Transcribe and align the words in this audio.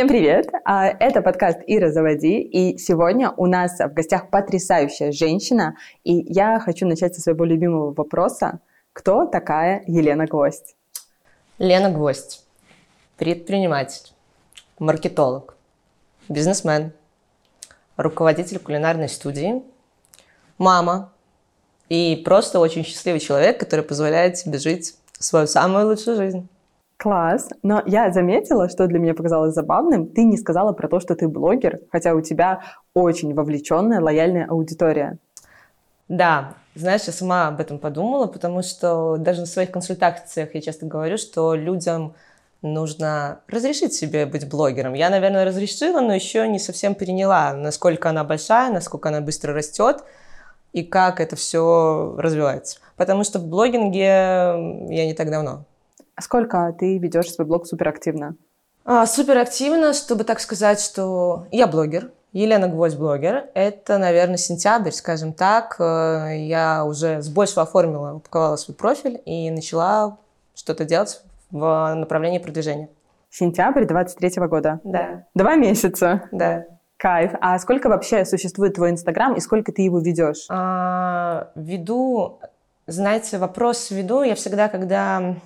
Всем 0.00 0.08
привет! 0.08 0.48
А, 0.64 0.86
это 0.86 1.20
подкаст 1.20 1.58
«Ира, 1.66 1.90
заводи». 1.90 2.40
И 2.40 2.78
сегодня 2.78 3.34
у 3.36 3.44
нас 3.44 3.78
в 3.78 3.92
гостях 3.92 4.30
потрясающая 4.30 5.12
женщина. 5.12 5.76
И 6.04 6.14
я 6.14 6.58
хочу 6.58 6.86
начать 6.86 7.14
со 7.14 7.20
своего 7.20 7.44
любимого 7.44 7.92
вопроса. 7.92 8.60
Кто 8.94 9.26
такая 9.26 9.84
Елена 9.86 10.24
Гвоздь? 10.24 10.74
Лена 11.58 11.90
Гвоздь. 11.90 12.46
Предприниматель, 13.18 14.14
маркетолог, 14.78 15.54
бизнесмен, 16.30 16.92
руководитель 17.98 18.58
кулинарной 18.58 19.10
студии, 19.10 19.62
мама 20.56 21.12
и 21.90 22.22
просто 22.24 22.58
очень 22.58 22.86
счастливый 22.86 23.20
человек, 23.20 23.60
который 23.60 23.84
позволяет 23.84 24.38
себе 24.38 24.56
жить 24.56 24.96
свою 25.18 25.46
самую 25.46 25.88
лучшую 25.88 26.16
жизнь. 26.16 26.48
Класс. 27.00 27.48
Но 27.62 27.82
я 27.86 28.12
заметила, 28.12 28.68
что 28.68 28.86
для 28.86 28.98
меня 28.98 29.14
показалось 29.14 29.54
забавным, 29.54 30.06
ты 30.06 30.22
не 30.22 30.36
сказала 30.36 30.72
про 30.72 30.86
то, 30.86 31.00
что 31.00 31.14
ты 31.14 31.28
блогер, 31.28 31.80
хотя 31.90 32.14
у 32.14 32.20
тебя 32.20 32.60
очень 32.92 33.32
вовлеченная, 33.32 34.02
лояльная 34.02 34.46
аудитория. 34.46 35.16
Да, 36.08 36.52
знаешь, 36.74 37.04
я 37.04 37.14
сама 37.14 37.48
об 37.48 37.58
этом 37.58 37.78
подумала, 37.78 38.26
потому 38.26 38.62
что 38.62 39.16
даже 39.16 39.40
на 39.40 39.46
своих 39.46 39.70
консультациях 39.70 40.54
я 40.54 40.60
часто 40.60 40.84
говорю, 40.84 41.16
что 41.16 41.54
людям 41.54 42.12
нужно 42.60 43.40
разрешить 43.48 43.94
себе 43.94 44.26
быть 44.26 44.46
блогером. 44.46 44.92
Я, 44.92 45.08
наверное, 45.08 45.46
разрешила, 45.46 46.02
но 46.02 46.12
еще 46.12 46.46
не 46.48 46.58
совсем 46.58 46.94
переняла, 46.94 47.54
насколько 47.54 48.10
она 48.10 48.24
большая, 48.24 48.70
насколько 48.70 49.08
она 49.08 49.22
быстро 49.22 49.54
растет 49.54 50.04
и 50.74 50.82
как 50.82 51.18
это 51.18 51.34
все 51.34 52.14
развивается. 52.18 52.78
Потому 52.96 53.24
что 53.24 53.38
в 53.38 53.46
блогинге 53.46 54.04
я 54.04 55.06
не 55.06 55.14
так 55.14 55.30
давно. 55.30 55.64
А 56.20 56.22
сколько 56.22 56.76
ты 56.78 56.98
ведешь 56.98 57.32
свой 57.32 57.46
блог 57.46 57.66
суперактивно? 57.66 58.36
А, 58.84 59.06
суперактивно, 59.06 59.94
чтобы 59.94 60.24
так 60.24 60.38
сказать, 60.40 60.78
что 60.78 61.46
я 61.50 61.66
блогер, 61.66 62.10
Елена 62.34 62.68
Гвоздь 62.68 62.98
блогер. 62.98 63.46
Это, 63.54 63.96
наверное, 63.96 64.36
сентябрь, 64.36 64.90
скажем 64.90 65.32
так. 65.32 65.76
Э, 65.80 66.36
я 66.36 66.84
уже 66.84 67.22
с 67.22 67.30
большего 67.30 67.62
оформила, 67.62 68.16
упаковала 68.16 68.56
свой 68.56 68.76
профиль 68.76 69.22
и 69.24 69.50
начала 69.50 70.18
что-то 70.54 70.84
делать 70.84 71.22
в 71.50 71.94
направлении 71.94 72.38
продвижения. 72.38 72.90
Сентябрь 73.30 73.86
23 73.86 74.46
года? 74.46 74.78
Да. 74.84 75.24
Два 75.34 75.56
месяца? 75.56 76.28
Да. 76.32 76.66
Кайф. 76.98 77.32
А 77.40 77.58
сколько 77.58 77.88
вообще 77.88 78.26
существует 78.26 78.74
твой 78.74 78.90
Инстаграм 78.90 79.34
и 79.36 79.40
сколько 79.40 79.72
ты 79.72 79.80
его 79.80 80.00
ведешь? 80.00 80.44
А, 80.50 81.50
веду, 81.54 82.40
знаете, 82.86 83.38
вопрос 83.38 83.90
веду 83.90 84.22
я 84.22 84.34
всегда, 84.34 84.68
когда 84.68 85.36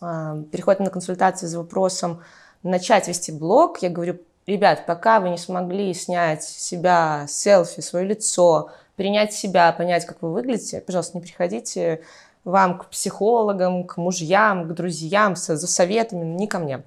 а, 0.00 0.42
переходят 0.52 0.80
на 0.80 0.90
консультации 0.90 1.46
с 1.46 1.54
вопросом 1.54 2.22
начать 2.62 3.08
вести 3.08 3.32
блог, 3.32 3.78
я 3.82 3.90
говорю, 3.90 4.18
ребят, 4.46 4.86
пока 4.86 5.20
вы 5.20 5.30
не 5.30 5.38
смогли 5.38 5.92
снять 5.94 6.42
себя, 6.42 7.26
селфи, 7.28 7.80
свое 7.80 8.06
лицо, 8.06 8.70
принять 8.96 9.32
себя, 9.32 9.72
понять, 9.72 10.06
как 10.06 10.22
вы 10.22 10.32
выглядите, 10.32 10.80
пожалуйста, 10.80 11.18
не 11.18 11.22
приходите 11.22 12.02
вам 12.44 12.78
к 12.78 12.86
психологам, 12.86 13.84
к 13.84 13.96
мужьям, 13.96 14.68
к 14.68 14.74
друзьям 14.74 15.34
за 15.36 15.66
советами, 15.66 16.24
не 16.24 16.46
ко 16.46 16.58
мне. 16.58 16.82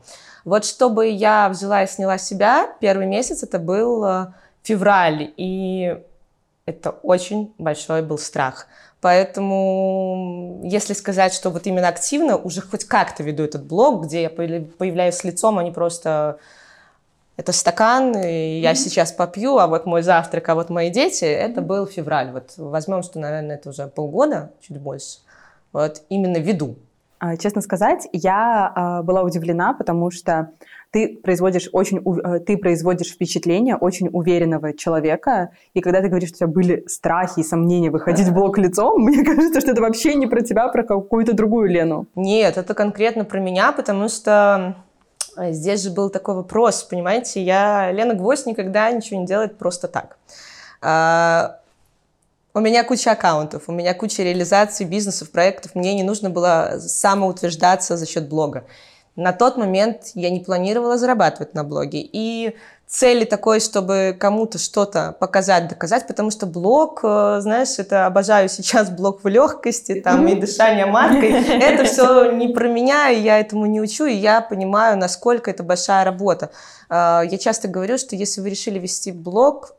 Вот 0.45 0.65
чтобы 0.65 1.09
я 1.09 1.49
взяла 1.49 1.83
и 1.83 1.87
сняла 1.87 2.17
себя, 2.17 2.69
первый 2.79 3.05
месяц 3.05 3.43
это 3.43 3.59
был 3.59 4.05
э, 4.05 4.27
февраль, 4.63 5.33
и 5.35 5.97
это 6.65 6.91
очень 6.91 7.53
большой 7.57 8.01
был 8.01 8.17
страх. 8.17 8.67
Поэтому, 8.99 10.61
если 10.63 10.93
сказать, 10.93 11.33
что 11.33 11.51
вот 11.51 11.67
именно 11.67 11.87
активно, 11.87 12.35
уже 12.35 12.61
хоть 12.61 12.85
как-то 12.85 13.21
веду 13.23 13.43
этот 13.43 13.63
блог, 13.63 14.05
где 14.05 14.23
я 14.23 14.29
появляюсь 14.29 15.15
с 15.15 15.23
лицом, 15.23 15.59
а 15.59 15.63
не 15.63 15.71
просто 15.71 16.39
это 17.35 17.51
стакан, 17.51 18.17
и 18.17 18.59
я 18.59 18.73
сейчас 18.73 19.11
попью, 19.11 19.59
а 19.59 19.67
вот 19.67 19.85
мой 19.85 20.01
завтрак, 20.01 20.49
а 20.49 20.55
вот 20.55 20.69
мои 20.71 20.89
дети, 20.89 21.25
это 21.25 21.61
был 21.61 21.85
февраль. 21.85 22.31
Вот 22.31 22.53
возьмем, 22.57 23.03
что, 23.03 23.19
наверное, 23.19 23.57
это 23.57 23.69
уже 23.69 23.87
полгода, 23.87 24.51
чуть 24.59 24.79
больше. 24.79 25.19
Вот 25.71 26.01
именно 26.09 26.37
веду. 26.37 26.77
А, 27.19 27.35
честно 27.35 27.61
сказать, 27.61 28.07
я 28.13 28.71
а, 28.75 29.03
была 29.03 29.23
удивлена, 29.23 29.73
потому 29.73 30.11
что 30.11 30.51
ты 30.91 31.19
производишь 31.21 31.69
очень, 31.73 31.99
э, 31.99 32.39
ты 32.39 32.57
производишь 32.57 33.11
впечатление 33.11 33.75
очень 33.75 34.09
уверенного 34.11 34.73
человека, 34.73 35.49
и 35.73 35.81
когда 35.81 36.01
ты 36.01 36.07
говоришь, 36.07 36.29
что 36.29 36.35
у 36.35 36.39
тебя 36.39 36.47
были 36.47 36.83
страхи 36.87 37.39
и 37.39 37.43
сомнения 37.43 37.89
выходить 37.89 38.27
в 38.27 38.33
блог 38.33 38.57
лицом, 38.57 39.01
мне 39.03 39.23
кажется, 39.23 39.61
что 39.61 39.71
это 39.71 39.81
вообще 39.81 40.15
не 40.15 40.27
про 40.27 40.41
тебя, 40.41 40.65
а 40.65 40.69
про 40.69 40.83
какую-то 40.83 41.33
другую 41.33 41.69
Лену. 41.69 42.05
Нет, 42.15 42.57
это 42.57 42.73
конкретно 42.73 43.25
про 43.25 43.39
меня, 43.39 43.71
потому 43.71 44.09
что 44.09 44.75
э, 45.35 45.51
здесь 45.51 45.83
же 45.83 45.91
был 45.91 46.09
такой 46.09 46.35
вопрос, 46.35 46.83
понимаете, 46.83 47.41
я, 47.41 47.91
Лена 47.91 48.13
Гвоздь 48.13 48.45
никогда 48.45 48.91
ничего 48.91 49.19
не 49.19 49.25
делает 49.25 49.57
просто 49.57 49.87
так. 49.87 50.17
У 52.57 52.59
меня 52.59 52.83
куча 52.83 53.11
аккаунтов, 53.11 53.65
у 53.67 53.71
меня 53.71 53.93
куча 53.93 54.23
реализаций 54.23 54.83
бизнесов, 54.83 55.29
проектов. 55.29 55.75
Мне 55.75 55.93
не 55.93 56.01
нужно 56.01 56.31
было 56.31 56.79
самоутверждаться 56.79 57.97
за 57.97 58.07
счет 58.07 58.27
блога. 58.27 58.65
На 59.15 59.31
тот 59.31 59.57
момент 59.57 60.07
я 60.15 60.31
не 60.31 60.39
планировала 60.39 60.97
зарабатывать 60.97 61.53
на 61.53 61.63
блоге. 61.63 61.99
И 62.01 62.55
цели 62.87 63.25
такой, 63.25 63.59
чтобы 63.59 64.17
кому-то 64.19 64.57
что-то 64.57 65.15
показать, 65.19 65.67
доказать, 65.67 66.07
потому 66.07 66.31
что 66.31 66.47
блог, 66.47 67.01
э, 67.03 67.41
знаешь, 67.41 67.77
это 67.77 68.07
обожаю 68.07 68.49
сейчас 68.49 68.89
блог 68.89 69.23
в 69.23 69.27
легкости, 69.27 70.01
там, 70.01 70.27
и 70.27 70.33
дышание 70.33 70.87
маркой. 70.87 71.29
Это 71.61 71.83
все 71.83 72.31
не 72.31 72.47
про 72.47 72.67
меня, 72.67 73.11
и 73.11 73.21
я 73.21 73.39
этому 73.39 73.67
не 73.67 73.79
учу, 73.81 74.07
и 74.07 74.15
я 74.15 74.41
понимаю, 74.41 74.97
насколько 74.97 75.51
это 75.51 75.61
большая 75.61 76.05
работа. 76.05 76.49
Э, 76.89 77.21
я 77.23 77.37
часто 77.37 77.67
говорю, 77.67 77.99
что 77.99 78.15
если 78.15 78.41
вы 78.41 78.49
решили 78.49 78.79
вести 78.79 79.11
блог, 79.11 79.75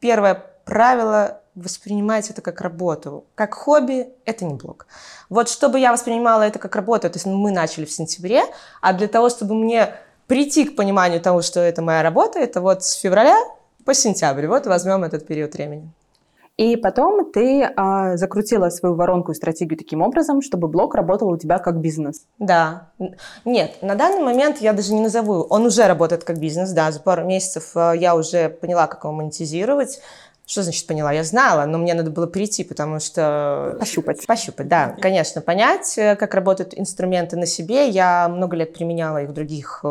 первое 0.00 0.46
правило 0.64 1.41
воспринимать 1.54 2.30
это 2.30 2.40
как 2.42 2.60
работу. 2.60 3.24
Как 3.34 3.54
хобби– 3.54 4.08
это 4.24 4.44
не 4.44 4.54
блог. 4.54 4.86
Вот 5.28 5.48
чтобы 5.48 5.78
я 5.78 5.92
воспринимала 5.92 6.42
это 6.42 6.58
как 6.58 6.74
работу, 6.76 7.10
то 7.10 7.16
есть 7.16 7.26
мы 7.26 7.50
начали 7.50 7.84
в 7.84 7.92
сентябре, 7.92 8.42
а 8.80 8.92
для 8.92 9.08
того, 9.08 9.28
чтобы 9.28 9.54
мне 9.54 9.94
прийти 10.26 10.64
к 10.64 10.76
пониманию 10.76 11.20
того, 11.20 11.42
что 11.42 11.60
это 11.60 11.82
моя 11.82 12.02
работа, 12.02 12.38
это 12.38 12.60
вот 12.60 12.84
с 12.84 12.94
февраля 12.94 13.36
по 13.84 13.94
сентябрь. 13.94 14.46
Вот 14.46 14.66
возьмем 14.66 15.04
этот 15.04 15.26
период 15.26 15.54
времени. 15.54 15.90
И 16.58 16.76
потом 16.76 17.32
ты 17.32 17.62
э, 17.62 18.16
закрутила 18.16 18.68
свою 18.68 18.94
воронку 18.94 19.32
и 19.32 19.34
стратегию 19.34 19.78
таким 19.78 20.02
образом, 20.02 20.42
чтобы 20.42 20.68
блог 20.68 20.94
работал 20.94 21.30
у 21.30 21.36
тебя 21.38 21.58
как 21.58 21.80
бизнес. 21.80 22.26
Да. 22.38 22.90
Нет, 23.46 23.76
на 23.80 23.94
данный 23.94 24.22
момент 24.22 24.58
я 24.58 24.74
даже 24.74 24.92
не 24.92 25.00
назову. 25.00 25.46
Он 25.48 25.64
уже 25.64 25.86
работает 25.86 26.24
как 26.24 26.38
бизнес, 26.38 26.70
да. 26.72 26.92
За 26.92 27.00
пару 27.00 27.24
месяцев 27.24 27.72
э, 27.74 27.94
я 27.96 28.14
уже 28.14 28.50
поняла, 28.50 28.86
как 28.86 29.04
его 29.04 29.14
монетизировать. 29.14 30.00
Что 30.52 30.64
значит 30.64 30.86
поняла? 30.86 31.12
Я 31.12 31.24
знала, 31.24 31.64
но 31.64 31.78
мне 31.78 31.94
надо 31.94 32.10
было 32.10 32.26
прийти, 32.26 32.62
потому 32.62 33.00
что... 33.00 33.74
Пощупать. 33.80 34.26
Пощупать, 34.26 34.68
да, 34.68 34.94
конечно. 35.00 35.40
Понять, 35.40 35.96
э, 35.96 36.14
как 36.14 36.34
работают 36.34 36.78
инструменты 36.78 37.38
на 37.38 37.46
себе. 37.46 37.88
Я 37.88 38.28
много 38.28 38.54
лет 38.54 38.74
применяла 38.74 39.22
их 39.22 39.30
в 39.30 39.32
других, 39.32 39.80
э, 39.82 39.86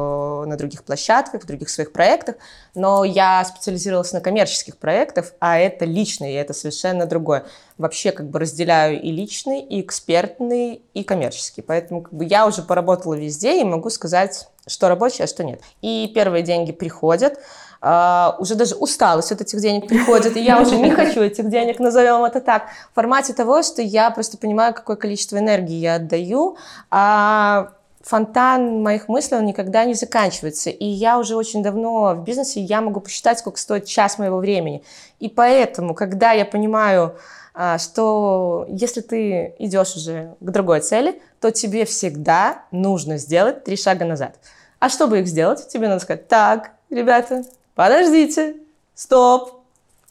на 0.46 0.56
других 0.58 0.84
площадках, 0.84 1.42
в 1.42 1.48
других 1.48 1.68
своих 1.68 1.92
проектах, 1.92 2.36
но 2.76 3.04
я 3.04 3.44
специализировалась 3.44 4.14
на 4.14 4.22
коммерческих 4.22 4.78
проектах, 4.78 5.34
а 5.40 5.58
это 5.58 5.86
личный, 5.86 6.34
и 6.34 6.36
это 6.36 6.54
совершенно 6.54 7.08
другое. 7.08 7.46
Вообще 7.80 8.12
как 8.12 8.30
бы 8.30 8.38
разделяю 8.38 9.02
и 9.02 9.10
личный, 9.10 9.62
и 9.62 9.82
экспертный, 9.82 10.84
и 10.94 11.04
коммерческий. 11.04 11.64
Поэтому 11.64 12.04
как 12.04 12.14
бы 12.14 12.24
я 12.24 12.46
уже 12.46 12.62
поработала 12.62 13.16
везде 13.16 13.62
и 13.62 13.64
могу 13.64 13.90
сказать, 13.90 14.48
что 14.68 14.90
рабочее, 14.90 15.24
а 15.24 15.28
что 15.28 15.44
нет. 15.44 15.60
И 15.82 16.12
первые 16.14 16.44
деньги 16.44 16.72
приходят, 16.72 17.40
Uh, 17.82 18.36
уже 18.38 18.54
даже 18.54 18.76
усталость 18.76 19.32
от 19.32 19.42
этих 19.42 19.60
денег 19.60 19.88
приходит, 19.88 20.38
и 20.38 20.44
я 20.44 20.62
уже 20.62 20.78
не 20.78 20.92
хочу 20.92 21.22
этих 21.22 21.50
денег, 21.50 21.80
назовем 21.80 22.24
это 22.24 22.40
так, 22.40 22.68
в 22.92 22.94
формате 22.94 23.34
того, 23.34 23.64
что 23.64 23.82
я 23.82 24.12
просто 24.12 24.38
понимаю, 24.38 24.76
какое 24.76 24.96
количество 24.96 25.38
энергии 25.38 25.78
я 25.78 25.96
отдаю, 25.96 26.58
а 26.92 27.72
фонтан 28.04 28.82
моих 28.82 29.08
мыслей, 29.08 29.38
он 29.38 29.46
никогда 29.46 29.86
не 29.86 29.94
заканчивается. 29.94 30.70
И 30.70 30.86
я 30.86 31.18
уже 31.18 31.36
очень 31.36 31.64
давно 31.64 32.14
в 32.14 32.24
бизнесе, 32.24 32.62
я 32.62 32.82
могу 32.82 33.00
посчитать, 33.00 33.40
сколько 33.40 33.60
стоит 33.60 33.86
час 33.86 34.18
моего 34.18 34.38
времени. 34.38 34.84
И 35.20 35.30
поэтому, 35.30 35.94
когда 35.94 36.32
я 36.32 36.46
понимаю, 36.46 37.16
а, 37.54 37.78
что 37.78 38.66
если 38.70 39.02
ты 39.02 39.56
идешь 39.60 39.96
уже 39.96 40.36
к 40.40 40.50
другой 40.52 40.82
цели, 40.82 41.22
то 41.40 41.52
тебе 41.52 41.86
всегда 41.86 42.64
нужно 42.72 43.18
сделать 43.18 43.64
три 43.64 43.76
шага 43.76 44.06
назад. 44.06 44.36
А 44.80 44.90
чтобы 44.90 45.20
их 45.20 45.28
сделать, 45.28 45.68
тебе 45.68 45.88
надо 45.88 46.02
сказать, 46.02 46.28
так, 46.28 46.72
ребята, 46.90 47.44
подождите, 47.76 48.56
стоп, 48.94 49.64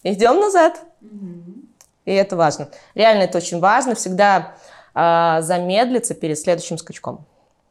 идем 0.03 0.41
назад. 0.41 0.81
И 2.05 2.13
это 2.13 2.37
важно. 2.37 2.71
Реально 2.95 3.23
это 3.23 3.39
очень 3.39 3.61
важно, 3.61 3.95
всегда 3.95 4.57
э, 4.95 5.43
замедлиться 5.43 6.15
перед 6.15 6.39
следующим 6.39 6.79
скачком. 6.79 7.25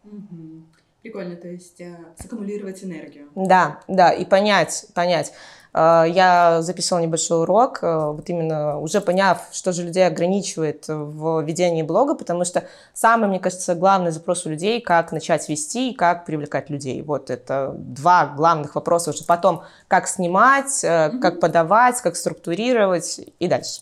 Mm-hmm. 0.06 0.63
Прикольно, 1.01 1.36
то 1.36 1.47
есть 1.47 1.80
э, 1.81 1.95
саккумулировать 2.18 2.83
энергию. 2.83 3.30
Да, 3.36 3.80
да, 3.88 4.12
и 4.12 4.25
понять, 4.25 4.86
понять. 4.94 5.33
Э, 5.74 6.04
я 6.07 6.62
записывала 6.62 7.01
небольшой 7.01 7.42
урок, 7.42 7.80
э, 7.81 8.12
вот 8.12 8.30
именно 8.30 8.80
уже 8.80 9.01
поняв, 9.01 9.42
что 9.51 9.71
же 9.71 9.83
людей 9.83 10.06
ограничивает 10.06 10.86
в 10.88 11.42
ведении 11.42 11.83
блога, 11.83 12.16
потому 12.16 12.45
что 12.45 12.63
самый, 12.94 13.30
мне 13.30 13.39
кажется, 13.39 13.75
главный 13.75 14.12
запрос 14.12 14.45
у 14.45 14.50
людей, 14.50 14.81
как 14.81 15.12
начать 15.12 15.48
вести 15.50 15.92
и 15.92 15.95
как 15.95 16.25
привлекать 16.25 16.69
людей. 16.69 17.01
Вот 17.01 17.30
это 17.30 17.74
два 17.75 18.25
главных 18.27 18.75
вопроса 18.75 19.12
уже 19.12 19.24
потом, 19.24 19.63
как 19.88 20.07
снимать, 20.07 20.81
как 20.81 21.39
подавать, 21.39 22.01
как 22.01 22.16
структурировать 22.16 23.21
и 23.39 23.48
дальше. 23.48 23.81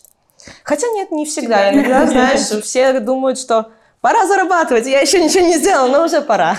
Хотя 0.62 0.86
нет, 0.88 1.10
не 1.10 1.26
всегда. 1.26 1.72
Иногда, 1.72 2.06
знаешь, 2.06 2.46
все 2.62 3.00
думают, 3.00 3.38
что 3.38 3.70
пора 4.00 4.26
зарабатывать, 4.26 4.86
я 4.86 5.00
еще 5.00 5.22
ничего 5.22 5.44
не 5.44 5.58
сделала, 5.58 5.88
но 5.88 6.04
уже 6.04 6.20
пора. 6.20 6.56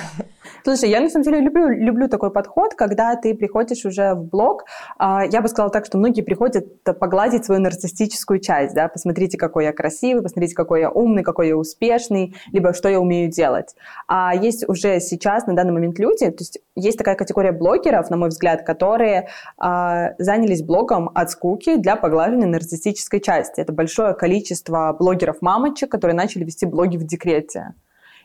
Слушай, 0.63 0.89
я 0.89 0.99
на 0.99 1.09
самом 1.09 1.23
деле 1.23 1.39
люблю, 1.39 1.69
люблю 1.69 2.07
такой 2.07 2.31
подход, 2.31 2.73
когда 2.75 3.15
ты 3.15 3.33
приходишь 3.33 3.85
уже 3.85 4.13
в 4.13 4.25
блог. 4.25 4.65
А, 4.97 5.23
я 5.25 5.41
бы 5.41 5.47
сказала 5.47 5.71
так, 5.71 5.85
что 5.85 5.97
многие 5.97 6.21
приходят 6.21 6.83
погладить 6.83 7.45
свою 7.45 7.61
нарциссическую 7.61 8.39
часть, 8.39 8.75
да, 8.75 8.87
посмотрите, 8.87 9.37
какой 9.37 9.65
я 9.65 9.73
красивый, 9.73 10.23
посмотрите, 10.23 10.55
какой 10.55 10.81
я 10.81 10.91
умный, 10.91 11.23
какой 11.23 11.49
я 11.49 11.57
успешный, 11.57 12.35
либо 12.51 12.73
что 12.73 12.89
я 12.89 12.99
умею 12.99 13.29
делать. 13.29 13.75
А 14.07 14.33
есть 14.35 14.67
уже 14.67 14.99
сейчас, 14.99 15.47
на 15.47 15.55
данный 15.55 15.73
момент 15.73 15.97
люди, 15.99 16.25
то 16.29 16.39
есть 16.39 16.59
есть 16.75 16.97
такая 16.97 17.15
категория 17.15 17.51
блогеров, 17.51 18.09
на 18.09 18.17
мой 18.17 18.29
взгляд, 18.29 18.65
которые 18.65 19.29
а, 19.57 20.11
занялись 20.17 20.63
блогом 20.63 21.09
от 21.13 21.31
скуки 21.31 21.77
для 21.77 21.95
поглаживания 21.95 22.47
нарциссической 22.47 23.21
части. 23.21 23.61
Это 23.61 23.73
большое 23.73 24.13
количество 24.13 24.95
блогеров-мамочек, 24.97 25.89
которые 25.89 26.15
начали 26.15 26.43
вести 26.43 26.65
блоги 26.65 26.97
в 26.97 27.05
декрете. 27.05 27.73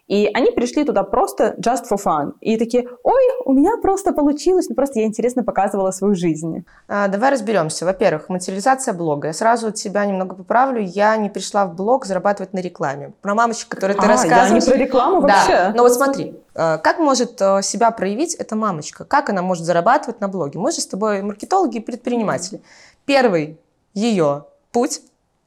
И 0.06 0.30
они 0.34 0.50
пришли 0.50 0.84
туда 0.84 1.02
просто 1.02 1.56
just 1.58 1.84
for 1.90 1.98
fun. 2.02 2.32
И 2.40 2.58
такие, 2.58 2.86
ой, 3.02 3.22
у 3.46 3.52
меня 3.52 3.70
просто 3.80 4.12
получилось, 4.12 4.68
ну 4.68 4.74
просто 4.74 5.00
я 5.00 5.06
интересно 5.06 5.44
показывала 5.44 5.92
свою 5.92 6.14
жизнь. 6.14 6.64
А, 6.88 7.08
давай 7.08 7.30
разберемся. 7.30 7.86
Во-первых, 7.86 8.28
материализация 8.28 8.92
блога. 8.92 9.28
Я 9.28 9.32
сразу 9.32 9.72
тебя 9.72 10.04
немного 10.04 10.34
поправлю. 10.36 10.82
Я 10.82 11.16
не 11.16 11.30
пришла 11.30 11.64
в 11.66 11.74
блог 11.74 12.04
зарабатывать 12.04 12.52
на 12.52 12.58
рекламе. 12.58 13.12
Про 13.22 13.34
мамочек, 13.34 13.68
которые 13.68 13.96
ты 13.96 14.04
а, 14.04 14.08
рассказываешь. 14.08 14.50
я 14.50 14.54
не 14.54 14.60
про 14.60 14.76
рекламу 14.76 15.20
вообще. 15.20 15.52
Да. 15.52 15.72
Но 15.74 15.82
вот 15.82 15.94
смотри, 15.94 16.38
э, 16.54 16.78
как 16.78 16.98
может 16.98 17.40
э, 17.40 17.62
себя 17.62 17.90
проявить 17.90 18.34
эта 18.34 18.56
мамочка? 18.56 19.04
Как 19.04 19.30
она 19.30 19.40
может 19.40 19.64
зарабатывать 19.64 20.20
на 20.20 20.28
блоге? 20.28 20.58
Мы 20.58 20.70
же 20.72 20.82
с 20.82 20.86
тобой 20.86 21.22
маркетологи 21.22 21.78
и 21.78 21.80
предприниматели. 21.80 22.60
Первый 23.06 23.58
ее 23.94 24.44
путь 24.70 25.00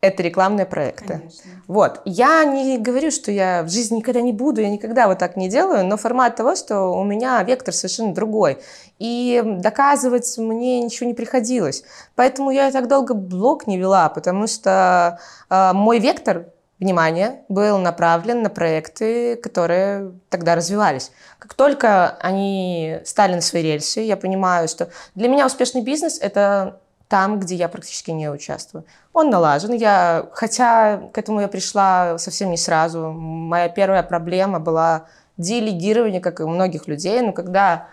это 0.07 0.23
рекламные 0.23 0.65
проекты. 0.65 1.19
Конечно. 1.19 1.51
Вот. 1.67 2.01
Я 2.05 2.43
не 2.45 2.77
говорю, 2.77 3.11
что 3.11 3.31
я 3.31 3.63
в 3.63 3.69
жизни 3.69 3.97
никогда 3.97 4.21
не 4.21 4.33
буду, 4.33 4.61
я 4.61 4.69
никогда 4.69 5.07
вот 5.07 5.19
так 5.19 5.35
не 5.35 5.49
делаю, 5.49 5.85
но 5.85 5.97
формат 5.97 6.35
того, 6.35 6.55
что 6.55 6.91
у 6.91 7.03
меня 7.03 7.41
вектор 7.43 7.73
совершенно 7.73 8.13
другой. 8.13 8.59
И 8.99 9.41
доказывать 9.45 10.37
мне 10.37 10.81
ничего 10.81 11.07
не 11.07 11.13
приходилось. 11.13 11.83
Поэтому 12.15 12.51
я 12.51 12.71
так 12.71 12.87
долго 12.87 13.13
блог 13.13 13.67
не 13.67 13.77
вела, 13.77 14.09
потому 14.09 14.47
что 14.47 15.19
э, 15.49 15.73
мой 15.73 15.99
вектор 15.99 16.47
внимания 16.79 17.41
был 17.49 17.79
направлен 17.79 18.43
на 18.43 18.49
проекты, 18.49 19.35
которые 19.37 20.11
тогда 20.29 20.55
развивались. 20.55 21.11
Как 21.39 21.53
только 21.53 22.17
они 22.21 22.99
стали 23.03 23.35
на 23.35 23.41
свои 23.41 23.63
рельсы, 23.63 24.01
я 24.01 24.17
понимаю, 24.17 24.67
что 24.67 24.89
для 25.15 25.27
меня 25.27 25.45
успешный 25.45 25.81
бизнес– 25.81 26.19
это 26.21 26.79
там, 27.07 27.39
где 27.39 27.55
я 27.55 27.69
практически 27.69 28.11
не 28.11 28.29
участвую. 28.29 28.85
Он 29.13 29.29
налажен. 29.29 29.73
Я, 29.73 30.27
хотя 30.33 30.97
к 31.13 31.17
этому 31.17 31.41
я 31.41 31.47
пришла 31.47 32.17
совсем 32.17 32.51
не 32.51 32.57
сразу. 32.57 33.11
Моя 33.11 33.69
первая 33.69 34.03
проблема 34.03 34.59
была 34.59 35.05
делегирование, 35.37 36.19
как 36.19 36.39
и 36.39 36.43
у 36.43 36.49
многих 36.49 36.87
людей. 36.87 37.21
Но 37.21 37.31
когда 37.31 37.87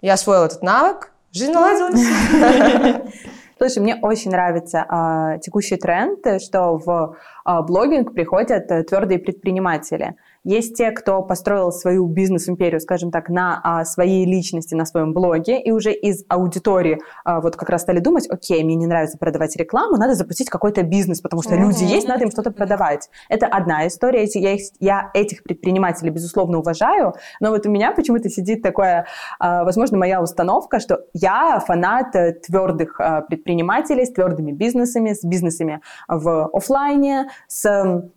я 0.00 0.14
освоила 0.14 0.46
этот 0.46 0.62
навык, 0.62 1.12
жизнь 1.32 1.52
наладилась. 1.52 2.00
Слушай, 3.58 3.82
мне 3.82 3.96
очень 3.96 4.30
нравится 4.30 4.86
э, 4.88 5.40
текущий 5.40 5.76
тренд, 5.76 6.20
что 6.40 6.76
в 6.76 7.16
э, 7.44 7.62
блогинг 7.62 8.14
приходят 8.14 8.70
э, 8.70 8.84
твердые 8.84 9.18
предприниматели. 9.18 10.14
Есть 10.44 10.76
те, 10.76 10.90
кто 10.92 11.22
построил 11.22 11.72
свою 11.72 12.06
бизнес-империю, 12.06 12.80
скажем 12.80 13.10
так, 13.10 13.28
на 13.28 13.60
а, 13.62 13.84
своей 13.84 14.24
личности, 14.24 14.74
на 14.74 14.84
своем 14.84 15.12
блоге, 15.12 15.60
и 15.60 15.70
уже 15.72 15.92
из 15.92 16.24
аудитории 16.28 17.00
а, 17.24 17.40
вот 17.40 17.56
как 17.56 17.68
раз 17.68 17.82
стали 17.82 17.98
думать, 17.98 18.28
окей, 18.30 18.62
мне 18.64 18.76
не 18.76 18.86
нравится 18.86 19.18
продавать 19.18 19.56
рекламу, 19.56 19.96
надо 19.96 20.14
запустить 20.14 20.48
какой-то 20.48 20.82
бизнес, 20.82 21.20
потому 21.20 21.42
что 21.42 21.54
mm-hmm. 21.54 21.60
люди 21.60 21.84
есть, 21.84 22.08
надо 22.08 22.24
им 22.24 22.30
что-то 22.30 22.50
продавать. 22.50 23.10
Это 23.28 23.46
одна 23.46 23.86
история. 23.86 24.24
Я, 24.34 24.54
их, 24.54 24.62
я 24.78 25.10
этих 25.14 25.42
предпринимателей, 25.42 26.10
безусловно, 26.10 26.58
уважаю, 26.58 27.14
но 27.40 27.50
вот 27.50 27.66
у 27.66 27.70
меня 27.70 27.92
почему-то 27.92 28.28
сидит 28.28 28.62
такое, 28.62 29.06
а, 29.38 29.64
возможно, 29.64 29.98
моя 29.98 30.22
установка, 30.22 30.80
что 30.80 31.00
я 31.12 31.60
фанат 31.60 32.14
э, 32.14 32.32
твердых 32.34 33.00
предпринимателей 33.28 34.04
с 34.04 34.12
твердыми 34.12 34.52
бизнесами, 34.52 35.12
с 35.12 35.24
бизнесами 35.24 35.80
в 36.06 36.48
офлайне, 36.52 37.28
с 37.46 37.62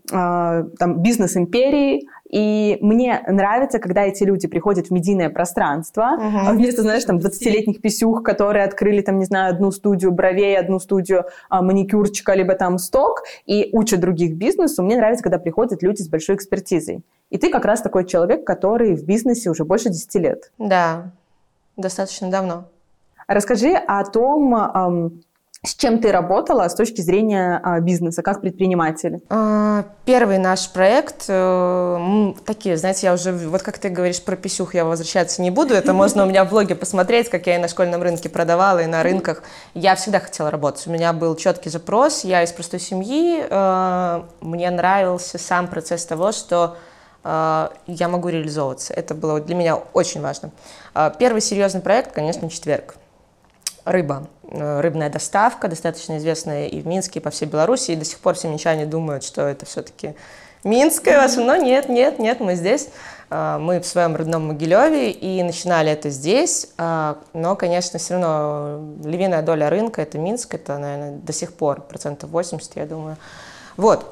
там, 0.08 1.02
бизнес-империей, 1.02 2.08
и 2.32 2.78
мне 2.80 3.22
нравится, 3.28 3.78
когда 3.80 4.06
эти 4.06 4.24
люди 4.24 4.48
приходят 4.48 4.88
в 4.88 4.92
медийное 4.92 5.30
пространство, 5.30 6.18
uh-huh. 6.18 6.54
вместо, 6.54 6.82
знаешь, 6.82 7.04
там, 7.04 7.18
20-летних 7.18 7.82
писюх, 7.82 8.24
которые 8.24 8.64
открыли, 8.64 9.02
там, 9.02 9.20
не 9.20 9.26
знаю, 9.26 9.54
одну 9.54 9.70
студию 9.72 10.14
бровей, 10.14 10.58
одну 10.58 10.80
студию 10.80 11.26
а, 11.50 11.62
маникюрчика, 11.62 12.34
либо 12.34 12.56
там 12.56 12.78
сток, 12.78 13.24
и 13.46 13.70
учат 13.74 14.00
других 14.00 14.38
бизнесу. 14.38 14.82
Мне 14.82 14.96
нравится, 14.96 15.24
когда 15.24 15.40
приходят 15.40 15.84
люди 15.84 16.02
с 16.02 16.08
большой 16.08 16.36
экспертизой. 16.38 17.04
И 17.30 17.38
ты 17.38 17.50
как 17.50 17.66
раз 17.66 17.82
такой 17.82 18.06
человек, 18.06 18.46
который 18.46 18.96
в 18.96 19.04
бизнесе 19.06 19.50
уже 19.50 19.66
больше 19.66 19.90
10 19.90 20.16
лет. 20.16 20.52
Да, 20.58 21.12
достаточно 21.76 22.32
давно. 22.32 22.64
Расскажи 23.28 23.74
о 23.74 24.06
том, 24.06 25.22
с 25.64 25.76
чем 25.76 26.00
ты 26.00 26.12
работала 26.12 26.68
с 26.68 26.74
точки 26.74 27.02
зрения 27.02 27.60
а, 27.64 27.80
бизнеса, 27.82 28.24
как 28.24 28.42
предприниматель? 28.42 29.22
А, 29.30 29.86
первый 30.06 30.40
наш 30.40 30.68
проект, 30.72 31.26
э, 31.28 32.34
такие, 32.48 32.78
знаете, 32.78 33.06
я 33.06 33.14
уже, 33.14 33.32
вот 33.32 33.62
как 33.62 33.78
ты 33.78 33.90
говоришь 33.90 34.24
про 34.24 34.36
писюх, 34.36 34.74
я 34.74 34.86
возвращаться 34.86 35.40
не 35.44 35.52
буду, 35.52 35.76
это 35.76 35.94
можно 35.94 36.24
у 36.24 36.26
меня 36.26 36.46
в 36.46 36.50
блоге 36.50 36.74
посмотреть, 36.74 37.30
как 37.30 37.46
я 37.46 37.58
и 37.58 37.60
на 37.60 37.68
школьном 37.68 38.02
рынке 38.02 38.28
продавала, 38.28 38.80
и 38.80 38.88
на 38.88 39.04
рынках. 39.04 39.44
Я 39.76 39.94
всегда 39.94 40.20
хотела 40.20 40.50
работать, 40.50 40.88
у 40.88 40.92
меня 40.92 41.14
был 41.14 41.36
четкий 41.36 41.70
запрос, 41.70 42.24
я 42.24 42.42
из 42.42 42.52
простой 42.52 42.80
семьи, 42.80 43.46
э, 43.48 44.24
мне 44.42 44.72
нравился 44.72 45.38
сам 45.38 45.68
процесс 45.68 46.04
того, 46.08 46.32
что 46.32 46.78
э, 47.24 47.70
я 47.86 48.10
могу 48.10 48.30
реализовываться. 48.30 48.96
Это 48.96 49.14
было 49.14 49.40
для 49.40 49.54
меня 49.54 49.76
очень 49.76 50.22
важно. 50.22 50.50
Первый 51.20 51.42
серьезный 51.42 51.82
проект, 51.82 52.14
конечно, 52.14 52.50
четверг 52.50 52.96
рыба, 53.92 54.28
э, 54.44 54.82
рыбная 54.82 55.10
доставка, 55.10 55.68
достаточно 55.68 56.18
известная 56.18 56.68
и 56.68 56.82
в 56.82 56.88
Минске, 56.88 57.20
и 57.20 57.22
по 57.22 57.30
всей 57.30 57.46
Беларуси, 57.46 57.92
и 57.92 57.96
до 57.96 58.06
сих 58.06 58.20
пор 58.20 58.36
все 58.36 58.48
минчане 58.48 58.86
думают, 58.86 59.24
что 59.24 59.42
это 59.42 59.66
все-таки 59.66 60.16
Минская, 60.64 61.28
но 61.38 61.56
нет, 61.56 61.90
нет, 61.90 62.20
нет, 62.20 62.40
мы 62.40 62.56
здесь, 62.56 62.90
э, 63.30 63.58
мы 63.60 63.80
в 63.80 63.86
своем 63.86 64.16
родном 64.16 64.48
Могилеве, 64.48 65.12
и 65.12 65.42
начинали 65.44 65.92
это 65.92 66.10
здесь, 66.10 66.68
э, 66.78 67.16
но, 67.34 67.56
конечно, 67.56 68.00
все 68.00 68.14
равно 68.14 68.82
львиная 69.04 69.42
доля 69.42 69.70
рынка– 69.70 70.02
это 70.04 70.18
Минск, 70.18 70.54
это, 70.54 70.78
наверное, 70.78 71.12
до 71.14 71.34
сих 71.34 71.54
пор 71.54 71.82
процентов 71.82 72.30
80, 72.30 72.76
я 72.76 72.86
думаю. 72.86 73.18
Вот, 73.78 74.06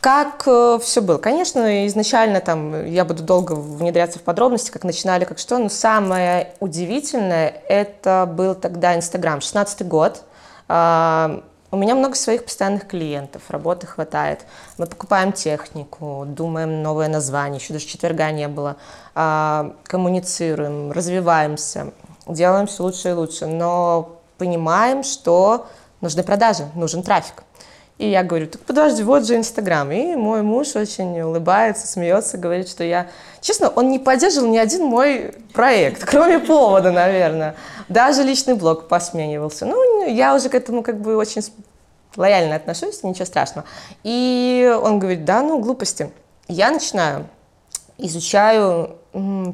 как 0.00 0.44
э, 0.46 0.78
все 0.82 1.02
было? 1.02 1.18
Конечно, 1.18 1.86
изначально 1.86 2.40
там 2.40 2.86
я 2.86 3.04
буду 3.04 3.22
долго 3.22 3.52
внедряться 3.52 4.18
в 4.18 4.22
подробности, 4.22 4.70
как 4.70 4.84
начинали, 4.84 5.24
как 5.24 5.38
что, 5.38 5.58
но 5.58 5.68
самое 5.68 6.54
удивительное 6.58 7.62
это 7.68 8.26
был 8.32 8.54
тогда 8.54 8.96
Инстаграм, 8.96 9.42
16 9.42 9.86
год. 9.86 10.22
Э, 10.68 11.40
у 11.70 11.76
меня 11.76 11.94
много 11.94 12.16
своих 12.16 12.44
постоянных 12.44 12.88
клиентов, 12.88 13.42
работы 13.48 13.86
хватает. 13.86 14.40
Мы 14.78 14.86
покупаем 14.86 15.32
технику, 15.32 16.24
думаем 16.26 16.82
новое 16.82 17.08
название, 17.08 17.60
еще 17.60 17.74
даже 17.74 17.84
четверга 17.86 18.30
не 18.30 18.48
было. 18.48 18.76
Э, 19.14 19.70
коммуницируем, 19.84 20.92
развиваемся, 20.92 21.92
делаем 22.26 22.66
все 22.66 22.82
лучше 22.84 23.10
и 23.10 23.12
лучше, 23.12 23.46
но 23.46 24.16
понимаем, 24.38 25.02
что 25.02 25.66
нужны 26.00 26.22
продажи, 26.22 26.66
нужен 26.74 27.02
трафик. 27.02 27.44
И 28.00 28.08
я 28.08 28.22
говорю, 28.22 28.46
так 28.46 28.62
подожди, 28.62 29.02
вот 29.02 29.26
же 29.26 29.36
Инстаграм. 29.36 29.92
И 29.92 30.16
мой 30.16 30.40
муж 30.40 30.74
очень 30.74 31.20
улыбается, 31.20 31.86
смеется, 31.86 32.38
говорит, 32.38 32.66
что 32.66 32.82
я... 32.82 33.08
Честно, 33.42 33.68
он 33.68 33.90
не 33.90 33.98
поддерживал 33.98 34.48
ни 34.48 34.56
один 34.56 34.84
мой 34.84 35.34
проект, 35.52 36.06
кроме 36.06 36.38
повода, 36.38 36.92
наверное. 36.92 37.56
Даже 37.90 38.22
личный 38.22 38.54
блог 38.54 38.88
посменивался. 38.88 39.66
Ну, 39.66 40.08
я 40.08 40.34
уже 40.34 40.48
к 40.48 40.54
этому 40.54 40.82
как 40.82 40.98
бы 40.98 41.14
очень 41.14 41.42
лояльно 42.16 42.56
отношусь, 42.56 43.02
ничего 43.02 43.26
страшного. 43.26 43.66
И 44.02 44.74
он 44.82 44.98
говорит, 44.98 45.26
да, 45.26 45.42
ну, 45.42 45.58
глупости. 45.58 46.10
Я 46.48 46.70
начинаю, 46.70 47.26
изучаю 47.98 48.96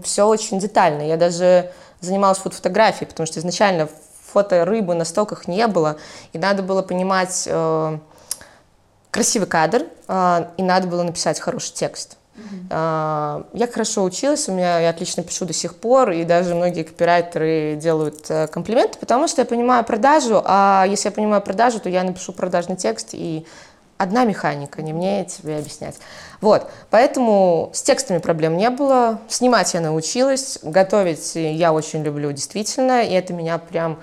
все 0.05 0.25
очень 0.25 0.61
детально. 0.61 1.03
Я 1.03 1.17
даже 1.17 1.73
занималась 2.01 2.39
фотографией, 2.39 3.09
потому 3.09 3.27
что 3.27 3.41
изначально 3.41 3.89
фото 4.23 4.65
рыбы 4.65 4.95
на 4.95 5.05
стоках 5.05 5.49
не 5.49 5.67
было, 5.67 5.97
и 6.33 6.39
надо 6.39 6.63
было 6.63 6.83
понимать... 6.83 7.49
Красивый 9.17 9.49
кадр, 9.49 9.87
а, 10.09 10.53
и 10.57 10.63
надо 10.63 10.87
было 10.87 11.03
написать 11.03 11.41
хороший 11.41 11.73
текст. 11.73 12.19
Uh-huh. 12.37 13.47
Я 13.55 13.67
хорошо 13.67 14.05
училась, 14.05 14.47
у 14.49 14.53
меня 14.53 14.79
я 14.81 14.91
отлично 14.91 15.23
пишу 15.23 15.47
до 15.47 15.55
сих 15.55 15.75
пор, 15.75 16.11
и 16.11 16.23
даже 16.25 16.55
многие 16.55 16.83
копирайтеры 16.83 17.79
делают 17.81 18.27
э, 18.29 18.47
комплименты, 18.49 18.99
потому 18.99 19.27
что 19.27 19.41
я 19.41 19.47
понимаю 19.47 19.85
продажу, 19.85 20.43
а 20.45 20.85
если 20.87 21.09
я 21.09 21.13
понимаю 21.13 21.41
продажу, 21.41 21.81
то 21.81 21.89
я 21.89 22.03
напишу 22.03 22.35
продажный 22.35 22.77
текст, 22.77 23.11
и 23.13 23.47
одна 23.97 24.25
механика, 24.25 24.83
не 24.83 24.93
мне 24.93 25.25
тебе 25.25 25.57
объяснять. 25.57 25.97
Вот, 26.43 26.71
поэтому 26.91 27.71
с 27.73 27.81
текстами 27.83 28.19
проблем 28.19 28.59
не 28.59 28.69
было, 28.69 29.19
снимать 29.29 29.73
я 29.73 29.81
научилась, 29.81 30.59
готовить 30.63 31.37
я 31.37 31.73
очень 31.73 32.03
люблю 32.03 32.33
действительно, 32.33 33.03
и 33.03 33.13
это 33.15 33.33
меня 33.33 33.57
прям 33.57 33.99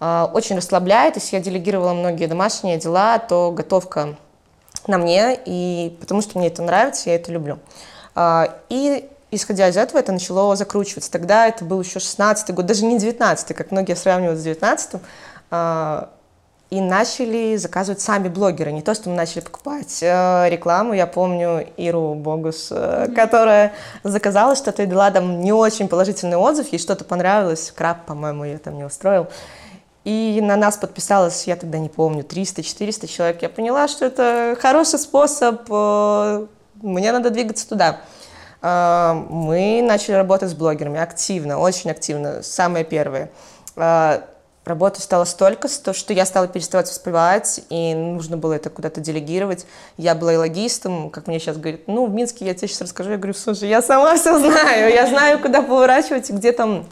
э, 0.00 0.26
очень 0.32 0.56
расслабляет. 0.56 1.16
Если 1.16 1.36
я 1.36 1.42
делегировала 1.42 1.94
многие 1.94 2.26
домашние 2.26 2.78
дела, 2.78 3.18
то 3.18 3.50
готовка 3.50 4.16
на 4.86 4.98
мне, 4.98 5.38
и 5.44 5.96
потому 6.00 6.22
что 6.22 6.38
мне 6.38 6.48
это 6.48 6.62
нравится, 6.62 7.10
я 7.10 7.16
это 7.16 7.32
люблю. 7.32 7.58
Э, 8.14 8.46
и 8.68 9.08
исходя 9.32 9.68
из 9.68 9.76
этого, 9.76 9.98
это 9.98 10.12
начало 10.12 10.54
закручиваться. 10.54 11.10
Тогда 11.10 11.48
это 11.48 11.64
был 11.64 11.80
еще 11.80 11.98
16 11.98 12.54
год, 12.54 12.66
даже 12.66 12.84
не 12.84 12.98
19 12.98 13.56
как 13.56 13.70
многие 13.72 13.96
сравнивают 13.96 14.38
с 14.38 14.42
19 14.44 15.00
э, 15.50 16.02
и 16.70 16.80
начали 16.80 17.56
заказывать 17.56 18.00
сами 18.00 18.28
блогеры. 18.28 18.72
Не 18.72 18.82
то, 18.82 18.94
что 18.94 19.10
мы 19.10 19.16
начали 19.16 19.40
покупать 19.40 19.98
э, 20.02 20.48
рекламу. 20.48 20.92
Я 20.92 21.06
помню 21.06 21.66
Иру 21.76 22.14
Богус, 22.14 22.68
э, 22.70 23.08
которая 23.14 23.72
заказала 24.04 24.54
что-то 24.54 24.82
и 24.82 24.86
дала 24.86 25.10
там 25.10 25.40
не 25.40 25.52
очень 25.52 25.88
положительный 25.88 26.36
отзыв, 26.36 26.72
ей 26.72 26.78
что-то 26.78 27.04
понравилось, 27.04 27.72
краб, 27.74 28.06
по-моему, 28.06 28.44
ее 28.44 28.58
там 28.58 28.76
не 28.76 28.84
устроил. 28.84 29.26
И 30.04 30.40
на 30.42 30.56
нас 30.56 30.76
подписалось, 30.76 31.46
я 31.46 31.56
тогда 31.56 31.78
не 31.78 31.88
помню, 31.88 32.24
300-400 32.24 33.06
человек. 33.06 33.42
Я 33.42 33.48
поняла, 33.48 33.86
что 33.88 34.04
это 34.04 34.56
хороший 34.60 34.98
способ, 34.98 35.62
э, 35.70 36.46
мне 36.80 37.12
надо 37.12 37.30
двигаться 37.30 37.68
туда. 37.68 38.00
Э, 38.62 39.14
мы 39.30 39.80
начали 39.82 40.14
работать 40.14 40.50
с 40.50 40.54
блогерами 40.54 40.98
активно, 40.98 41.58
очень 41.58 41.90
активно, 41.90 42.42
самые 42.42 42.84
первые. 42.84 43.30
Э, 43.76 44.22
Работы 44.64 45.00
стало 45.00 45.24
столько, 45.24 45.66
что 45.68 46.12
я 46.12 46.24
стала 46.24 46.46
переставать 46.46 46.88
успевать, 46.88 47.62
и 47.68 47.94
нужно 47.94 48.36
было 48.36 48.52
это 48.52 48.70
куда-то 48.70 49.00
делегировать. 49.00 49.66
Я 49.96 50.14
была 50.14 50.34
и 50.34 50.36
логистом, 50.36 51.10
как 51.10 51.26
мне 51.26 51.40
сейчас 51.40 51.56
говорят, 51.56 51.80
ну, 51.88 52.06
в 52.06 52.14
Минске 52.14 52.44
я 52.46 52.54
тебе 52.54 52.68
сейчас 52.68 52.82
расскажу. 52.82 53.10
Я 53.10 53.16
говорю, 53.16 53.34
слушай, 53.34 53.68
я 53.68 53.82
сама 53.82 54.14
все 54.14 54.38
знаю, 54.38 54.94
я 54.94 55.08
знаю, 55.08 55.40
куда 55.40 55.62
поворачивать, 55.62 56.30
где 56.30 56.52
там... 56.52 56.86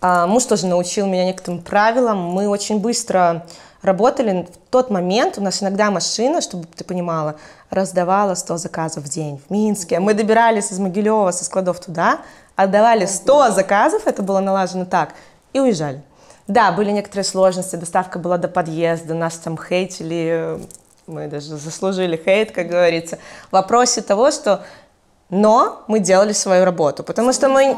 А, 0.00 0.26
муж 0.26 0.44
тоже 0.44 0.66
научил 0.66 1.06
меня 1.06 1.26
некоторым 1.26 1.60
правилам. 1.60 2.18
Мы 2.18 2.48
очень 2.48 2.80
быстро 2.80 3.46
работали. 3.82 4.46
В 4.52 4.70
тот 4.70 4.90
момент 4.90 5.38
у 5.38 5.42
нас 5.42 5.62
иногда 5.62 5.90
машина, 5.90 6.40
чтобы 6.40 6.66
ты 6.66 6.84
понимала, 6.84 7.36
раздавала 7.70 8.34
100 8.34 8.56
заказов 8.56 9.04
в 9.04 9.08
день 9.08 9.40
в 9.46 9.50
Минске. 9.52 10.00
Мы 10.00 10.14
добирались 10.14 10.72
из 10.72 10.78
Могилева 10.78 11.30
со 11.32 11.44
складов 11.44 11.80
туда, 11.80 12.20
отдавали 12.56 13.06
100 13.06 13.50
заказов, 13.50 14.06
это 14.06 14.22
было 14.22 14.40
налажено 14.40 14.84
так, 14.84 15.10
и 15.52 15.60
уезжали. 15.60 16.02
Да, 16.46 16.72
были 16.72 16.90
некоторые 16.90 17.24
сложности, 17.24 17.76
доставка 17.76 18.18
была 18.18 18.36
до 18.38 18.48
подъезда, 18.48 19.14
нас 19.14 19.36
там 19.36 19.56
хейтили, 19.56 20.58
мы 21.06 21.28
даже 21.28 21.56
заслужили 21.56 22.20
хейт, 22.22 22.52
как 22.52 22.68
говорится, 22.68 23.18
в 23.50 23.52
вопросе 23.52 24.02
того, 24.02 24.30
что 24.30 24.64
но 25.30 25.84
мы 25.86 26.00
делали 26.00 26.32
свою 26.32 26.64
работу, 26.64 27.04
потому 27.04 27.32
что 27.32 27.48
мы... 27.48 27.76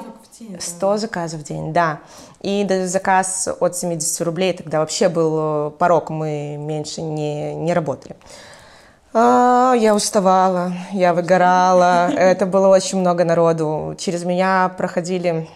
100 0.60 0.96
заказов 0.98 1.40
в 1.40 1.44
день, 1.44 1.72
да. 1.72 2.00
И 2.40 2.64
даже 2.64 2.86
заказ 2.86 3.48
от 3.60 3.76
70 3.76 4.20
рублей 4.22 4.52
тогда 4.52 4.80
вообще 4.80 5.08
был 5.08 5.68
э, 5.68 5.70
порог, 5.78 6.10
мы 6.10 6.56
меньше 6.58 7.02
не, 7.02 7.54
не 7.54 7.72
работали. 7.72 8.16
А, 9.14 9.74
я 9.76 9.94
уставала, 9.94 10.72
я 10.92 11.14
выгорала, 11.14 12.10
это 12.16 12.46
было 12.46 12.68
очень 12.68 12.98
много 12.98 13.24
народу. 13.24 13.94
Через 13.98 14.24
меня 14.24 14.72
проходили 14.76 15.48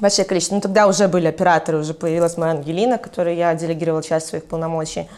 большое 0.00 0.26
количество. 0.26 0.56
Ну, 0.56 0.60
тогда 0.60 0.86
уже 0.86 1.08
были 1.08 1.28
операторы, 1.28 1.78
уже 1.78 1.94
появилась 1.94 2.36
моя 2.36 2.52
Ангелина, 2.52 2.98
которой 2.98 3.36
я 3.36 3.54
делегировала 3.54 4.02
часть 4.02 4.26
своих 4.26 4.44
полномочий. 4.44 5.08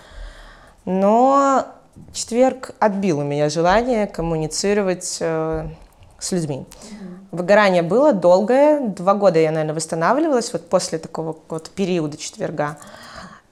Но 0.84 1.66
четверг 2.12 2.72
отбил 2.78 3.18
у 3.18 3.24
меня 3.24 3.48
желание 3.48 4.06
коммуницировать 4.06 5.18
э, 5.20 5.68
с 6.18 6.32
людьми. 6.32 6.64
Mm-hmm. 6.66 6.99
Выгорание 7.30 7.82
было 7.82 8.12
долгое, 8.12 8.80
два 8.80 9.14
года 9.14 9.38
я, 9.38 9.52
наверное, 9.52 9.74
восстанавливалась 9.74 10.52
вот 10.52 10.68
после 10.68 10.98
такого 10.98 11.36
вот 11.48 11.70
периода 11.70 12.16
четверга. 12.16 12.76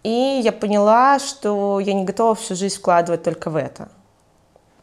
И 0.02 0.40
я 0.42 0.52
поняла, 0.52 1.18
что 1.18 1.78
я 1.78 1.92
не 1.92 2.04
готова 2.04 2.34
всю 2.34 2.56
жизнь 2.56 2.76
вкладывать 2.76 3.22
только 3.22 3.50
в 3.50 3.56
это. 3.56 3.88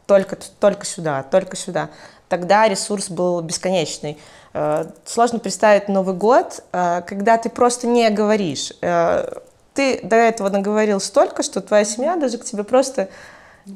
Только, 0.05 0.37
только 0.59 0.85
сюда, 0.85 1.23
только 1.23 1.57
сюда. 1.57 1.89
Тогда 2.29 2.67
ресурс 2.67 3.09
был 3.09 3.41
бесконечный. 3.41 4.17
Э, 4.53 4.85
сложно 5.03 5.39
представить 5.39 5.89
Новый 5.89 6.15
год, 6.15 6.63
э, 6.71 7.01
когда 7.05 7.37
ты 7.37 7.49
просто 7.49 7.87
не 7.87 8.09
говоришь. 8.09 8.71
Э, 8.81 9.27
ты 9.73 9.99
до 10.03 10.15
этого 10.15 10.49
наговорил 10.49 11.01
столько, 11.01 11.43
что 11.43 11.59
твоя 11.59 11.83
семья 11.83 12.15
даже 12.15 12.37
к 12.37 12.45
тебе 12.45 12.63
просто 12.63 13.09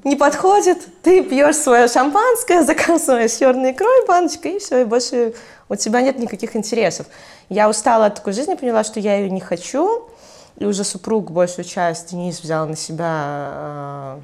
не 0.03 0.15
подходит. 0.15 0.77
Ты 1.03 1.24
пьешь 1.24 1.58
свое 1.58 1.88
шампанское, 1.88 2.63
заказываешь 2.65 3.34
черной 3.34 3.72
икрой 3.72 4.05
баночкой, 4.08 4.55
и 4.55 4.60
все, 4.60 4.81
и 4.81 4.86
больше 4.86 5.34
у 5.67 5.75
тебя 5.75 6.01
нет 6.01 6.19
никаких 6.19 6.55
интересов. 6.55 7.08
Я 7.50 7.69
устала 7.69 8.08
от 8.08 8.15
такой 8.15 8.34
жизни, 8.34 8.55
поняла, 8.55 8.84
что 8.84 9.00
я 9.00 9.17
ее 9.17 9.29
не 9.29 9.41
хочу. 9.41 10.10
И 10.58 10.65
уже 10.65 10.84
супруг 10.84 11.31
большую 11.31 11.65
часть 11.65 12.10
Денис 12.12 12.41
взял 12.41 12.67
на 12.67 12.75
себя 12.75 14.17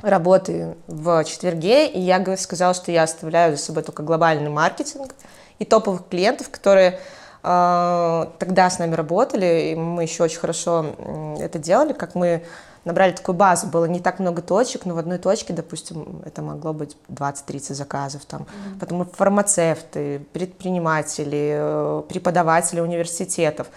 работы 0.00 0.76
в 0.86 1.24
четверге, 1.24 1.86
и 1.88 1.98
я 1.98 2.36
сказала, 2.36 2.74
что 2.74 2.92
я 2.92 3.04
оставляю 3.04 3.56
за 3.56 3.62
собой 3.62 3.82
только 3.82 4.02
глобальный 4.02 4.50
маркетинг– 4.50 5.14
и 5.62 5.64
топовых 5.64 6.08
клиентов, 6.08 6.50
которые 6.50 6.90
э, 6.90 6.98
тогда 7.42 8.70
с 8.70 8.78
нами 8.78 8.94
работали, 8.94 9.72
и 9.72 9.74
мы 9.74 10.04
еще 10.04 10.22
очень 10.22 10.38
хорошо 10.38 10.86
это 11.40 11.58
делали, 11.58 11.92
как 11.92 12.14
мы 12.14 12.44
набрали 12.84 13.12
такую 13.12 13.36
базу, 13.36 13.66
было 13.66 13.84
не 13.84 14.00
так 14.00 14.18
много 14.18 14.42
точек, 14.42 14.86
но 14.86 14.94
в 14.94 14.98
одной 14.98 15.18
точке, 15.18 15.52
допустим, 15.52 16.22
это 16.24 16.42
могло 16.42 16.72
быть 16.72 16.96
20-30 17.08 17.74
заказов, 17.74 18.24
там, 18.24 18.42
mm-hmm. 18.42 18.78
потом 18.80 19.06
фармацевты, 19.06 20.24
предприниматели, 20.32 21.54
э, 21.54 22.02
преподаватели 22.08 22.80
университетов, 22.80 23.68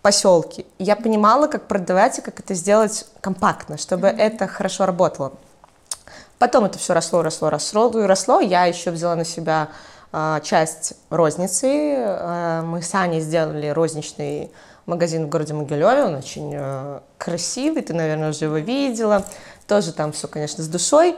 поселки. 0.00 0.66
Я 0.78 0.96
понимала, 0.96 1.46
как 1.46 1.68
продавать 1.68 2.18
и 2.18 2.22
как 2.22 2.40
это 2.40 2.54
сделать 2.54 3.06
компактно, 3.20 3.76
чтобы 3.76 4.08
mm-hmm. 4.08 4.18
это 4.18 4.46
хорошо 4.46 4.86
работало. 4.86 5.32
Потом 6.38 6.64
это 6.64 6.78
все 6.78 6.92
росло, 6.92 7.22
росло, 7.22 7.50
росло, 7.50 7.88
и 8.00 8.02
росло. 8.02 8.40
Я 8.40 8.64
еще 8.64 8.90
взяла 8.90 9.14
на 9.14 9.24
себя 9.24 9.68
а, 9.68 9.91
часть 10.42 10.94
розницы. 11.10 11.94
А, 11.96 12.62
мы 12.62 12.82
с 12.82 12.94
Аней 12.94 13.20
сделали 13.20 13.68
розничный 13.68 14.50
магазин 14.86 15.26
в 15.26 15.28
городе 15.28 15.54
Могилеве, 15.54 16.04
он 16.04 16.16
очень 16.16 16.52
э, 16.54 17.00
красивый, 17.16 17.82
ты, 17.82 17.94
наверное, 17.94 18.30
уже 18.30 18.46
его 18.46 18.58
видела. 18.58 19.24
Тоже 19.66 19.92
там 19.92 20.12
все, 20.12 20.28
конечно, 20.28 20.62
с 20.62 20.68
душой. 20.68 21.16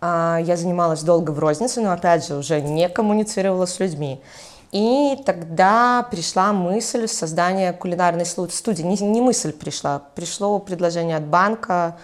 А, 0.00 0.38
я 0.42 0.56
занималась 0.56 1.02
долго 1.02 1.30
в 1.30 1.38
рознице, 1.38 1.80
но, 1.80 1.92
опять 1.92 2.26
же, 2.26 2.34
уже 2.34 2.60
не 2.60 2.88
коммуницировала 2.88 3.66
с 3.66 3.78
людьми. 3.78 4.20
И 4.72 5.20
тогда 5.26 6.06
пришла 6.10 6.52
мысль 6.52 7.08
создания 7.08 7.72
кулинарной 7.72 8.26
студии. 8.26 8.82
Не, 8.82 8.96
не 8.96 9.20
мысль 9.20 9.52
пришла, 9.52 10.02
пришло 10.14 10.58
предложение 10.58 11.16
от 11.16 11.24
банка 11.24 11.96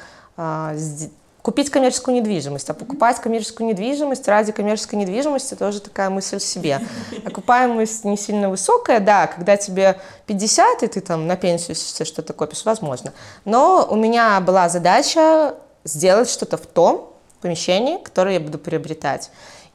купить 1.46 1.70
коммерческую 1.70 2.16
недвижимость, 2.16 2.68
а 2.70 2.74
покупать 2.74 3.20
коммерческую 3.20 3.68
недвижимость 3.68 4.26
ради 4.26 4.50
коммерческой 4.50 4.96
недвижимости 4.96 5.54
тоже 5.54 5.80
такая 5.80 6.10
мысль 6.10 6.40
себе. 6.40 6.80
Окупаемость 7.24 8.02
не 8.02 8.16
сильно 8.16 8.50
высокая, 8.50 8.98
да, 8.98 9.28
когда 9.28 9.56
тебе 9.56 10.00
50, 10.26 10.82
и 10.82 10.86
ты 10.88 11.00
там 11.00 11.28
на 11.28 11.36
пенсию 11.36 11.76
что-то 12.04 12.32
копишь, 12.32 12.64
возможно. 12.64 13.12
Но 13.44 13.86
у 13.88 13.94
меня 13.94 14.40
была 14.40 14.68
задача 14.68 15.54
сделать 15.84 16.28
что-то 16.28 16.56
в 16.56 16.66
том 16.66 17.12
помещении, 17.40 18.02
которое 18.02 18.34
я 18.34 18.40
буду 18.40 18.58
приобретать. 18.58 19.30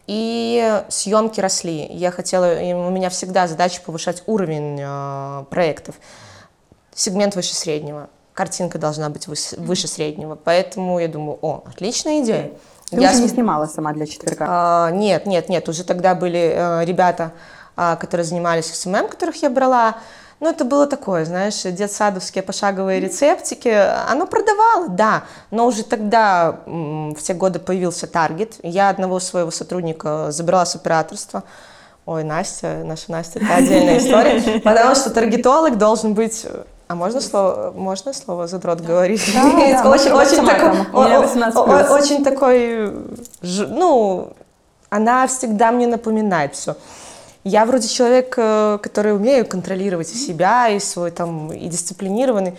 И 0.08 0.84
съемки 0.90 1.40
росли. 1.40 1.88
Я 1.90 2.12
хотела, 2.12 2.48
у 2.86 2.90
меня 2.90 3.10
всегда 3.10 3.48
задача 3.48 3.82
повышать 3.82 4.24
уровень 4.26 4.78
э, 4.78 5.46
проектов. 5.50 5.96
Сегмент 6.94 7.38
выше 7.38 7.56
среднего 7.56 8.10
картинка 8.34 8.78
должна 8.78 9.10
быть 9.10 9.28
выше, 9.28 9.56
выше 9.58 9.88
среднего. 9.88 10.36
Поэтому 10.36 11.00
я 11.00 11.08
думаю, 11.08 11.38
о, 11.42 11.64
отличная 11.68 12.22
идея. 12.22 12.52
Ты 12.90 13.00
я 13.00 13.12
уже 13.12 13.22
не 13.22 13.30
снимала 13.30 13.68
сама 13.68 13.94
для 13.94 14.06
четверга? 14.06 14.46
А, 14.48 14.92
нет, 14.92 15.26
нет, 15.26 15.50
нет. 15.50 15.68
Уже 15.70 15.84
тогда 15.84 16.14
были 16.16 16.54
а, 16.56 16.82
ребята, 16.84 17.32
а, 17.78 17.96
которые 17.96 18.26
занимались 18.26 18.74
SMM, 18.74 19.08
которых 19.08 19.42
я 19.42 19.50
брала. 19.50 19.96
Ну, 20.42 20.50
это 20.50 20.66
было 20.66 20.88
такое, 20.88 21.24
знаешь, 21.24 21.62
детсадовские 21.62 22.42
пошаговые 22.42 23.00
рецептики. 23.00 23.70
Оно 24.10 24.26
продавало, 24.26 24.90
да, 24.90 25.24
но 25.52 25.68
уже 25.68 25.84
тогда, 25.84 26.62
в 26.66 27.18
те 27.22 27.36
годы, 27.36 27.60
появился 27.60 28.08
таргет. 28.08 28.56
Я 28.64 28.90
одного 28.90 29.20
своего 29.20 29.52
сотрудника 29.52 30.32
забрала 30.32 30.66
с 30.66 30.76
операторства. 30.76 31.44
Ой, 32.08 32.24
Настя, 32.24 32.82
наша 32.84 33.12
Настя, 33.12 33.40
это 33.40 33.56
отдельная 33.56 33.98
история. 34.00 34.60
Потому 34.62 34.96
что 34.96 35.12
таргетолог 35.12 35.78
должен 35.78 36.16
быть 36.16 36.48
А 36.92 36.96
можно 36.96 37.22
слово, 37.22 37.72
можно 37.74 38.12
слово 38.12 38.48
задрот 38.48 38.82
говорить? 38.82 39.22
Да, 39.34 39.82
да, 39.82 39.90
очень, 39.90 40.12
очень, 40.12 40.46
такой, 40.46 40.72
У 40.92 41.04
меня 41.06 41.22
18 41.22 41.64
плюс. 41.64 41.90
очень 41.90 42.22
такой, 42.22 42.94
ну, 43.42 44.34
она 44.90 45.26
всегда 45.28 45.72
мне 45.72 45.88
напоминает 45.88 46.54
все. 46.54 46.76
Я 47.46 47.64
вроде 47.64 47.88
человек, 47.88 48.34
э, 48.36 48.78
который 48.84 49.16
умею 49.16 49.48
контролировать 49.48 50.12
и 50.12 50.18
себя, 50.18 50.68
и 50.68 50.80
свой 50.80 51.12
там, 51.12 51.54
и 51.54 51.70
дисциплинированный. 51.70 52.58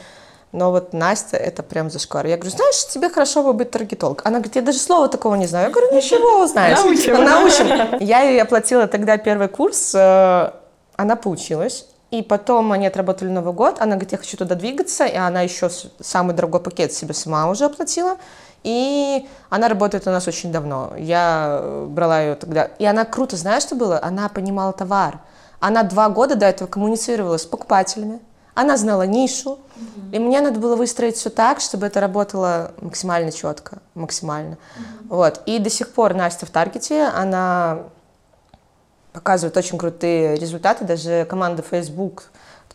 Но 0.53 0.71
вот 0.71 0.95
Настя, 0.95 1.37
это 1.37 1.63
прям 1.63 1.91
зашквар. 1.91 2.25
Я 2.25 2.39
говорю, 2.39 2.57
знаешь, 2.57 2.87
тебе 2.89 3.11
хорошо 3.11 3.43
бы 3.43 3.53
быть 3.53 3.71
таргетолог. 3.71 4.23
Она 4.25 4.39
говорит, 4.39 4.57
я 4.57 4.63
даже 4.63 4.79
слова 4.79 5.09
такого 5.09 5.35
не 5.35 5.47
знаю. 5.47 5.67
Я 5.67 5.71
говорю, 5.75 5.95
ничего, 5.95 6.43
узнаешь. 6.43 6.79
Научим. 6.79 7.23
Научим. 7.23 7.99
Я 8.01 8.23
ей 8.23 8.41
оплатила 8.41 8.87
тогда 8.87 9.19
первый 9.19 9.49
курс, 9.49 9.95
э, 9.95 10.53
она 10.97 11.17
поучилась. 11.17 11.85
И 12.13 12.21
потом 12.21 12.73
они 12.73 12.87
отработали 12.87 13.31
Новый 13.31 13.55
год. 13.55 13.77
Она 13.81 13.93
говорит, 13.93 14.13
я 14.13 14.19
хочу 14.19 14.37
туда 14.37 14.55
двигаться. 14.55 15.07
И 15.07 15.17
она 15.17 15.41
еще 15.41 15.71
самый 15.99 16.35
дорогой 16.35 16.61
пакет 16.61 16.93
себе 16.93 17.15
сама 17.15 17.49
уже 17.49 17.65
оплатила. 17.65 18.19
И 18.65 19.27
она 19.49 19.69
работает 19.69 20.07
у 20.07 20.11
нас 20.11 20.29
очень 20.29 20.53
давно. 20.53 20.93
Я 20.99 21.59
э, 21.63 21.87
брала 21.89 22.21
ее 22.21 22.35
тогда. 22.35 22.65
И 22.79 22.85
она 22.85 23.07
круто, 23.07 23.37
знаешь, 23.39 23.63
что 23.63 23.77
было? 23.77 23.99
Она 24.03 24.29
понимала 24.29 24.75
товар. 24.75 25.21
Она 25.59 25.85
два 25.85 26.11
года 26.11 26.37
до 26.37 26.45
этого 26.45 26.69
коммуницировала 26.69 27.39
с 27.39 27.47
покупателями. 27.47 28.21
Она 28.55 28.77
знала 28.77 29.05
нишу. 29.05 29.59
И 30.13 30.19
мне 30.19 30.43
надо 30.43 30.61
было 30.61 30.77
выстроить 30.77 31.17
все 31.17 31.31
так, 31.31 31.61
чтобы 31.61 31.87
это 31.87 31.99
работало 32.01 32.73
максимально 32.83 33.33
четко, 33.33 33.79
максимально. 33.95 34.59
Вот. 35.09 35.41
И 35.47 35.59
до 35.59 35.71
сих 35.71 35.95
пор 35.95 36.13
Настя 36.13 36.45
в 36.45 36.51
Таргете, 36.51 37.05
она 37.05 37.85
показывает 39.13 39.57
очень 39.57 39.79
крутые 39.79 40.37
результаты. 40.37 40.85
Даже 40.85 41.27
команда 41.29 41.63
Facebook 41.63 42.25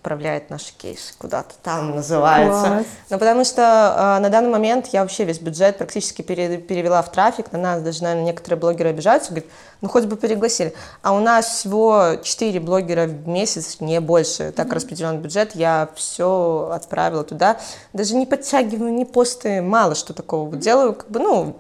отправляет 0.08 0.50
наши 0.50 0.74
кейсы 0.78 1.14
куда-то 1.18 1.56
там 1.64 1.96
называется. 1.96 2.68
Класс. 2.68 2.86
Ну, 3.10 3.20
потому 3.20 3.44
что 3.44 4.16
э, 4.18 4.22
на 4.22 4.30
данный 4.30 4.50
момент 4.50 4.88
я 4.88 5.02
вообще 5.02 5.26
весь 5.26 5.40
бюджет 5.40 5.78
практически 5.78 6.22
пере- 6.22 6.60
перевела 6.60 7.02
в 7.02 7.12
трафик. 7.12 7.52
На 7.52 7.60
нас 7.60 7.82
даже, 7.82 8.04
наверное, 8.04 8.26
некоторые 8.26 8.60
блогеры 8.60 8.90
обижаются, 8.92 9.32
говорят, 9.32 9.50
ну 9.82 9.90
хоть 9.90 10.06
бы 10.06 10.16
пригласили. 10.16 10.74
А 11.02 11.14
у 11.14 11.20
нас 11.20 11.48
всего 11.48 12.16
4 12.22 12.60
блогера 12.62 13.06
в 13.06 13.28
месяц, 13.28 13.78
не 13.82 14.00
больше. 14.00 14.52
Так 14.52 14.72
распределен 14.72 15.18
бюджет. 15.18 15.56
Я 15.56 15.90
все 15.96 16.70
отправила 16.74 17.24
туда. 17.24 17.58
Даже 17.92 18.16
не 18.16 18.26
подтягиваю, 18.26 18.94
не 18.94 19.04
посты, 19.04 19.62
мало 19.62 19.96
что 19.96 20.14
такого 20.14 20.56
делаю. 20.56 20.94
Как 20.94 21.10
бы, 21.10 21.20
ну, 21.20 21.58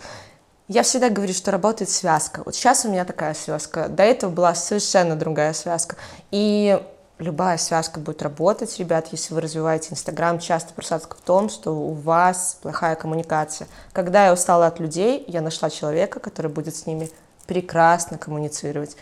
я 0.68 0.84
всегда 0.84 1.10
говорю, 1.10 1.34
что 1.34 1.52
работает 1.52 1.90
связка. 1.90 2.42
Вот 2.46 2.56
сейчас 2.56 2.84
у 2.86 2.90
меня 2.90 3.06
такая 3.06 3.34
связка. 3.34 3.88
До 3.88 4.04
этого 4.04 4.32
была 4.32 4.54
совершенно 4.54 5.16
другая 5.16 5.54
связка. 5.54 5.96
И 6.32 6.82
любая 7.20 7.58
связка 7.58 8.00
будет 8.00 8.22
работать, 8.22 8.78
ребят, 8.78 9.08
если 9.12 9.34
вы 9.34 9.42
развиваете 9.42 9.90
Инстаграм. 9.92 10.40
Часто 10.40 10.74
просадка 10.74 11.16
в 11.16 11.22
том, 11.22 11.50
что 11.50 11.72
у 11.72 11.94
вас 11.94 12.58
плохая 12.62 12.96
коммуникация. 12.96 13.68
Когда 13.94 14.26
я 14.26 14.34
устала 14.34 14.68
от 14.68 14.80
людей, 14.80 15.24
я 15.28 15.42
нашла 15.42 15.70
человека, 15.70 16.20
который 16.20 16.52
будет 16.52 16.76
с 16.76 16.86
ними 16.86 17.10
прекрасно 17.46 18.18
коммуницировать. 18.18 18.98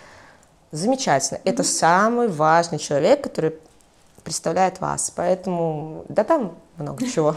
Замечательно. 0.72 1.40
Это 1.46 1.64
самый 1.64 2.28
важный 2.28 2.78
человек, 2.78 3.24
который 3.24 3.56
представляет 4.24 4.82
вас. 4.82 5.12
Поэтому, 5.16 6.06
да 6.10 6.24
там 6.24 6.56
много 6.78 7.08
чего. 7.08 7.36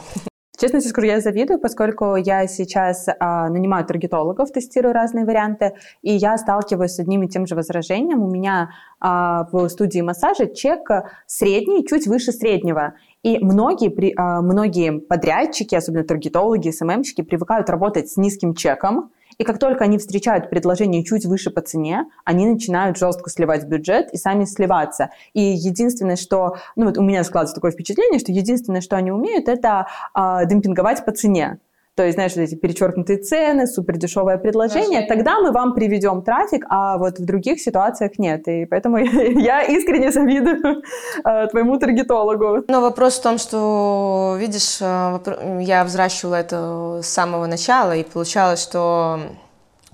Честно 0.58 0.80
тебе 0.80 0.90
скажу, 0.90 1.06
я 1.06 1.20
завидую, 1.20 1.60
поскольку 1.60 2.16
я 2.16 2.48
сейчас 2.48 3.06
а, 3.20 3.48
нанимаю 3.48 3.86
таргетологов, 3.86 4.50
тестирую 4.50 4.92
разные 4.92 5.24
варианты, 5.24 5.74
и 6.02 6.12
я 6.12 6.36
сталкиваюсь 6.36 6.94
с 6.94 6.98
одним 6.98 7.22
и 7.22 7.28
тем 7.28 7.46
же 7.46 7.54
возражением. 7.54 8.24
У 8.24 8.28
меня 8.28 8.70
а, 8.98 9.46
в 9.52 9.68
студии 9.68 10.00
массажа 10.00 10.46
чек 10.46 10.90
средний, 11.26 11.86
чуть 11.86 12.08
выше 12.08 12.32
среднего. 12.32 12.94
И 13.22 13.38
многие, 13.38 13.88
при- 13.88 14.12
а, 14.16 14.42
многие 14.42 14.98
подрядчики, 14.98 15.76
особенно 15.76 16.02
таргетологи, 16.02 16.70
СММщики, 16.70 17.22
привыкают 17.22 17.70
работать 17.70 18.10
с 18.10 18.16
низким 18.16 18.54
чеком, 18.54 19.12
и 19.38 19.44
как 19.44 19.58
только 19.58 19.84
они 19.84 19.98
встречают 19.98 20.50
предложение 20.50 21.04
чуть 21.04 21.24
выше 21.24 21.50
по 21.50 21.60
цене, 21.60 22.06
они 22.24 22.46
начинают 22.46 22.98
жестко 22.98 23.30
сливать 23.30 23.64
бюджет 23.64 24.12
и 24.12 24.16
сами 24.16 24.44
сливаться. 24.44 25.10
И 25.32 25.40
единственное, 25.40 26.16
что... 26.16 26.56
Ну 26.76 26.86
вот 26.86 26.98
у 26.98 27.02
меня 27.02 27.22
складывается 27.22 27.54
такое 27.54 27.70
впечатление, 27.70 28.18
что 28.18 28.32
единственное, 28.32 28.80
что 28.80 28.96
они 28.96 29.12
умеют, 29.12 29.48
это 29.48 29.86
а, 30.12 30.44
демпинговать 30.44 31.04
по 31.04 31.12
цене. 31.12 31.58
То 31.98 32.04
есть, 32.04 32.14
знаешь, 32.14 32.36
вот 32.36 32.42
эти 32.42 32.54
перечеркнутые 32.54 33.18
цены, 33.18 33.66
супер 33.66 33.96
дешевое 33.96 34.38
предложение, 34.38 35.00
Предложение. 35.00 35.08
тогда 35.08 35.40
мы 35.40 35.50
вам 35.50 35.74
приведем 35.74 36.22
трафик, 36.22 36.64
а 36.68 36.96
вот 36.96 37.18
в 37.18 37.24
других 37.24 37.60
ситуациях 37.60 38.20
нет. 38.20 38.46
И 38.46 38.66
поэтому 38.66 38.98
я 38.98 39.62
искренне 39.62 40.12
завидую 40.12 40.84
э, 41.24 41.46
твоему 41.48 41.76
таргетологу. 41.76 42.62
Но 42.68 42.80
вопрос 42.80 43.18
в 43.18 43.22
том, 43.22 43.38
что, 43.38 44.36
видишь, 44.38 44.78
э, 44.80 45.58
я 45.60 45.82
взращивала 45.82 46.36
это 46.36 47.00
с 47.02 47.08
самого 47.08 47.46
начала, 47.46 47.96
и 47.96 48.04
получалось, 48.04 48.62
что 48.62 49.18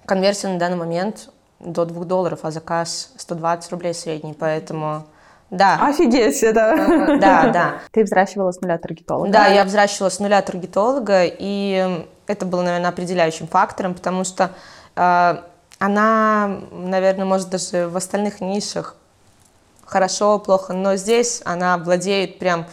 конверсия 0.05 0.49
на 0.49 0.59
данный 0.59 0.77
момент 0.77 1.31
до 1.59 1.87
2 1.87 2.05
долларов, 2.05 2.41
а 2.43 2.51
заказ 2.51 3.15
120 3.17 3.73
рублей 3.73 3.95
средний, 3.95 4.35
поэтому 4.35 5.05
да. 5.51 5.79
Офигеть, 5.87 6.43
это... 6.43 7.17
Да, 7.21 7.51
да. 7.51 7.75
Ты 7.93 8.05
взращивала 8.05 8.51
с 8.51 8.61
нуля 8.61 8.79
таргетолога? 8.79 9.31
Да, 9.31 9.47
я 9.47 9.65
взращивала 9.65 10.09
с 10.09 10.19
нуля 10.19 10.43
таргетолога, 10.43 11.23
и 11.25 12.07
это 12.27 12.47
было, 12.47 12.63
наверное, 12.63 12.91
определяющим 12.91 13.47
фактором, 13.47 13.95
потому 13.95 14.25
что 14.25 14.51
э, 14.97 15.37
она, 15.79 16.61
наверное, 16.73 17.25
может 17.25 17.51
даже 17.51 17.89
в 17.89 17.97
остальных 17.97 18.41
нишах 18.41 18.97
хорошо, 19.85 20.39
плохо, 20.39 20.73
но 20.73 20.97
здесь 20.97 21.43
она 21.45 21.79
владеет 21.79 22.39
прям, 22.39 22.67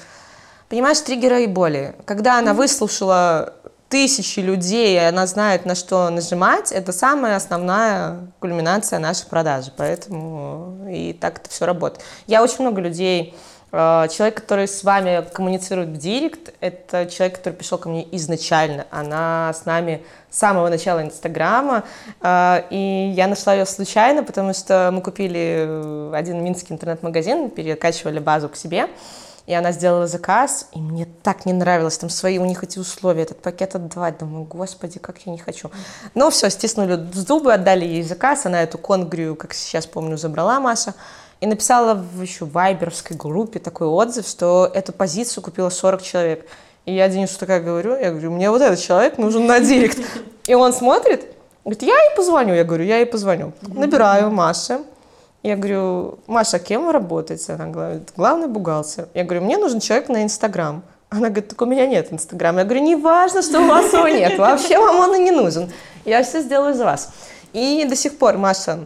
понимаешь, 0.70 1.00
триггера 1.02 1.42
и 1.42 1.48
боли. 1.48 1.96
Когда 2.06 2.40
она 2.40 2.54
выслушала 2.54 3.54
тысячи 3.90 4.40
людей, 4.40 4.96
и 4.96 5.00
она 5.00 5.28
знает, 5.28 5.66
на 5.66 5.76
что 5.76 6.10
нажимать, 6.10 6.72
это 6.72 6.94
самая 6.94 7.36
основная 7.36 8.20
кульминация 8.40 9.00
нашей 9.00 9.28
продажи. 9.28 9.72
Поэтому 9.76 10.71
и 10.92 11.14
так 11.14 11.40
это 11.40 11.50
все 11.50 11.66
работает. 11.66 12.04
Я 12.28 12.44
очень 12.44 12.62
много 12.62 12.82
людей 12.82 13.36
э, 13.72 14.08
Человек, 14.12 14.36
который 14.36 14.68
с 14.68 14.84
вами 14.84 15.26
коммуницирует 15.34 15.90
в 15.90 15.98
директ, 15.98 16.54
это 16.60 17.06
человек, 17.06 17.38
который 17.38 17.54
пришел 17.54 17.78
ко 17.78 17.90
мне 17.90 18.08
изначально. 18.16 18.86
Она 18.92 19.54
с 19.54 19.66
нами 19.66 20.04
с 20.30 20.38
самого 20.38 20.70
начала 20.70 21.02
Инстаграма, 21.02 21.84
э, 22.22 22.64
и 22.70 23.14
я 23.16 23.28
нашла 23.28 23.54
ее 23.54 23.66
случайно, 23.66 24.24
потому 24.24 24.54
что 24.54 24.92
мы 24.94 25.02
купили 25.02 25.66
э, 25.68 26.12
один 26.16 26.44
минский 26.44 26.74
интернет-магазин, 26.74 27.50
перекачивали 27.50 28.20
базу 28.20 28.50
к 28.50 28.56
себе, 28.56 28.88
и 29.52 29.54
она 29.54 29.74
сделала 29.74 30.08
заказ, 30.08 30.70
и 30.72 30.80
мне 30.80 31.06
так 31.24 31.46
не 31.46 31.52
нравилось, 31.52 31.98
там 31.98 32.10
свои 32.10 32.38
у 32.40 32.46
них 32.46 32.64
эти 32.64 32.80
условия, 32.80 33.24
этот 33.24 33.42
пакет 33.42 33.76
отдавать. 33.76 34.18
Думаю, 34.18 34.46
господи, 34.46 34.98
как 34.98 35.18
я 35.26 35.34
не 35.34 35.40
хочу. 35.40 35.70
Но 36.16 36.30
все, 36.30 36.50
стиснули 36.50 36.98
зубы, 37.12 37.54
отдали 37.54 37.84
ей 37.84 38.02
заказ, 38.02 38.46
она 38.46 38.64
эту 38.64 38.78
конгрию, 38.78 39.36
как 39.36 39.54
сейчас 39.54 39.86
помню, 39.86 40.16
забрала 40.16 40.62
Маша, 40.62 40.94
и 41.42 41.48
написала 41.48 41.96
в 41.96 42.22
еще 42.22 42.46
в 42.46 42.54
вайберовской 42.54 43.18
группе 43.18 43.60
такой 43.60 43.88
отзыв, 43.88 44.26
что 44.26 44.72
эту 44.74 44.94
позицию 44.94 45.44
купила 45.44 45.68
40 45.68 46.02
человек. 46.02 46.48
И 46.86 46.96
я 46.96 47.10
Денису 47.10 47.38
такая 47.38 47.60
говорю, 47.60 47.98
я 47.98 48.12
говорю, 48.12 48.32
мне 48.32 48.50
вот 48.50 48.62
этот 48.62 48.80
человек 48.80 49.18
нужен 49.18 49.48
на 49.48 49.60
директ. 49.60 50.00
И 50.48 50.54
он 50.56 50.72
смотрит, 50.72 51.26
говорит, 51.66 51.84
я 51.84 52.02
ей 52.02 52.16
позвоню. 52.16 52.54
Я 52.54 52.64
говорю, 52.64 52.86
я 52.86 53.00
ей 53.00 53.06
позвоню. 53.06 53.52
Набираю 53.64 54.32
Маше. 54.32 54.80
Я 55.44 55.56
говорю, 55.56 56.20
Маша, 56.28 56.58
а 56.58 56.60
кем 56.60 56.86
вы 56.86 56.92
работаете? 56.92 57.54
Она 57.54 57.66
говорит, 57.68 58.10
главный 58.16 58.48
бухгалтер. 58.48 59.08
Я 59.14 59.24
говорю, 59.24 59.42
мне 59.44 59.58
нужен 59.58 59.80
человек 59.80 60.08
на 60.10 60.24
Инстаграм. 60.24 60.84
Она 61.10 61.28
говорит, 61.30 61.50
так 61.50 61.62
у 61.62 61.66
меня 61.66 61.88
нет 61.88 62.14
Инстаграма. 62.14 62.60
Я 62.60 62.66
говорю, 62.66 62.84
не 62.84 62.96
важно, 62.96 63.42
что 63.42 63.60
у 63.60 63.68
вас 63.68 63.92
его 63.92 64.08
нет, 64.08 64.38
вообще 64.38 64.78
вам 64.80 65.00
он 65.00 65.16
и 65.16 65.20
не 65.20 65.32
нужен. 65.32 65.72
Я 66.06 66.24
все 66.24 66.42
сделаю 66.42 66.74
за 66.74 66.86
вас. 66.86 67.10
И 67.54 67.86
до 67.90 67.96
сих 67.96 68.18
пор 68.18 68.38
Маша 68.38 68.80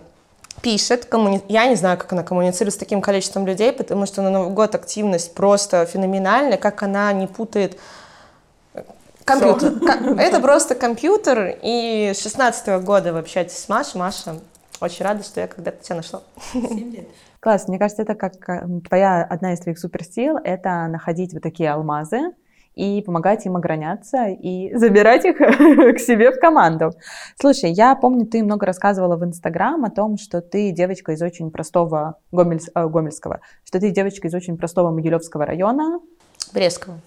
пишет, 0.62 1.06
коммуни... 1.06 1.44
я 1.50 1.68
не 1.68 1.76
знаю, 1.76 1.98
как 1.98 2.12
она 2.14 2.24
коммуницирует 2.24 2.74
с 2.74 2.78
таким 2.78 3.02
количеством 3.02 3.46
людей, 3.46 3.72
потому 3.72 4.06
что 4.06 4.22
на 4.22 4.30
Новый 4.32 4.52
год 4.54 4.74
активность 4.74 5.36
просто 5.36 5.86
феноменальная, 5.86 6.58
как 6.58 6.82
она 6.82 7.12
не 7.14 7.28
путает 7.28 7.78
компьютер. 9.26 9.80
Ка- 9.82 10.16
Это 10.22 10.40
просто 10.40 10.74
компьютер, 10.76 11.58
и 11.62 12.12
с 12.16 12.22
16 12.24 12.82
года 12.84 13.14
вы 13.14 13.20
общаетесь 13.20 13.58
с 13.58 13.70
Машей. 13.70 14.00
Маша, 14.00 14.36
очень 14.82 15.06
рада, 15.06 15.24
что 15.24 15.42
я 15.42 15.48
когда-то 15.48 15.84
тебя 15.84 15.98
нашла. 15.98 16.24
Класс, 17.40 17.68
мне 17.68 17.78
кажется, 17.78 18.02
это 18.02 18.16
как 18.16 18.50
э, 18.50 18.68
твоя 18.88 19.24
одна 19.24 19.54
из 19.54 19.60
твоих 19.60 19.80
суперсил, 19.80 20.38
это 20.38 20.88
находить 20.88 21.34
вот 21.34 21.44
такие 21.44 21.72
алмазы 21.72 22.32
и 22.74 23.02
помогать 23.02 23.46
им 23.46 23.56
ограняться 23.56 24.28
и 24.28 24.74
забирать 24.78 25.26
их 25.26 25.38
к 25.38 26.00
себе 26.00 26.32
в 26.32 26.40
команду. 26.40 26.92
Слушай, 27.40 27.72
я 27.72 27.96
помню, 27.96 28.26
ты 28.26 28.44
много 28.44 28.66
рассказывала 28.66 29.16
в 29.16 29.24
Инстаграм 29.24 29.84
о 29.86 29.90
том, 29.90 30.18
что 30.18 30.42
ты 30.42 30.72
девочка 30.72 31.14
из 31.14 31.22
очень 31.22 31.52
простого 31.52 32.20
Гомельс- 32.32 32.70
э, 32.74 32.88
Гомельского, 32.88 33.42
что 33.64 33.80
ты 33.80 33.92
девочка 33.92 34.28
из 34.28 34.34
очень 34.34 34.58
простого 34.58 34.92
Могилевского 34.92 35.46
района. 35.46 36.00
Брестского. 36.54 37.00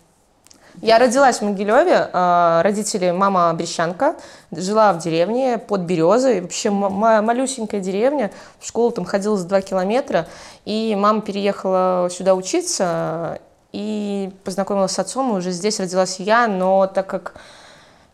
Я 0.80 0.98
родилась 0.98 1.38
в 1.38 1.42
Могилеве, 1.42 2.08
э, 2.12 2.60
родители, 2.62 3.10
мама 3.10 3.52
брещанка, 3.52 4.14
жила 4.52 4.92
в 4.92 4.98
деревне 4.98 5.58
под 5.58 5.80
Березой, 5.80 6.40
вообще 6.40 6.70
малюсенькая 6.70 7.80
деревня, 7.80 8.30
в 8.60 8.66
школу 8.66 8.92
там 8.92 9.04
ходила 9.04 9.36
за 9.36 9.48
два 9.48 9.60
километра, 9.60 10.28
и 10.64 10.96
мама 10.96 11.20
переехала 11.20 12.08
сюда 12.12 12.34
учиться, 12.34 13.40
и 13.72 14.30
познакомилась 14.44 14.92
с 14.92 14.98
отцом, 14.98 15.32
и 15.32 15.38
уже 15.38 15.50
здесь 15.50 15.80
родилась 15.80 16.20
я, 16.20 16.46
но 16.46 16.86
так 16.86 17.06
как 17.06 17.34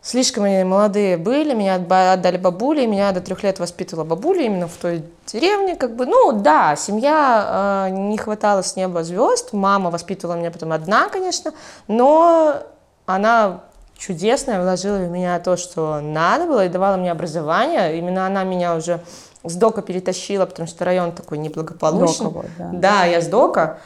слишком 0.05 0.43
они 0.43 0.63
молодые 0.63 1.17
были, 1.17 1.53
меня 1.55 1.75
отдали 1.75 2.37
бабуле, 2.37 2.85
меня 2.85 3.11
до 3.11 3.21
трех 3.21 3.41
лет 3.41 3.59
воспитывала 3.59 4.03
бабуля 4.03 4.43
именно 4.43 4.67
в 4.67 4.77
той 4.77 5.03
деревне, 5.25 5.75
как 5.75 5.95
бы, 5.95 6.05
ну 6.05 6.31
да, 6.31 6.75
семья, 6.75 7.87
э, 7.87 7.89
не 7.89 8.17
хватало 8.17 8.61
с 8.61 8.75
неба 8.75 9.03
звезд, 9.03 9.51
мама 9.51 9.89
воспитывала 9.89 10.35
меня 10.35 10.51
потом 10.51 10.73
одна, 10.73 11.09
конечно, 11.09 11.53
но 11.87 12.57
она 13.07 13.61
чудесная, 13.97 14.61
вложила 14.61 14.97
в 14.97 15.09
меня 15.09 15.39
то, 15.39 15.57
что 15.57 15.99
надо 16.01 16.45
было, 16.45 16.65
и 16.65 16.69
давала 16.69 16.97
мне 16.97 17.11
образование, 17.11 17.97
именно 17.97 18.27
она 18.27 18.43
меня 18.43 18.75
уже 18.75 18.99
с 19.43 19.55
Дока 19.55 19.81
перетащила, 19.81 20.45
потому 20.45 20.67
что 20.67 20.85
район 20.85 21.13
такой 21.13 21.39
неблагополучный. 21.39 22.27
Дока, 22.27 22.37
вот, 22.37 22.45
да. 22.57 22.69
да, 22.73 23.05
я 23.05 23.21
с 23.21 23.27
Дока. 23.27 23.79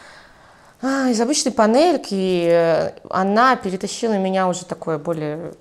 А, 0.81 1.09
из 1.09 1.19
обычной 1.19 1.51
панельки 1.51 2.47
э, 2.49 2.91
она 3.09 3.57
перетащила 3.57 4.17
меня 4.17 4.47
уже 4.47 4.63
такое 4.63 4.97
более 4.97 5.53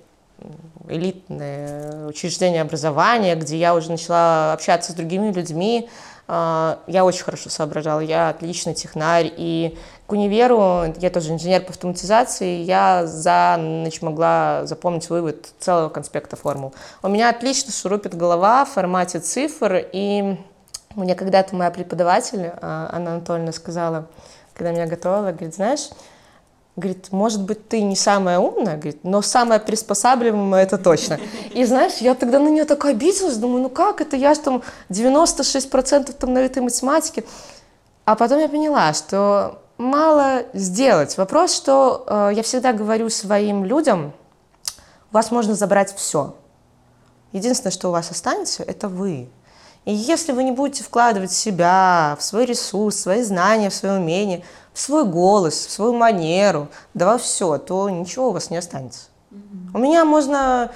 элитное 0.87 2.07
учреждение 2.07 2.61
образования, 2.61 3.35
где 3.35 3.57
я 3.57 3.75
уже 3.75 3.91
начала 3.91 4.53
общаться 4.53 4.91
с 4.91 4.95
другими 4.95 5.31
людьми. 5.31 5.89
А, 6.27 6.79
я 6.87 7.05
очень 7.05 7.23
хорошо 7.23 7.49
соображала, 7.49 8.01
я 8.01 8.29
отличный 8.29 8.75
технарь, 8.75 9.33
и 9.35 9.77
к 10.05 10.11
универу, 10.11 10.93
я 10.99 11.09
тоже 11.09 11.33
инженер 11.33 11.63
по 11.63 11.71
автоматизации, 11.71 12.61
я 12.61 13.07
за 13.07 13.57
ночь 13.59 14.01
могла 14.01 14.65
запомнить 14.65 15.09
вывод 15.09 15.47
целого 15.59 15.89
конспекта 15.89 16.35
формул. 16.35 16.73
У 17.01 17.07
меня 17.07 17.29
отлично 17.29 17.71
шурупит 17.71 18.15
голова 18.15 18.65
в 18.65 18.69
формате 18.69 19.19
цифр, 19.19 19.83
и 19.91 20.37
мне 20.95 21.15
когда-то 21.15 21.55
моя 21.55 21.71
преподаватель, 21.71 22.51
а, 22.61 22.89
Анна 22.91 23.15
Анатольевна, 23.15 23.51
сказала, 23.51 24.07
когда 24.53 24.71
меня 24.71 24.85
готовила, 24.85 25.31
говорит, 25.31 25.55
знаешь, 25.55 25.89
Говорит, 26.79 27.11
может 27.11 27.43
быть, 27.43 27.67
ты 27.67 27.81
не 27.81 27.95
самая 27.95 28.39
умная, 28.39 28.77
говорит, 28.77 29.03
но 29.03 29.21
самая 29.21 29.59
приспосабливаемая 29.59 30.63
это 30.63 30.77
точно. 30.77 31.19
И 31.51 31.65
знаешь, 31.65 31.97
я 31.99 32.15
тогда 32.15 32.39
на 32.39 32.49
нее 32.49 32.65
так 32.65 32.85
обиделась, 32.85 33.35
думаю, 33.37 33.63
ну 33.63 33.69
как 33.69 34.01
это, 34.01 34.15
я 34.15 34.33
же 34.33 34.39
там 34.39 34.63
96% 34.89 36.13
там 36.13 36.33
на 36.33 36.39
этой 36.39 36.63
математике. 36.63 37.23
А 38.05 38.15
потом 38.15 38.39
я 38.39 38.49
поняла, 38.49 38.93
что 38.93 39.61
мало 39.77 40.43
сделать. 40.53 41.17
Вопрос, 41.17 41.55
что 41.55 42.05
э, 42.07 42.31
я 42.35 42.43
всегда 42.43 42.73
говорю 42.73 43.09
своим 43.09 43.65
людям, 43.65 44.13
у 45.11 45.13
вас 45.13 45.31
можно 45.31 45.55
забрать 45.55 45.95
все. 45.95 46.35
Единственное, 47.31 47.71
что 47.71 47.89
у 47.89 47.91
вас 47.91 48.11
останется, 48.11 48.63
это 48.63 48.87
вы. 48.87 49.29
И 49.85 49.93
если 49.93 50.33
вы 50.33 50.43
не 50.43 50.51
будете 50.51 50.83
вкладывать 50.83 51.31
в 51.31 51.35
себя, 51.35 52.15
в 52.19 52.23
свой 52.23 52.45
ресурс, 52.45 52.95
в 52.95 52.99
свои 52.99 53.23
знания, 53.23 53.69
в 53.69 53.73
свои 53.73 53.97
умения, 53.97 54.41
в 54.73 54.79
свой 54.79 55.05
голос, 55.05 55.53
в 55.53 55.71
свою 55.71 55.93
манеру, 55.93 56.67
да 56.93 57.05
во 57.05 57.17
все, 57.17 57.57
то 57.57 57.89
ничего 57.89 58.29
у 58.29 58.31
вас 58.31 58.49
не 58.49 58.57
останется. 58.57 59.07
Mm-hmm. 59.31 59.71
У 59.73 59.77
меня 59.77 60.05
можно 60.05 60.71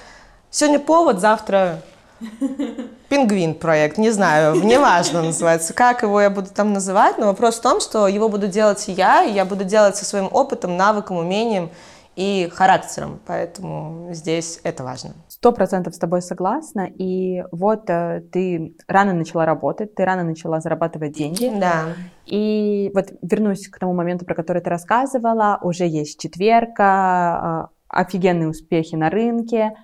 сегодня 0.50 0.80
повод, 0.80 1.20
завтра 1.20 1.82
пингвин 3.10 3.54
проект, 3.56 3.98
не 3.98 4.12
знаю, 4.12 4.56
неважно 4.64 5.22
называется, 5.22 5.74
как 5.74 6.04
его 6.04 6.20
я 6.22 6.30
буду 6.30 6.50
там 6.50 6.74
называть, 6.74 7.18
но 7.18 7.28
вопрос 7.28 7.56
в 7.56 7.62
том, 7.62 7.82
что 7.82 8.08
его 8.08 8.30
буду 8.30 8.48
делать 8.48 8.86
я, 8.88 9.24
и 9.24 9.32
я 9.32 9.46
буду 9.46 9.64
делать 9.64 9.96
со 9.96 10.06
своим 10.06 10.30
опытом, 10.32 10.78
навыком, 10.78 11.18
умением 11.18 11.70
и 12.16 12.50
характером, 12.52 13.20
поэтому 13.26 14.10
здесь 14.12 14.60
это 14.64 14.84
важно. 14.84 15.12
Сто 15.28 15.52
процентов 15.52 15.96
с 15.96 15.98
тобой 15.98 16.22
согласна, 16.22 16.88
и 16.88 17.44
вот 17.52 17.90
э, 17.90 18.22
ты 18.32 18.76
рано 18.88 19.14
начала 19.14 19.46
работать, 19.46 19.96
ты 19.96 20.06
рано 20.06 20.24
начала 20.24 20.62
зарабатывать 20.62 21.14
деньги. 21.14 21.52
Да. 21.60 21.86
И 22.26 22.92
вот 22.94 23.14
вернусь 23.22 23.68
к 23.68 23.80
тому 23.80 23.94
моменту, 23.94 24.26
про 24.26 24.36
который 24.36 24.62
ты 24.62 24.70
рассказывала, 24.70 25.60
уже 25.62 25.86
есть 25.88 26.20
четверка, 26.20 27.70
э, 27.72 27.76
офигенные 27.88 28.50
успехи 28.50 28.96
на 28.96 29.10
рынке, 29.10 29.76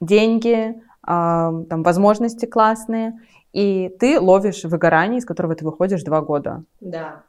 деньги, 0.00 0.80
там, 1.06 1.82
возможности 1.82 2.46
классные, 2.46 3.18
и 3.52 3.94
ты 4.00 4.18
ловишь 4.18 4.64
выгорание, 4.64 5.18
из 5.18 5.26
которого 5.26 5.54
ты 5.54 5.64
выходишь 5.64 6.02
два 6.02 6.22
года. 6.22 6.64
Да. 6.80 7.22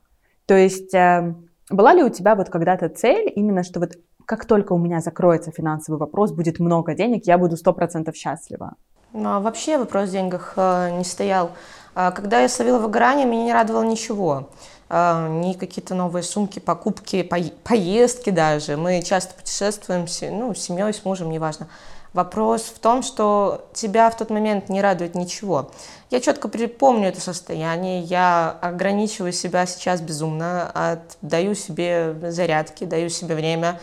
То 0.45 0.55
есть 0.55 0.93
э, 0.93 1.35
была 1.69 1.93
ли 1.93 2.03
у 2.03 2.09
тебя 2.09 2.35
вот 2.35 2.49
когда-то 2.49 2.89
цель 2.89 3.31
именно, 3.35 3.63
что 3.63 3.79
вот 3.79 3.93
как 4.25 4.45
только 4.45 4.73
у 4.73 4.77
меня 4.77 5.01
закроется 5.01 5.51
финансовый 5.51 5.97
вопрос, 5.97 6.31
будет 6.31 6.59
много 6.59 6.93
денег, 6.93 7.25
я 7.25 7.37
буду 7.37 7.57
сто 7.57 7.73
процентов 7.73 8.15
счастлива? 8.15 8.75
Ну, 9.13 9.29
а 9.29 9.39
вообще 9.39 9.77
вопрос 9.77 10.09
в 10.09 10.11
деньгах 10.11 10.53
э, 10.57 10.97
не 10.97 11.03
стоял. 11.03 11.51
А 11.93 12.11
когда 12.11 12.41
я 12.41 12.49
словила 12.49 12.79
выгорание, 12.79 13.25
меня 13.25 13.45
не 13.45 13.53
радовало 13.53 13.83
ничего. 13.83 14.49
Э, 14.89 15.27
ни 15.29 15.53
какие-то 15.53 15.95
новые 15.95 16.23
сумки, 16.23 16.59
покупки, 16.59 17.23
по 17.23 17.37
поездки 17.63 18.29
даже. 18.29 18.75
Мы 18.75 19.01
часто 19.01 19.33
путешествуем, 19.33 20.05
ну, 20.37 20.53
с 20.53 20.59
семьей, 20.59 20.93
с 20.93 21.05
мужем, 21.05 21.29
неважно. 21.29 21.67
Вопрос 22.15 22.63
в 22.63 22.79
том, 22.79 23.03
что 23.03 23.67
тебя 23.73 24.09
в 24.09 24.15
тот 24.15 24.29
момент 24.29 24.69
не 24.69 24.81
радует 24.81 25.15
ничего. 25.15 25.71
Я 26.09 26.21
четко 26.21 26.47
припомню 26.47 27.09
это 27.09 27.19
состояние, 27.19 27.99
я 28.01 28.57
ограничиваю 28.61 29.33
себя 29.33 29.65
сейчас 29.65 29.99
безумно, 29.99 30.71
отдаю 30.71 31.55
себе 31.55 32.15
зарядки, 32.31 32.85
даю 32.85 33.09
себе 33.09 33.35
время, 33.35 33.81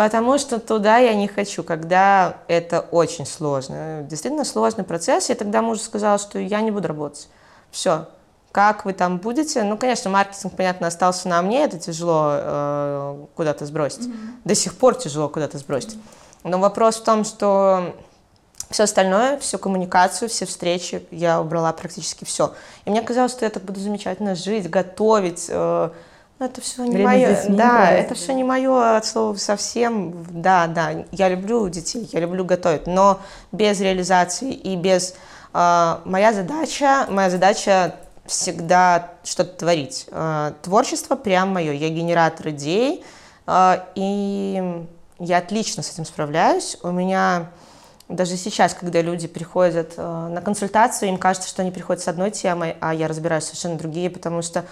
потому 0.00 0.38
что 0.38 0.58
туда 0.58 0.96
я 0.96 1.12
не 1.12 1.28
хочу, 1.28 1.62
когда 1.62 2.38
это 2.48 2.80
очень 2.80 3.26
сложно. 3.26 4.00
Действительно 4.08 4.46
сложный 4.46 4.82
процесс. 4.82 5.28
Я 5.28 5.34
тогда 5.34 5.60
мужу 5.60 5.82
сказала, 5.82 6.16
что 6.16 6.38
я 6.38 6.62
не 6.62 6.70
буду 6.70 6.88
работать. 6.88 7.28
Все, 7.70 8.08
как 8.50 8.86
вы 8.86 8.94
там 8.94 9.18
будете. 9.18 9.62
Ну, 9.62 9.76
конечно, 9.76 10.10
маркетинг, 10.10 10.56
понятно, 10.56 10.86
остался 10.86 11.28
на 11.28 11.42
мне, 11.42 11.64
это 11.64 11.78
тяжело 11.78 12.30
э, 12.32 13.24
куда-то 13.36 13.66
сбросить. 13.66 14.06
Mm-hmm. 14.06 14.40
До 14.46 14.54
сих 14.54 14.74
пор 14.78 14.94
тяжело 14.94 15.28
куда-то 15.28 15.58
сбросить. 15.58 15.92
Mm-hmm. 15.96 16.40
Но 16.44 16.58
вопрос 16.60 16.96
в 16.96 17.04
том, 17.04 17.24
что 17.26 17.94
все 18.70 18.84
остальное, 18.84 19.38
всю 19.38 19.58
коммуникацию, 19.58 20.30
все 20.30 20.46
встречи, 20.46 21.06
я 21.10 21.42
убрала 21.42 21.74
практически 21.74 22.24
все. 22.24 22.54
И 22.86 22.90
мне 22.90 23.02
казалось, 23.02 23.32
что 23.32 23.44
я 23.44 23.50
так 23.50 23.64
буду 23.64 23.78
замечательно 23.80 24.34
жить, 24.34 24.70
готовить. 24.70 25.44
Э, 25.50 25.90
но 26.40 26.46
это 26.46 26.62
все 26.62 26.84
не 26.84 26.96
мое. 26.96 27.38
Да, 27.50 27.90
это 27.90 28.14
все 28.14 28.32
не 28.32 28.44
мое 28.44 28.96
от 28.96 29.04
слова 29.04 29.36
совсем. 29.36 30.26
Да, 30.30 30.66
да, 30.66 31.04
я 31.12 31.28
люблю 31.28 31.68
детей, 31.68 32.08
я 32.12 32.20
люблю 32.20 32.46
готовить, 32.46 32.86
но 32.86 33.20
без 33.52 33.80
реализации 33.80 34.52
и 34.52 34.74
без... 34.74 35.14
Э, 35.52 35.98
моя 36.06 36.32
задача, 36.32 37.06
моя 37.10 37.28
задача 37.28 37.94
всегда 38.24 39.10
что-то 39.22 39.58
творить. 39.58 40.06
Э, 40.10 40.52
творчество 40.62 41.14
прям 41.14 41.50
мое. 41.50 41.72
Я 41.72 41.90
генератор 41.90 42.48
идей. 42.48 43.04
И 43.94 44.86
я 45.18 45.38
отлично 45.38 45.82
с 45.82 45.92
этим 45.92 46.04
справляюсь. 46.04 46.78
У 46.82 46.90
меня 46.90 47.50
даже 48.08 48.36
сейчас, 48.36 48.74
когда 48.74 49.02
люди 49.02 49.28
приходят 49.28 49.94
э, 49.96 50.28
на 50.28 50.40
консультацию, 50.40 51.10
им 51.10 51.18
кажется, 51.18 51.48
что 51.48 51.62
они 51.62 51.70
приходят 51.70 52.02
с 52.02 52.08
одной 52.08 52.30
темой, 52.30 52.76
а 52.80 52.94
я 52.94 53.08
разбираюсь 53.08 53.44
совершенно 53.44 53.76
другие, 53.76 54.08
потому 54.08 54.42
что 54.42 54.64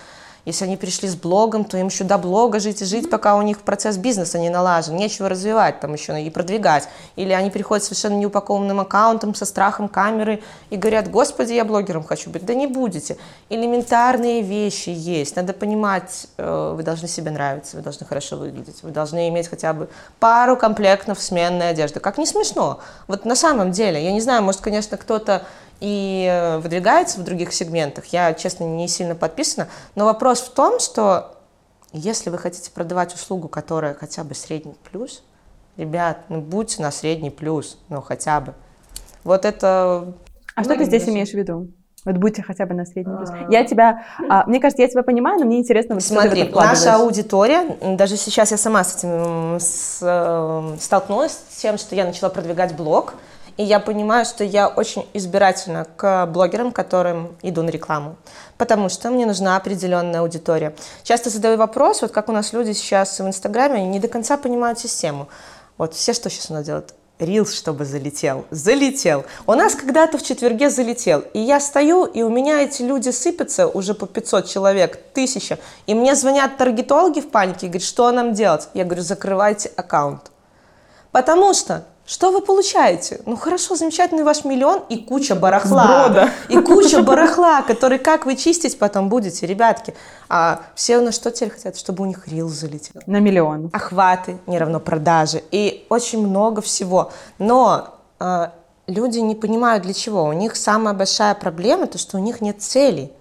если 0.49 0.65
они 0.65 0.79
пришли 0.79 1.09
с 1.09 1.15
блогом, 1.15 1.65
то 1.65 1.77
им 1.77 1.89
еще 1.89 2.05
до 2.05 2.17
блога 2.17 2.59
жить 2.59 2.81
и 2.81 2.87
жить, 2.87 3.11
пока 3.11 3.37
у 3.37 3.43
них 3.43 3.61
процесс 3.61 3.99
бизнеса 3.99 4.39
не 4.39 4.49
налажен. 4.49 4.97
Нечего 4.97 5.29
развивать 5.29 5.81
там 5.81 5.93
еще 5.93 6.21
и 6.23 6.31
продвигать. 6.31 6.89
Или 7.17 7.33
они 7.35 7.51
приходят 7.51 7.85
совершенно 7.85 8.15
неупакованным 8.15 8.81
аккаунтом 8.81 9.35
со 9.35 9.45
страхом 9.45 9.89
камеры 9.89 10.43
и 10.71 10.77
говорят, 10.77 11.11
господи, 11.11 11.53
я 11.53 11.67
блогером 11.67 12.03
хочу 12.03 12.31
быть. 12.31 12.47
Да 12.47 12.55
не 12.55 12.67
будете. 12.67 13.19
Элементарные 13.51 14.41
вещи 14.41 14.89
есть. 14.89 15.37
Надо 15.37 15.53
понимать, 15.53 16.29
э, 16.39 16.73
вы 16.75 16.83
должны 16.83 17.09
себе 17.09 17.31
нравиться, 17.31 17.77
вы 17.77 17.83
должны 17.83 18.07
хорошо 18.07 18.37
выглядеть, 18.37 18.83
вы 18.83 18.91
должны 18.91 19.29
иметь 19.29 19.49
хотя 19.49 19.75
бы 19.75 19.91
пару 20.19 20.57
комплектов 20.57 21.21
сменной 21.21 21.69
одежды. 21.71 22.01
Как 22.01 22.17
не 22.17 22.25
смешно. 22.25 22.81
Вот 23.07 23.27
на 23.27 23.37
самом 23.37 23.71
деле, 23.71 24.03
я 24.03 24.13
не 24.13 24.23
знаю, 24.23 24.43
может, 24.43 24.63
конечно, 24.63 24.97
кто-то 24.97 25.45
и 25.81 26.27
э, 26.31 26.59
выдвигается 26.59 27.21
в 27.21 27.25
других 27.25 27.53
сегментах. 27.53 28.07
Я, 28.07 28.35
честно, 28.35 28.65
не 28.65 28.89
сильно 28.89 29.15
подписана. 29.15 29.69
Но 29.95 30.05
вопрос 30.05 30.41
в 30.41 30.51
том, 30.51 30.81
что 30.81 31.37
если 31.93 32.31
вы 32.31 32.39
хотите 32.39 32.71
продавать 32.71 33.15
услугу, 33.15 33.49
которая 33.49 33.95
хотя 33.95 34.25
бы 34.25 34.35
средний 34.35 34.75
плюс, 34.91 35.23
ребят, 35.77 36.19
ну 36.29 36.41
будьте 36.41 36.83
на 36.83 36.91
средний 36.91 37.31
плюс, 37.31 37.79
ну 37.89 38.03
хотя 38.03 38.41
бы. 38.41 38.55
Вот 39.25 39.45
это... 39.45 40.15
А 40.55 40.65
что 40.65 40.77
ты 40.77 40.85
здесь 40.85 41.09
имеешь 41.09 41.31
в 41.31 41.35
виду? 41.35 41.69
Вот 42.05 42.17
будьте 42.17 42.43
хотя 42.43 42.65
бы 42.65 42.75
на 42.75 42.85
средний 42.85 43.17
плюс. 43.17 43.31
А. 43.31 43.47
Я 43.51 43.65
тебя, 43.65 44.05
а, 44.29 44.45
мне 44.47 44.61
кажется, 44.61 44.83
я 44.83 44.89
тебя 44.89 45.03
понимаю, 45.03 45.39
но 45.39 45.45
мне 45.45 45.59
интересно, 45.59 45.95
вот 45.95 46.05
Смотри, 46.05 46.45
что 46.45 46.53
ты 46.53 46.59
наша 46.59 46.95
аудитория, 46.97 47.77
даже 47.97 48.17
сейчас 48.17 48.51
я 48.51 48.57
сама 48.57 48.85
с 48.85 48.97
этим 48.97 49.59
с, 49.61 49.99
э, 50.01 50.77
столкнулась, 50.81 51.39
с 51.51 51.57
тем, 51.61 51.77
что 51.77 51.95
я 51.95 52.05
начала 52.05 52.31
продвигать 52.31 52.77
блог, 52.77 53.15
и 53.59 53.65
я 53.65 53.81
понимаю, 53.81 54.25
что 54.25 54.45
я 54.45 54.69
очень 54.69 55.07
избирательна 55.13 55.87
к 55.97 56.27
блогерам, 56.27 56.73
которым 56.73 57.37
иду 57.43 57.63
на 57.63 57.71
рекламу, 57.71 58.17
потому 58.57 58.89
что 58.89 59.11
мне 59.11 59.27
нужна 59.27 59.57
определенная 59.57 60.21
аудитория. 60.21 60.75
Часто 61.03 61.29
задаю 61.29 61.59
вопрос, 61.59 62.01
вот 62.01 62.13
как 62.13 62.29
у 62.29 62.33
нас 62.33 62.53
люди 62.53 62.73
сейчас 62.73 63.19
в 63.19 63.27
Инстаграме, 63.27 63.81
они 63.81 63.89
не 63.89 63.99
до 63.99 64.09
конца 64.09 64.37
понимают 64.37 64.79
систему. 64.79 65.29
Вот 65.77 65.93
все 65.95 66.13
что 66.15 66.31
сейчас 66.31 66.51
у 66.51 66.55
нас 66.55 66.65
делают? 66.65 66.95
Рилс, 67.19 67.53
чтобы 67.53 67.85
залетел. 67.85 68.45
Залетел. 68.51 69.25
У 69.45 69.53
нас 69.55 69.75
когда-то 69.75 70.19
в 70.19 70.23
четверге 70.23 70.71
залетел. 70.71 71.25
И 71.33 71.41
я 71.41 71.59
стою, 71.59 72.05
и 72.05 72.23
у 72.23 72.29
меня 72.29 72.63
эти 72.63 72.83
люди 72.83 73.11
сыпятся, 73.11 73.67
уже 73.67 73.95
по 73.95 74.07
500 74.07 74.47
человек, 74.47 75.01
тысяча. 75.15 75.59
И 75.87 75.95
мне 75.95 76.15
звонят 76.15 76.57
таргетологи 76.59 77.21
в 77.21 77.31
панике 77.31 77.67
и 77.67 77.69
говорят, 77.69 77.83
что 77.83 78.13
нам 78.13 78.35
делать? 78.35 78.69
Я 78.73 78.85
говорю, 78.85 79.03
закрывайте 79.03 79.73
аккаунт. 79.75 80.31
Потому 81.11 81.55
что 81.55 81.85
что 82.09 82.31
вы 82.31 82.41
получаете? 82.41 83.21
Ну 83.27 83.37
хорошо, 83.37 83.77
замечательный 83.77 84.23
ваш 84.23 84.47
миллион 84.47 84.83
и 84.89 84.97
куча 84.97 85.35
барахла. 85.35 86.07
Сброда. 86.07 86.31
И 86.49 86.59
куча 86.59 87.03
барахла, 87.03 87.61
который 87.61 87.99
как 87.99 88.25
вы 88.25 88.35
чистить 88.35 88.79
потом 88.79 89.11
будете, 89.11 89.47
ребятки. 89.47 89.95
А 90.31 90.63
все 90.75 91.01
на 91.01 91.13
что 91.13 91.31
теперь 91.31 91.51
хотят? 91.51 91.77
Чтобы 91.77 92.05
у 92.05 92.07
них 92.07 92.27
рил 92.27 92.49
залетел. 92.49 93.03
На 93.05 93.21
миллион. 93.21 93.69
Охваты 93.75 94.39
не 94.47 94.59
равно 94.59 94.81
продажи. 94.81 95.43
И 95.51 95.85
очень 95.91 96.27
много 96.27 96.63
всего. 96.63 97.13
Но 97.39 97.99
э, 98.19 98.49
люди 98.87 99.19
не 99.19 99.35
понимают 99.35 99.83
для 99.83 99.93
чего. 99.93 100.25
У 100.25 100.33
них 100.33 100.57
самая 100.57 100.95
большая 100.95 101.35
проблема, 101.35 101.89
то 101.89 101.99
что 101.99 102.17
у 102.17 102.21
них 102.21 102.41
нет 102.41 102.63
целей. 102.63 103.13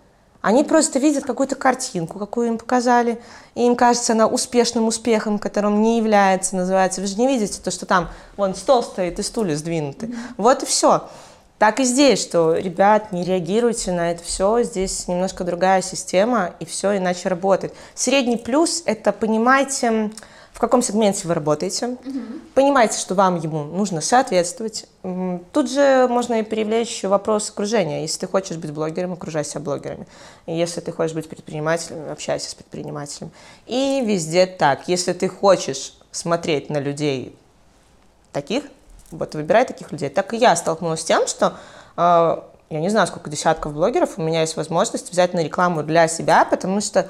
Они 0.47 0.63
просто 0.63 0.97
видят 0.97 1.25
какую-то 1.25 1.55
картинку, 1.55 2.19
какую 2.19 2.47
им 2.47 2.57
показали, 2.57 3.19
и 3.53 3.65
им 3.65 3.75
кажется 3.75 4.13
она 4.13 4.27
успешным 4.27 4.87
успехом, 4.87 5.39
которым 5.39 5.81
не 5.81 5.97
является, 5.97 6.55
называется. 6.55 7.01
Вы 7.01 7.07
же 7.07 7.17
не 7.17 7.27
видите 7.27 7.59
то, 7.61 7.69
что 7.69 7.85
там 7.85 8.07
вон 8.37 8.55
стол 8.55 8.81
стоит 8.81 9.19
и 9.19 9.23
стулья 9.23 9.57
сдвинуты. 9.57 10.05
Mm-hmm. 10.05 10.15
Вот 10.37 10.63
и 10.63 10.65
все. 10.65 11.09
Так 11.59 11.81
и 11.81 11.83
здесь, 11.83 12.21
что, 12.21 12.55
ребят, 12.55 13.11
не 13.11 13.25
реагируйте 13.25 13.91
на 13.91 14.09
это 14.11 14.23
все, 14.23 14.63
здесь 14.63 15.09
немножко 15.09 15.43
другая 15.43 15.81
система, 15.81 16.51
и 16.61 16.65
все 16.65 16.95
иначе 16.95 17.27
работает. 17.27 17.73
Средний 17.93 18.37
плюс– 18.37 18.83
это, 18.85 19.11
понимайте, 19.11 20.11
в 20.57 20.59
каком 20.59 20.81
сегменте 20.81 21.27
вы 21.27 21.35
работаете, 21.35 21.85
угу. 21.85 22.19
понимаете, 22.55 22.97
что 22.97 23.13
вам 23.13 23.39
ему 23.39 23.65
нужно 23.65 24.01
соответствовать. 24.01 24.87
Тут 25.53 25.69
же 25.69 26.07
можно 26.09 26.39
и 26.39 26.41
привлечь 26.41 27.03
вопрос 27.03 27.51
окружения. 27.51 28.01
Если 28.01 28.21
ты 28.21 28.27
хочешь 28.27 28.57
быть 28.57 28.71
блогером, 28.71 29.13
окружайся 29.13 29.59
блогерами. 29.59 30.07
Если 30.47 30.81
ты 30.81 30.91
хочешь 30.91 31.13
быть 31.13 31.29
предпринимателем, 31.29 32.11
общайся 32.11 32.49
с 32.49 32.55
предпринимателем. 32.55 33.29
И 33.67 34.01
везде 34.03 34.47
так. 34.47 34.87
Если 34.87 35.13
ты 35.13 35.29
хочешь 35.29 35.93
смотреть 36.11 36.71
на 36.71 36.79
людей 36.79 37.37
таких, 38.31 38.63
вот 39.11 39.35
выбирай 39.35 39.63
таких 39.63 39.91
людей. 39.91 40.09
Так 40.09 40.33
и 40.33 40.37
я 40.37 40.55
столкнулась 40.55 41.01
с 41.01 41.05
тем, 41.05 41.27
что 41.27 41.55
э, 41.97 42.41
я 42.71 42.79
не 42.79 42.89
знаю, 42.89 43.05
сколько 43.05 43.29
десятков 43.29 43.73
блогеров, 43.73 44.17
у 44.17 44.23
меня 44.23 44.41
есть 44.41 44.57
возможность 44.57 45.11
взять 45.11 45.35
на 45.35 45.43
рекламу 45.43 45.83
для 45.83 46.07
себя, 46.07 46.45
потому 46.45 46.81
что 46.81 47.07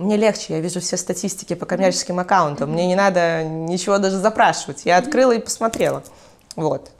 мне 0.00 0.16
легче, 0.16 0.54
я 0.54 0.60
вижу 0.60 0.80
все 0.80 0.96
статистики 0.96 1.54
по 1.54 1.66
коммерческим 1.66 2.18
аккаунтам, 2.18 2.72
мне 2.72 2.86
не 2.86 2.96
надо 2.96 3.44
ничего 3.44 3.98
даже 3.98 4.16
запрашивать. 4.16 4.86
Я 4.86 4.96
открыла 4.96 5.32
и 5.32 5.38
посмотрела. 5.38 6.02
Вот. 6.56 6.90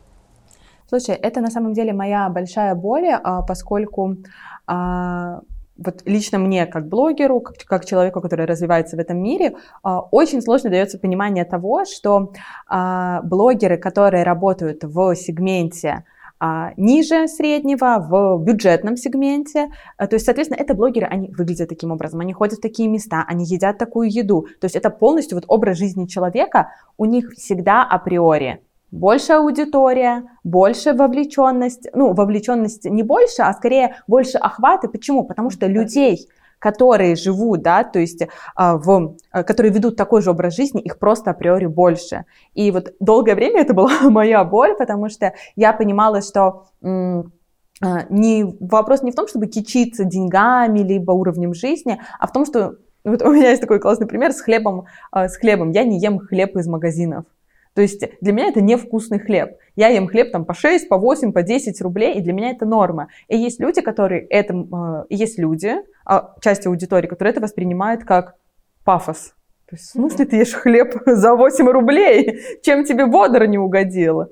Слушай, 0.88 1.14
это 1.14 1.40
на 1.40 1.50
самом 1.50 1.72
деле 1.72 1.92
моя 1.92 2.28
большая 2.28 2.74
боль, 2.74 3.08
а, 3.08 3.42
поскольку 3.42 4.16
а, 4.66 5.40
вот 5.76 6.02
лично 6.04 6.38
мне, 6.38 6.66
как 6.66 6.88
блогеру, 6.88 7.40
как, 7.40 7.56
как 7.64 7.86
человеку, 7.86 8.20
который 8.20 8.44
развивается 8.44 8.96
в 8.96 9.00
этом 9.00 9.18
мире, 9.18 9.54
а, 9.82 10.00
очень 10.00 10.42
сложно 10.42 10.68
дается 10.68 10.98
понимание 10.98 11.44
того, 11.44 11.84
что 11.84 12.32
блогеры, 13.22 13.78
которые 13.78 14.24
работают 14.24 14.82
в 14.82 15.14
сегменте 15.14 16.04
ниже 16.76 17.28
среднего 17.28 17.98
в 17.98 18.42
бюджетном 18.42 18.96
сегменте. 18.96 19.68
А, 19.96 20.06
то 20.06 20.14
есть, 20.14 20.24
соответственно, 20.24 20.58
это 20.60 20.74
блогеры, 20.74 21.06
они 21.06 21.30
выглядят 21.36 21.68
таким 21.68 21.92
образом, 21.92 22.20
они 22.20 22.32
ходят 22.32 22.58
в 22.58 22.62
такие 22.62 22.88
места, 22.88 23.24
они 23.28 23.44
едят 23.44 23.78
такую 23.78 24.10
еду. 24.10 24.46
То 24.60 24.64
есть 24.64 24.76
это 24.76 24.90
полностью 24.90 25.36
вот 25.36 25.44
образ 25.48 25.76
жизни 25.76 26.06
человека, 26.06 26.70
у 26.96 27.04
них 27.04 27.32
всегда 27.32 27.82
априори 27.82 28.60
больше 28.90 29.34
аудитория, 29.34 30.24
больше 30.42 30.92
вовлеченность, 30.92 31.86
ну, 31.94 32.12
вовлеченность 32.12 32.84
не 32.84 33.02
больше, 33.02 33.42
а 33.42 33.52
скорее 33.52 33.96
больше 34.06 34.38
охваты. 34.38 34.88
Почему? 34.88 35.24
Потому 35.24 35.50
что 35.50 35.66
людей 35.66 36.28
которые 36.60 37.16
живут, 37.16 37.62
да, 37.62 37.82
то 37.82 37.98
есть 37.98 38.22
а, 38.54 38.76
в, 38.76 39.16
а, 39.32 39.42
которые 39.42 39.72
ведут 39.72 39.96
такой 39.96 40.22
же 40.22 40.30
образ 40.30 40.54
жизни, 40.54 40.80
их 40.80 40.98
просто 40.98 41.32
априори 41.32 41.66
больше. 41.66 42.26
И 42.54 42.70
вот 42.70 42.94
долгое 43.00 43.34
время 43.34 43.62
это 43.62 43.74
была 43.74 43.90
моя 44.10 44.44
боль, 44.44 44.76
потому 44.78 45.08
что 45.08 45.32
я 45.56 45.72
понимала, 45.72 46.22
что 46.22 46.66
а, 46.82 48.04
не, 48.10 48.44
вопрос 48.60 49.02
не 49.02 49.10
в 49.10 49.16
том, 49.16 49.26
чтобы 49.26 49.46
кичиться 49.46 50.04
деньгами, 50.04 50.80
либо 50.80 51.12
уровнем 51.12 51.54
жизни, 51.54 52.00
а 52.20 52.26
в 52.26 52.32
том, 52.32 52.44
что 52.44 52.76
вот 53.02 53.22
у 53.22 53.32
меня 53.32 53.48
есть 53.48 53.62
такой 53.62 53.80
классный 53.80 54.06
пример 54.06 54.32
с 54.32 54.42
хлебом, 54.42 54.84
с 55.10 55.38
хлебом. 55.38 55.70
Я 55.70 55.84
не 55.84 55.98
ем 55.98 56.18
хлеб 56.18 56.54
из 56.58 56.66
магазинов. 56.66 57.24
То 57.74 57.82
есть 57.82 58.02
для 58.20 58.32
меня 58.32 58.48
это 58.48 58.60
невкусный 58.60 59.18
хлеб. 59.18 59.56
Я 59.76 59.88
ем 59.88 60.08
хлеб 60.08 60.32
там 60.32 60.44
по 60.44 60.54
6, 60.54 60.88
по 60.88 60.98
8, 60.98 61.32
по 61.32 61.42
10 61.42 61.80
рублей, 61.82 62.14
и 62.14 62.20
для 62.20 62.32
меня 62.32 62.50
это 62.50 62.66
норма. 62.66 63.08
И 63.28 63.36
есть 63.36 63.60
люди, 63.60 63.80
которые 63.80 64.26
это... 64.26 64.54
Э, 64.54 65.04
есть 65.08 65.38
люди, 65.38 65.76
а, 66.04 66.34
часть 66.40 66.66
аудитории, 66.66 67.06
которые 67.06 67.32
это 67.32 67.40
воспринимают 67.40 68.04
как 68.04 68.34
пафос. 68.84 69.34
То 69.68 69.76
есть, 69.76 69.84
в 69.84 69.92
смысле 69.92 70.24
ты 70.24 70.36
ешь 70.36 70.52
хлеб 70.52 70.94
за 71.06 71.34
8 71.34 71.68
рублей? 71.68 72.40
Чем 72.62 72.84
тебе 72.84 73.06
бодро 73.06 73.44
не 73.46 73.58
угодило? 73.58 74.28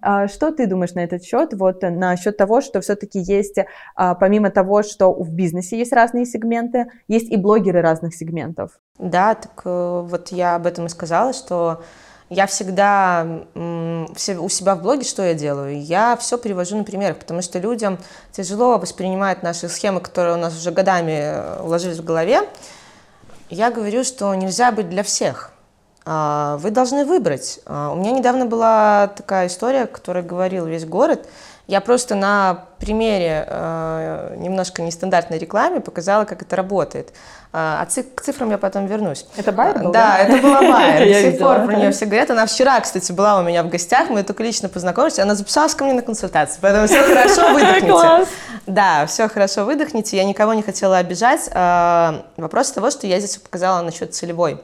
А 0.00 0.28
что 0.28 0.52
ты 0.52 0.66
думаешь 0.66 0.94
на 0.94 1.00
этот 1.00 1.24
счет? 1.24 1.52
Вот 1.52 1.82
насчет 1.82 2.36
того, 2.36 2.60
что 2.60 2.80
все-таки 2.80 3.18
есть, 3.18 3.58
а, 3.94 4.14
помимо 4.14 4.50
того, 4.50 4.82
что 4.82 5.12
в 5.12 5.32
бизнесе 5.32 5.76
есть 5.78 5.92
разные 5.92 6.24
сегменты, 6.24 6.86
есть 7.08 7.30
и 7.30 7.36
блогеры 7.36 7.82
разных 7.82 8.14
сегментов. 8.14 8.78
Да, 8.98 9.34
так 9.34 9.62
э, 9.64 10.06
вот 10.08 10.28
я 10.28 10.54
об 10.54 10.66
этом 10.66 10.86
и 10.86 10.88
сказала, 10.88 11.32
что 11.32 11.82
я 12.28 12.46
всегда 12.46 13.44
у 13.54 14.48
себя 14.48 14.74
в 14.74 14.82
блоге 14.82 15.04
что 15.04 15.22
я 15.22 15.34
делаю? 15.34 15.80
Я 15.80 16.16
все 16.16 16.38
перевожу 16.38 16.76
на 16.76 16.84
примерах, 16.84 17.18
потому 17.18 17.42
что 17.42 17.58
людям 17.58 17.98
тяжело 18.32 18.78
воспринимать 18.78 19.42
наши 19.42 19.68
схемы, 19.68 20.00
которые 20.00 20.34
у 20.34 20.38
нас 20.38 20.56
уже 20.56 20.72
годами 20.72 21.20
э, 21.20 21.60
уложились 21.62 21.98
в 21.98 22.04
голове. 22.04 22.40
Я 23.48 23.70
говорю, 23.70 24.02
что 24.02 24.34
нельзя 24.34 24.72
быть 24.72 24.88
для 24.88 25.04
всех. 25.04 25.52
А, 26.04 26.56
вы 26.58 26.70
должны 26.70 27.04
выбрать. 27.04 27.60
А, 27.64 27.92
у 27.92 27.96
меня 27.96 28.10
недавно 28.10 28.46
была 28.46 29.08
такая 29.08 29.46
история, 29.46 29.86
которая 29.86 30.24
говорил 30.24 30.66
весь 30.66 30.84
город– 30.84 31.28
я 31.66 31.80
просто 31.80 32.14
на 32.14 32.66
примере 32.78 33.44
э, 33.48 34.36
немножко 34.38 34.82
нестандартной 34.82 35.38
рекламы 35.38 35.80
показала, 35.80 36.24
как 36.24 36.42
это 36.42 36.54
работает. 36.54 37.12
А, 37.52 37.82
а 37.82 37.86
к 37.86 38.20
цифрам 38.20 38.50
я 38.50 38.58
потом 38.58 38.86
вернусь. 38.86 39.26
Это 39.36 39.50
Байер 39.50 39.78
был, 39.78 39.90
да? 39.90 40.16
Да, 40.16 40.18
это 40.18 40.42
была 40.42 40.60
Байер. 40.72 41.08
До 41.08 41.30
сих 41.30 41.38
пор 41.40 41.64
про 41.64 41.74
нее 41.74 41.90
все 41.90 42.06
говорят. 42.06 42.30
Она 42.30 42.46
вчера, 42.46 42.78
кстати, 42.80 43.10
была 43.10 43.40
у 43.40 43.42
меня 43.42 43.64
в 43.64 43.68
гостях, 43.68 44.10
мы 44.10 44.22
только 44.22 44.44
лично 44.44 44.68
познакомились. 44.68 45.18
Она 45.18 45.34
записалась 45.34 45.74
ко 45.74 45.82
мне 45.82 45.94
на 45.94 46.02
консультацию, 46.02 46.58
поэтому 46.60 46.86
все 46.86 47.02
хорошо, 47.02 47.52
выдохните. 47.52 48.30
Да, 48.66 49.06
все 49.06 49.28
хорошо, 49.28 49.64
выдохните. 49.64 50.16
Я 50.16 50.24
никого 50.24 50.54
не 50.54 50.62
хотела 50.62 50.98
обижать. 50.98 51.50
А, 51.52 52.26
вопрос 52.36 52.70
того, 52.70 52.90
что 52.90 53.08
я 53.08 53.18
здесь 53.18 53.38
показала 53.38 53.82
насчет 53.82 54.14
целевой 54.14 54.60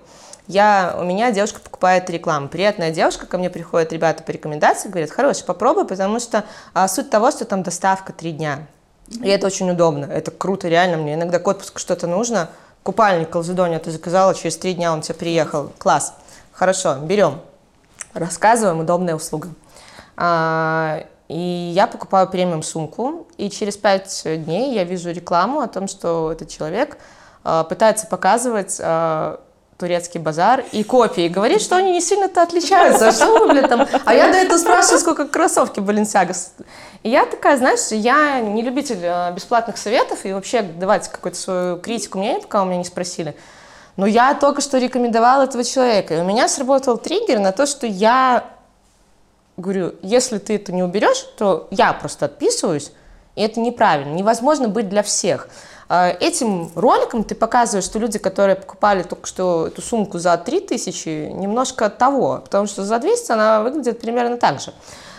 я, 0.48 0.96
у 0.98 1.04
меня 1.04 1.30
девушка 1.30 1.60
покупает 1.60 2.10
рекламу. 2.10 2.48
Приятная 2.48 2.90
девушка, 2.90 3.26
ко 3.26 3.38
мне 3.38 3.48
приходят 3.48 3.92
ребята 3.92 4.22
по 4.22 4.30
рекомендации, 4.30 4.88
говорят, 4.88 5.10
хороший, 5.10 5.44
попробуй, 5.44 5.86
потому 5.86 6.18
что 6.18 6.44
а, 6.74 6.88
суть 6.88 7.10
того, 7.10 7.30
что 7.30 7.44
там 7.44 7.62
доставка 7.62 8.12
три 8.12 8.32
дня. 8.32 8.66
И 9.08 9.28
это 9.28 9.46
очень 9.46 9.70
удобно, 9.70 10.06
это 10.06 10.30
круто, 10.30 10.68
реально. 10.68 10.96
Мне 10.96 11.14
иногда 11.14 11.38
к 11.38 11.46
отпуску 11.46 11.78
что-то 11.78 12.06
нужно. 12.06 12.48
Купальник 12.82 13.30
Колзидония 13.30 13.78
ты 13.78 13.90
заказала, 13.90 14.34
через 14.34 14.56
три 14.56 14.74
дня 14.74 14.92
он 14.92 15.02
тебе 15.02 15.14
приехал. 15.14 15.72
Класс. 15.78 16.14
Хорошо, 16.52 16.96
берем. 16.96 17.40
Рассказываем, 18.14 18.80
удобная 18.80 19.14
услуга. 19.14 19.48
А, 20.16 21.04
и 21.28 21.72
я 21.74 21.86
покупаю 21.86 22.28
премиум 22.28 22.62
сумку, 22.62 23.26
и 23.38 23.48
через 23.48 23.76
пять 23.76 24.22
дней 24.24 24.74
я 24.74 24.84
вижу 24.84 25.10
рекламу 25.10 25.60
о 25.60 25.68
том, 25.68 25.88
что 25.88 26.32
этот 26.32 26.48
человек 26.48 26.98
а, 27.44 27.64
пытается 27.64 28.06
показывать 28.06 28.78
а, 28.82 29.40
турецкий 29.82 30.20
базар 30.20 30.64
и 30.70 30.84
копии. 30.84 31.26
Говорит, 31.26 31.60
что 31.60 31.74
они 31.74 31.90
не 31.90 32.00
сильно-то 32.00 32.40
отличаются. 32.40 33.08
А 33.08 33.12
что 33.12 33.36
вы, 33.36 33.48
блин, 33.48 33.68
там? 33.68 33.88
А 34.04 34.14
я 34.14 34.30
до 34.30 34.38
этого 34.38 34.56
спрашиваю, 34.56 35.00
сколько 35.00 35.26
кроссовки 35.26 35.80
Баленсиага. 35.80 36.34
И 37.02 37.10
я 37.10 37.26
такая, 37.26 37.56
знаешь, 37.56 37.90
я 37.90 38.38
не 38.38 38.62
любитель 38.62 39.00
э, 39.02 39.32
бесплатных 39.34 39.76
советов 39.76 40.24
и 40.24 40.32
вообще 40.32 40.62
давать 40.62 41.08
какую-то 41.08 41.36
свою 41.36 41.78
критику 41.78 42.18
мне, 42.18 42.38
пока 42.38 42.62
у 42.62 42.64
меня 42.64 42.76
не 42.76 42.84
спросили. 42.84 43.34
Но 43.96 44.06
я 44.06 44.34
только 44.34 44.60
что 44.60 44.78
рекомендовала 44.78 45.42
этого 45.42 45.64
человека. 45.64 46.14
И 46.14 46.20
у 46.20 46.24
меня 46.24 46.46
сработал 46.46 46.96
триггер 46.96 47.40
на 47.40 47.50
то, 47.50 47.66
что 47.66 47.84
я 47.88 48.44
говорю, 49.56 49.96
если 50.00 50.38
ты 50.38 50.54
это 50.54 50.72
не 50.72 50.84
уберешь, 50.84 51.26
то 51.36 51.66
я 51.72 51.92
просто 51.92 52.26
отписываюсь, 52.26 52.92
и 53.34 53.42
это 53.42 53.58
неправильно. 53.58 54.14
Невозможно 54.14 54.68
быть 54.68 54.88
для 54.88 55.02
всех. 55.02 55.48
А, 55.94 56.08
этим 56.08 56.72
роликом 56.74 57.22
ты 57.22 57.34
показываешь, 57.34 57.84
что 57.84 57.98
люди, 57.98 58.18
которые 58.18 58.56
покупали 58.56 59.02
только 59.02 59.26
что 59.26 59.66
эту 59.66 59.82
сумку 59.82 60.18
за 60.18 60.34
3000, 60.38 61.32
немножко 61.34 61.90
того, 61.90 62.40
потому 62.42 62.66
что 62.66 62.82
за 62.82 62.98
200 62.98 63.32
она 63.32 63.60
выглядит 63.60 64.00
примерно 64.00 64.38
так 64.38 64.58
же. 64.58 64.72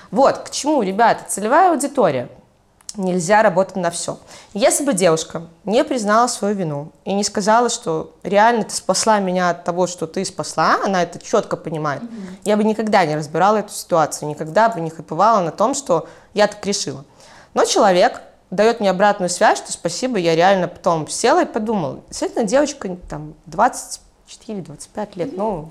Вот, 0.09 0.39
к 0.39 0.49
чему, 0.49 0.81
ребята, 0.81 1.25
целевая 1.27 1.69
аудитория. 1.69 2.27
нельзя 2.95 3.43
работать 3.43 3.75
на 3.75 3.91
все. 3.91 4.17
Если 4.55 4.83
бы 4.83 4.93
девушка 4.93 5.43
не 5.63 5.83
признала 5.83 6.25
свою 6.25 6.55
вину 6.55 6.91
и 7.05 7.13
не 7.13 7.23
сказала, 7.23 7.69
что 7.69 8.15
реально 8.23 8.63
ты 8.63 8.73
спасла 8.73 9.19
меня 9.19 9.51
от 9.51 9.63
того, 9.63 9.85
что 9.85 10.07
ты 10.07 10.25
спасла, 10.25 10.79
она 10.83 11.03
это 11.03 11.19
четко 11.19 11.55
понимает, 11.55 12.01
mm-hmm. 12.01 12.37
я 12.45 12.57
бы 12.57 12.63
никогда 12.63 13.05
не 13.05 13.15
разбирала 13.15 13.57
эту 13.57 13.73
ситуацию, 13.73 14.27
никогда 14.27 14.69
бы 14.69 14.81
не 14.81 14.89
хайповала 14.89 15.41
на 15.41 15.51
том, 15.51 15.75
что 15.75 16.07
я 16.33 16.47
так 16.47 16.65
решила. 16.65 17.05
Но 17.53 17.63
человек 17.65 18.23
дает 18.53 18.79
мне 18.79 18.89
обратную 18.89 19.29
связь, 19.29 19.57
что 19.57 19.71
спасибо, 19.71 20.17
я 20.17 20.35
реально 20.35 20.67
потом 20.67 21.07
села 21.07 21.43
и 21.43 21.45
подумала. 21.45 22.01
Действительно, 22.07 22.45
девочка 22.45 22.97
там 23.09 23.33
24-25 23.47 23.99
лет, 25.15 25.29
mm-hmm. 25.29 25.33
ну, 25.35 25.69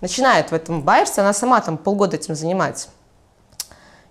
начинает 0.00 0.50
в 0.50 0.54
этом 0.54 0.82
байерство, 0.82 1.22
она 1.22 1.32
сама 1.32 1.60
там 1.60 1.76
полгода 1.76 2.16
этим 2.16 2.34
занимается. 2.34 2.88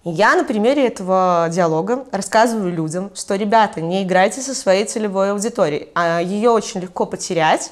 Я 0.05 0.35
на 0.35 0.43
примере 0.43 0.85
этого 0.85 1.47
диалога 1.49 2.05
рассказываю 2.11 2.73
людям, 2.73 3.11
что, 3.15 3.35
ребята, 3.35 3.79
не 3.79 4.03
играйте 4.03 4.41
со 4.41 4.53
своей 4.53 4.83
целевой 4.83 5.31
аудиторией. 5.31 5.87
А 5.95 6.19
ее 6.21 6.49
очень 6.49 6.81
легко 6.81 7.05
потерять 7.05 7.71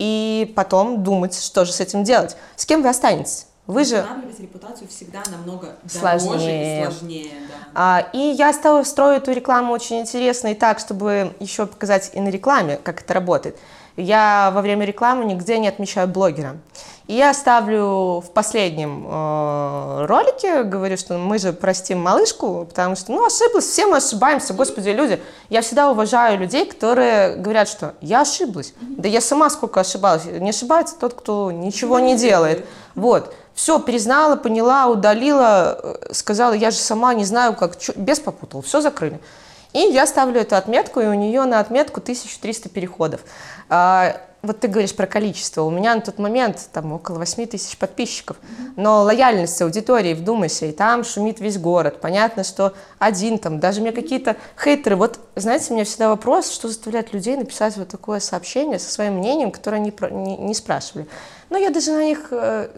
и 0.00 0.52
потом 0.56 1.04
думать, 1.04 1.40
что 1.40 1.64
же 1.64 1.72
с 1.72 1.80
этим 1.80 2.02
делать. 2.02 2.36
С 2.56 2.66
кем 2.66 2.82
вы 2.82 2.88
останетесь? 2.88 3.46
Вы 3.66 3.84
же... 3.84 4.04
репутацию 4.38 4.88
всегда 4.88 5.22
намного 5.30 5.76
сложнее. 5.88 6.82
и 6.82 6.84
сложнее. 6.84 7.30
Да. 7.48 7.68
А, 7.74 8.08
и 8.12 8.18
я 8.18 8.52
стала 8.52 8.82
строить 8.82 9.22
эту 9.22 9.32
рекламу 9.32 9.72
очень 9.72 10.00
интересно 10.00 10.48
и 10.48 10.54
так, 10.54 10.80
чтобы 10.80 11.32
еще 11.38 11.66
показать 11.66 12.10
и 12.14 12.20
на 12.20 12.28
рекламе, 12.28 12.78
как 12.82 13.02
это 13.02 13.14
работает. 13.14 13.56
Я 13.96 14.50
во 14.54 14.62
время 14.62 14.84
рекламы 14.84 15.24
нигде 15.26 15.58
не 15.58 15.68
отмечаю 15.68 16.08
блогера. 16.08 16.56
И 17.08 17.14
я 17.14 17.34
ставлю 17.34 18.20
в 18.20 18.30
последнем 18.32 19.06
э, 19.06 20.06
ролике, 20.06 20.62
говорю, 20.62 20.96
что 20.96 21.18
мы 21.18 21.38
же 21.38 21.52
простим 21.52 22.00
малышку, 22.00 22.64
потому 22.64 22.96
что, 22.96 23.12
ну, 23.12 23.26
ошиблась, 23.26 23.66
все 23.66 23.86
мы 23.86 23.96
ошибаемся, 23.98 24.54
господи, 24.54 24.90
люди. 24.90 25.20
Я 25.50 25.62
всегда 25.62 25.90
уважаю 25.90 26.38
людей, 26.38 26.64
которые 26.64 27.36
говорят, 27.36 27.68
что 27.68 27.94
я 28.00 28.22
ошиблась. 28.22 28.72
Да 28.80 29.08
я 29.08 29.20
сама 29.20 29.50
сколько 29.50 29.80
ошибалась. 29.80 30.24
Не 30.24 30.50
ошибается 30.50 30.96
тот, 30.98 31.14
кто 31.14 31.52
ничего 31.52 31.98
не 31.98 32.16
делает. 32.16 32.64
Вот. 32.94 33.34
Все, 33.54 33.78
признала, 33.78 34.36
поняла, 34.36 34.88
удалила, 34.88 35.78
э, 35.82 36.12
сказала, 36.12 36.52
я 36.52 36.70
же 36.70 36.78
сама 36.78 37.14
не 37.14 37.24
знаю, 37.24 37.54
как, 37.54 37.76
без 37.96 38.18
попутал, 38.18 38.62
все 38.62 38.80
закрыли. 38.80 39.20
И 39.72 39.78
я 39.78 40.06
ставлю 40.06 40.40
эту 40.40 40.56
отметку, 40.56 41.00
и 41.00 41.06
у 41.06 41.14
нее 41.14 41.44
на 41.44 41.60
отметку 41.60 42.00
1300 42.00 42.68
переходов. 42.68 43.20
А, 43.68 44.16
вот 44.42 44.58
ты 44.58 44.66
говоришь 44.66 44.94
про 44.94 45.06
количество. 45.06 45.62
У 45.62 45.70
меня 45.70 45.94
на 45.94 46.00
тот 46.00 46.18
момент 46.18 46.68
там 46.72 46.92
около 46.92 47.18
8 47.18 47.46
тысяч 47.46 47.78
подписчиков. 47.78 48.36
Но 48.76 49.02
лояльность 49.02 49.62
аудитории, 49.62 50.14
вдумайся, 50.14 50.66
и 50.66 50.72
там 50.72 51.04
шумит 51.04 51.40
весь 51.40 51.58
город. 51.58 52.00
Понятно, 52.00 52.42
что 52.42 52.74
один 52.98 53.38
там, 53.38 53.60
даже 53.60 53.80
мне 53.80 53.92
какие-то 53.92 54.36
хейтеры. 54.62 54.96
Вот, 54.96 55.20
знаете, 55.36 55.66
у 55.70 55.74
меня 55.74 55.84
всегда 55.84 56.08
вопрос, 56.08 56.50
что 56.50 56.68
заставляет 56.68 57.12
людей 57.12 57.36
написать 57.36 57.76
вот 57.76 57.88
такое 57.88 58.18
сообщение 58.18 58.78
со 58.80 58.90
своим 58.90 59.14
мнением, 59.14 59.52
которое 59.52 59.76
они 59.76 59.92
не, 60.10 60.36
не 60.36 60.54
спрашивали. 60.54 61.06
Но 61.52 61.58
я 61.58 61.68
даже 61.68 61.92
на 61.92 62.02
них, 62.02 62.28
э, 62.30 62.70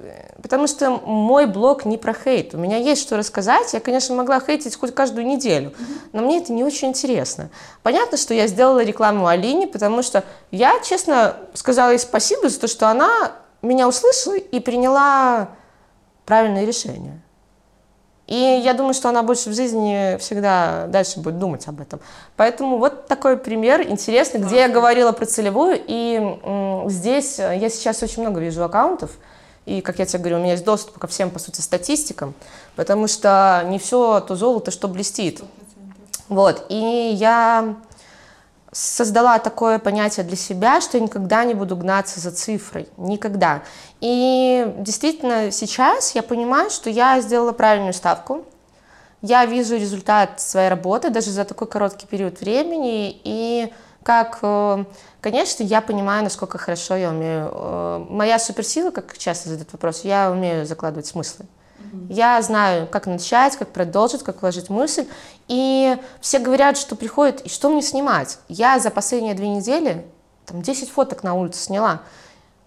потому 0.43 0.67
что 0.67 0.91
мой 0.91 1.47
блог 1.47 1.85
не 1.85 1.97
про 1.97 2.13
хейт. 2.13 2.55
У 2.55 2.59
меня 2.59 2.77
есть 2.77 3.03
что 3.03 3.17
рассказать. 3.17 3.73
Я, 3.73 3.79
конечно, 3.79 4.17
могла 4.17 4.41
хейтить 4.41 4.75
хоть 4.75 4.93
каждую 4.93 5.29
неделю, 5.29 5.73
но 6.13 6.23
мне 6.23 6.39
это 6.39 6.53
не 6.53 6.65
очень 6.65 6.89
интересно. 6.89 7.51
Понятно, 7.85 8.19
что 8.19 8.35
я 8.35 8.49
сделала 8.49 8.83
рекламу 8.83 9.29
Алине, 9.29 9.69
потому 9.69 10.03
что 10.03 10.25
я, 10.51 10.81
честно, 10.81 11.37
сказала 11.53 11.91
ей 11.91 12.01
спасибо 12.01 12.49
за 12.49 12.59
то, 12.59 12.67
что 12.67 12.89
она 12.89 13.37
меня 13.63 13.87
услышала 13.87 14.35
и 14.35 14.59
приняла 14.59 15.51
правильное 16.27 16.65
решение. 16.65 17.21
И 18.27 18.37
я 18.37 18.73
думаю, 18.73 18.95
что 18.95 19.11
она 19.11 19.23
больше 19.23 19.51
в 19.51 19.55
жизни 19.55 20.17
всегда 20.19 20.87
дальше 20.89 21.21
будет 21.21 21.39
думать 21.39 21.69
об 21.69 21.81
этом. 21.81 22.01
Поэтому 22.37 22.79
вот 22.79 23.07
такой 23.07 23.37
пример 23.37 23.83
интересный, 23.83 24.41
где 24.41 24.57
я 24.57 24.69
говорила 24.69 25.13
про 25.13 25.27
целевую. 25.27 25.79
И 25.87 26.87
здесь 26.89 27.39
я 27.39 27.69
сейчас 27.69 28.03
очень 28.03 28.23
много 28.23 28.41
вижу 28.41 28.65
аккаунтов. 28.65 29.11
И, 29.67 29.81
как 29.81 29.99
я 29.99 30.07
тебе 30.07 30.19
говорю, 30.21 30.37
у 30.37 30.41
меня 30.41 30.53
есть 30.53 30.65
доступ 30.65 30.99
ко 30.99 31.07
всем, 31.07 31.31
по 31.31 31.39
сути, 31.39 31.63
статистикам, 31.63 32.35
потому 32.77 33.09
что 33.09 33.63
не 33.67 33.79
все 33.79 34.21
то 34.21 34.37
золото, 34.37 34.71
что 34.71 34.89
блестит. 34.89 35.41
100%. 35.41 35.45
Вот, 36.29 36.67
и 36.71 37.13
я 37.15 37.77
создала 38.75 39.39
такое 39.39 39.79
понятие 39.79 40.27
для 40.27 40.37
себя, 40.37 40.81
что 40.81 40.99
я 40.99 41.05
никогда 41.05 41.45
не 41.45 41.55
буду 41.55 41.77
гнаться 41.77 42.19
за 42.19 42.33
цифрой. 42.33 42.89
Никогда. 42.97 43.63
И 44.01 44.75
действительно 44.79 45.53
сейчас 45.53 46.15
я 46.15 46.23
понимаю, 46.23 46.71
что 46.71 46.91
я 46.91 47.21
сделала 47.21 47.53
правильную 47.53 47.95
ставку. 47.95 48.45
Я 49.23 49.47
вижу 49.47 49.77
результат 49.77 50.41
своей 50.41 50.69
работы 50.69 51.11
даже 51.11 51.31
за 51.31 51.45
такой 51.45 51.69
короткий 51.69 52.07
период 52.07 52.41
времени. 52.41 53.19
И 53.23 53.73
как, 54.03 54.41
э, 54.43 54.85
конечно, 55.21 55.63
я 55.63 55.81
понимаю, 55.81 56.25
насколько 56.25 56.59
хорошо 56.59 56.97
я 56.97 57.11
умею. 57.11 57.51
Э, 57.53 58.07
моя 58.11 58.41
суперсила, 58.41 58.91
как 58.91 59.17
часто 59.17 59.51
задают 59.51 59.73
вопрос, 59.73 60.03
я 60.03 60.31
умею 60.33 60.67
закладывать 60.67 61.07
смыслы. 61.07 61.47
Я 62.09 62.41
знаю, 62.43 62.87
как 62.87 63.07
начать, 63.07 63.57
как 63.57 63.69
продолжить, 63.69 64.23
как 64.23 64.43
вложить 64.43 64.69
мысль. 64.69 65.07
И 65.49 65.99
все 66.21 66.39
говорят, 66.39 66.79
что 66.79 66.97
приходят, 66.97 67.41
и 67.43 67.49
что 67.49 67.69
мне 67.69 67.83
снимать? 67.83 68.39
Я 68.49 68.79
за 68.79 68.91
последние 68.91 69.35
две 69.35 69.49
недели 69.49 70.05
там 70.47 70.63
10 70.63 70.91
фоток 70.91 71.23
на 71.23 71.35
улице 71.35 71.61
сняла. 71.61 72.03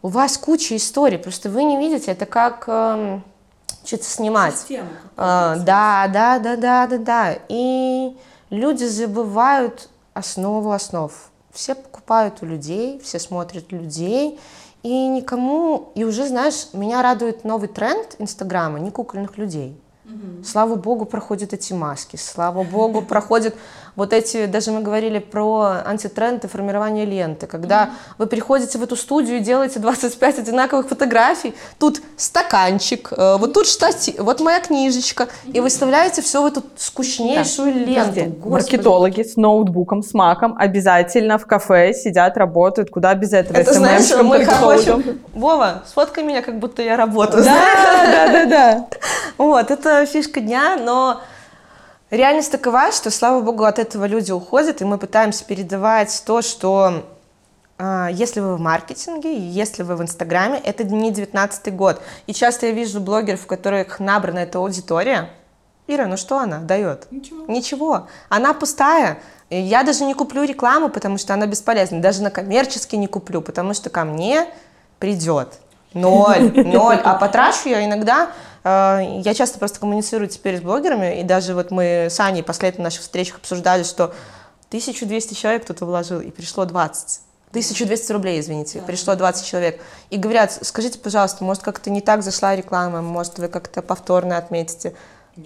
У 0.02 0.10
вас 0.10 0.38
куча 0.38 0.76
историй, 0.76 1.18
просто 1.18 1.50
вы 1.50 1.64
не 1.64 1.78
видите, 1.78 2.12
это 2.12 2.26
как 2.26 2.66
э, 2.68 3.20
что-то 3.84 4.04
снимать. 4.04 4.56
Система, 4.56 4.88
э, 5.18 5.56
да, 5.60 6.08
да, 6.08 6.40
да, 6.40 6.56
да, 6.56 6.88
да, 6.88 6.98
да. 6.98 7.38
И 7.50 8.16
люди 8.50 8.84
забывают 8.84 9.90
основу 10.14 10.72
основ. 10.72 11.12
Все 11.52 11.74
покупают 11.74 12.42
у 12.42 12.46
людей, 12.46 13.00
все 13.04 13.20
смотрят 13.20 13.72
людей, 13.72 14.40
и 14.84 15.08
никому, 15.08 15.92
и 15.96 16.04
уже, 16.04 16.28
знаешь, 16.28 16.68
меня 16.74 17.02
радует 17.02 17.44
новый 17.44 17.68
тренд 17.68 18.16
Инстаграма, 18.20 18.80
не 18.80 18.92
кукольных 18.92 19.38
людей. 19.38 19.76
Угу. 20.08 20.44
Слава 20.46 20.76
богу, 20.76 21.06
проходят 21.06 21.54
эти 21.54 21.74
маски, 21.74 22.16
слава 22.16 22.64
богу, 22.64 23.02
проходят 23.02 23.56
вот 23.98 24.14
эти, 24.14 24.46
даже 24.46 24.72
мы 24.72 24.82
говорили 24.82 25.18
про 25.18 25.82
антитренд 25.84 26.46
и 26.46 26.48
формирование 26.48 27.04
ленты, 27.04 27.48
когда 27.48 27.86
mm-hmm. 27.86 28.16
вы 28.20 28.28
приходите 28.28 28.78
в 28.78 28.84
эту 28.84 28.96
студию 28.96 29.38
и 29.38 29.40
делаете 29.40 29.80
25 29.80 30.38
одинаковых 30.40 30.88
фотографий, 30.88 31.56
тут 31.80 32.00
стаканчик, 32.16 33.12
э, 33.12 33.38
вот 33.40 33.54
тут 33.54 33.66
штатив, 33.66 34.20
вот 34.20 34.40
моя 34.40 34.60
книжечка, 34.60 35.30
и 35.52 35.60
выставляете 35.60 36.22
все 36.22 36.44
в 36.44 36.46
эту 36.46 36.62
скучнейшую 36.76 37.74
да. 37.74 37.80
ленту. 37.80 38.50
Маркетологи 38.50 39.24
с 39.24 39.36
ноутбуком, 39.36 40.04
с 40.04 40.14
маком 40.14 40.56
обязательно 40.56 41.40
в 41.40 41.48
кафе 41.48 41.92
сидят, 41.96 42.38
работают, 42.38 42.92
куда 42.92 43.16
без 43.16 43.34
этого? 43.34 43.58
Это 43.58 43.74
знаешь, 43.74 44.12
мы 44.24 44.46
хотим... 44.46 45.20
Вова, 45.34 45.84
сфоткай 45.88 46.24
меня, 46.24 46.44
как 46.44 46.60
будто 46.60 46.84
я 46.84 46.98
работаю. 46.98 47.44
Да, 47.44 47.66
да, 48.06 48.28
да, 48.28 48.46
да. 48.46 48.88
Вот, 49.38 49.70
это 49.70 49.97
фишка 50.06 50.40
дня, 50.40 50.78
но 50.78 51.22
Реальность 52.10 52.54
такова, 52.54 52.94
что, 52.94 53.12
слава 53.12 53.42
богу, 53.42 53.66
от 53.66 53.80
этого 53.80 54.06
люди 54.06 54.32
уходят, 54.32 54.82
и 54.82 54.86
мы 54.86 54.98
пытаемся 54.98 55.44
передавать 55.44 56.24
то, 56.26 56.42
что 56.42 57.04
э, 57.78 58.08
если 58.14 58.40
вы 58.40 58.56
в 58.56 58.62
маркетинге, 58.62 59.38
если 59.38 59.84
вы 59.84 59.98
в 59.98 60.02
Инстаграме, 60.02 60.58
это 60.58 60.86
не 60.86 61.12
19 61.12 61.76
год. 61.76 62.02
И 62.26 62.34
часто 62.34 62.68
я 62.68 62.72
вижу 62.72 63.02
блогеров, 63.02 63.44
у 63.44 63.48
которых 63.48 64.00
набрана 64.00 64.40
эта 64.40 64.60
аудитория. 64.60 65.32
Ира, 65.88 66.06
ну 66.06 66.16
что 66.16 66.40
она 66.40 66.60
дает? 66.60 67.12
Ничего. 67.12 67.46
Ничего. 67.48 68.08
Она 68.30 68.54
пустая. 68.54 69.20
Я 69.50 69.84
даже 69.84 70.06
не 70.06 70.14
куплю 70.14 70.44
рекламу, 70.44 70.88
потому 70.88 71.18
что 71.18 71.34
она 71.34 71.46
бесполезна. 71.46 72.00
Даже 72.00 72.24
на 72.24 72.32
коммерческий 72.32 72.96
не 72.96 73.08
куплю, 73.08 73.42
потому 73.42 73.74
что 73.74 73.90
ко 73.90 74.06
мне 74.06 74.48
придет 75.00 75.60
ноль, 75.94 76.54
ноль. 76.66 77.02
А 77.04 77.16
потрачу 77.16 77.68
я 77.68 77.84
иногда 77.84 78.30
я 78.70 79.34
часто 79.34 79.60
просто 79.60 79.80
коммуницирую 79.80 80.28
теперь 80.28 80.58
с 80.58 80.62
блогерами, 80.62 81.20
и 81.20 81.24
даже 81.24 81.54
вот 81.54 81.72
мы 81.72 82.08
с 82.10 82.20
Аней 82.20 82.44
последние 82.44 82.84
наших 82.84 83.02
встречах 83.02 83.38
обсуждали, 83.38 83.84
что 83.84 84.14
1200 84.70 85.34
человек 85.34 85.64
кто-то 85.64 85.86
вложил, 85.86 86.20
и 86.20 86.32
пришло 86.32 86.66
20. 86.66 87.22
1200 87.52 88.12
рублей, 88.12 88.40
извините, 88.40 88.82
пришло 88.82 89.16
20 89.16 89.46
человек. 89.46 89.82
И 90.10 90.18
говорят, 90.18 90.58
скажите, 90.62 91.00
пожалуйста, 91.00 91.44
может, 91.44 91.64
как-то 91.64 91.90
не 91.90 92.02
так 92.02 92.22
зашла 92.24 92.56
реклама, 92.56 93.02
может, 93.02 93.40
вы 93.40 93.48
как-то 93.48 93.82
повторно 93.82 94.38
отметите. 94.38 94.94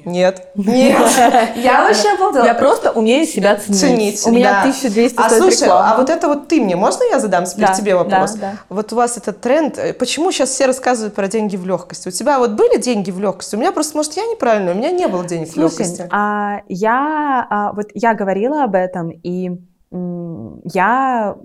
Нет. 0.06 0.48
Нет. 0.56 0.98
Я 1.56 1.84
вообще 1.84 2.14
обалдела. 2.14 2.46
Я 2.46 2.54
просто 2.54 2.92
умею 2.92 3.26
себя 3.26 3.58
ценить. 3.58 4.26
У 4.26 4.32
меня 4.32 4.62
1200 4.62 5.16
А 5.20 5.30
слушай, 5.30 5.68
а 5.70 5.98
вот 5.98 6.10
это 6.10 6.28
вот 6.28 6.48
ты 6.48 6.62
мне, 6.62 6.76
можно 6.76 7.04
я 7.04 7.20
задам 7.20 7.46
теперь 7.46 7.72
тебе 7.74 7.96
вопрос? 7.96 8.38
Вот 8.70 8.94
у 8.94 8.96
вас 8.96 9.18
этот 9.18 9.42
тренд, 9.42 9.78
э, 9.78 9.94
почему 9.94 10.32
сейчас 10.32 10.50
все 10.50 10.66
рассказывают 10.66 11.14
про 11.14 11.28
деньги 11.28 11.58
в 11.58 11.66
легкости? 11.66 12.08
У 12.08 12.12
тебя 12.12 12.40
вот 12.40 12.52
были 12.52 12.78
деньги 12.78 13.12
в 13.12 13.20
легкости? 13.20 13.56
У 13.56 13.60
меня 13.60 13.72
просто, 13.72 13.98
может, 13.98 14.14
я 14.14 14.26
неправильно, 14.26 14.72
у 14.72 14.76
меня 14.76 14.92
не 14.92 15.08
было 15.08 15.26
денег 15.26 15.50
в 15.50 15.58
легкости. 15.58 16.08
А, 16.12 16.62
я, 16.68 17.48
а, 17.50 17.74
вот 17.74 17.88
я 17.94 18.14
говорила 18.14 18.64
об 18.64 18.76
этом, 18.76 19.10
и 19.10 19.52
я 20.74 21.36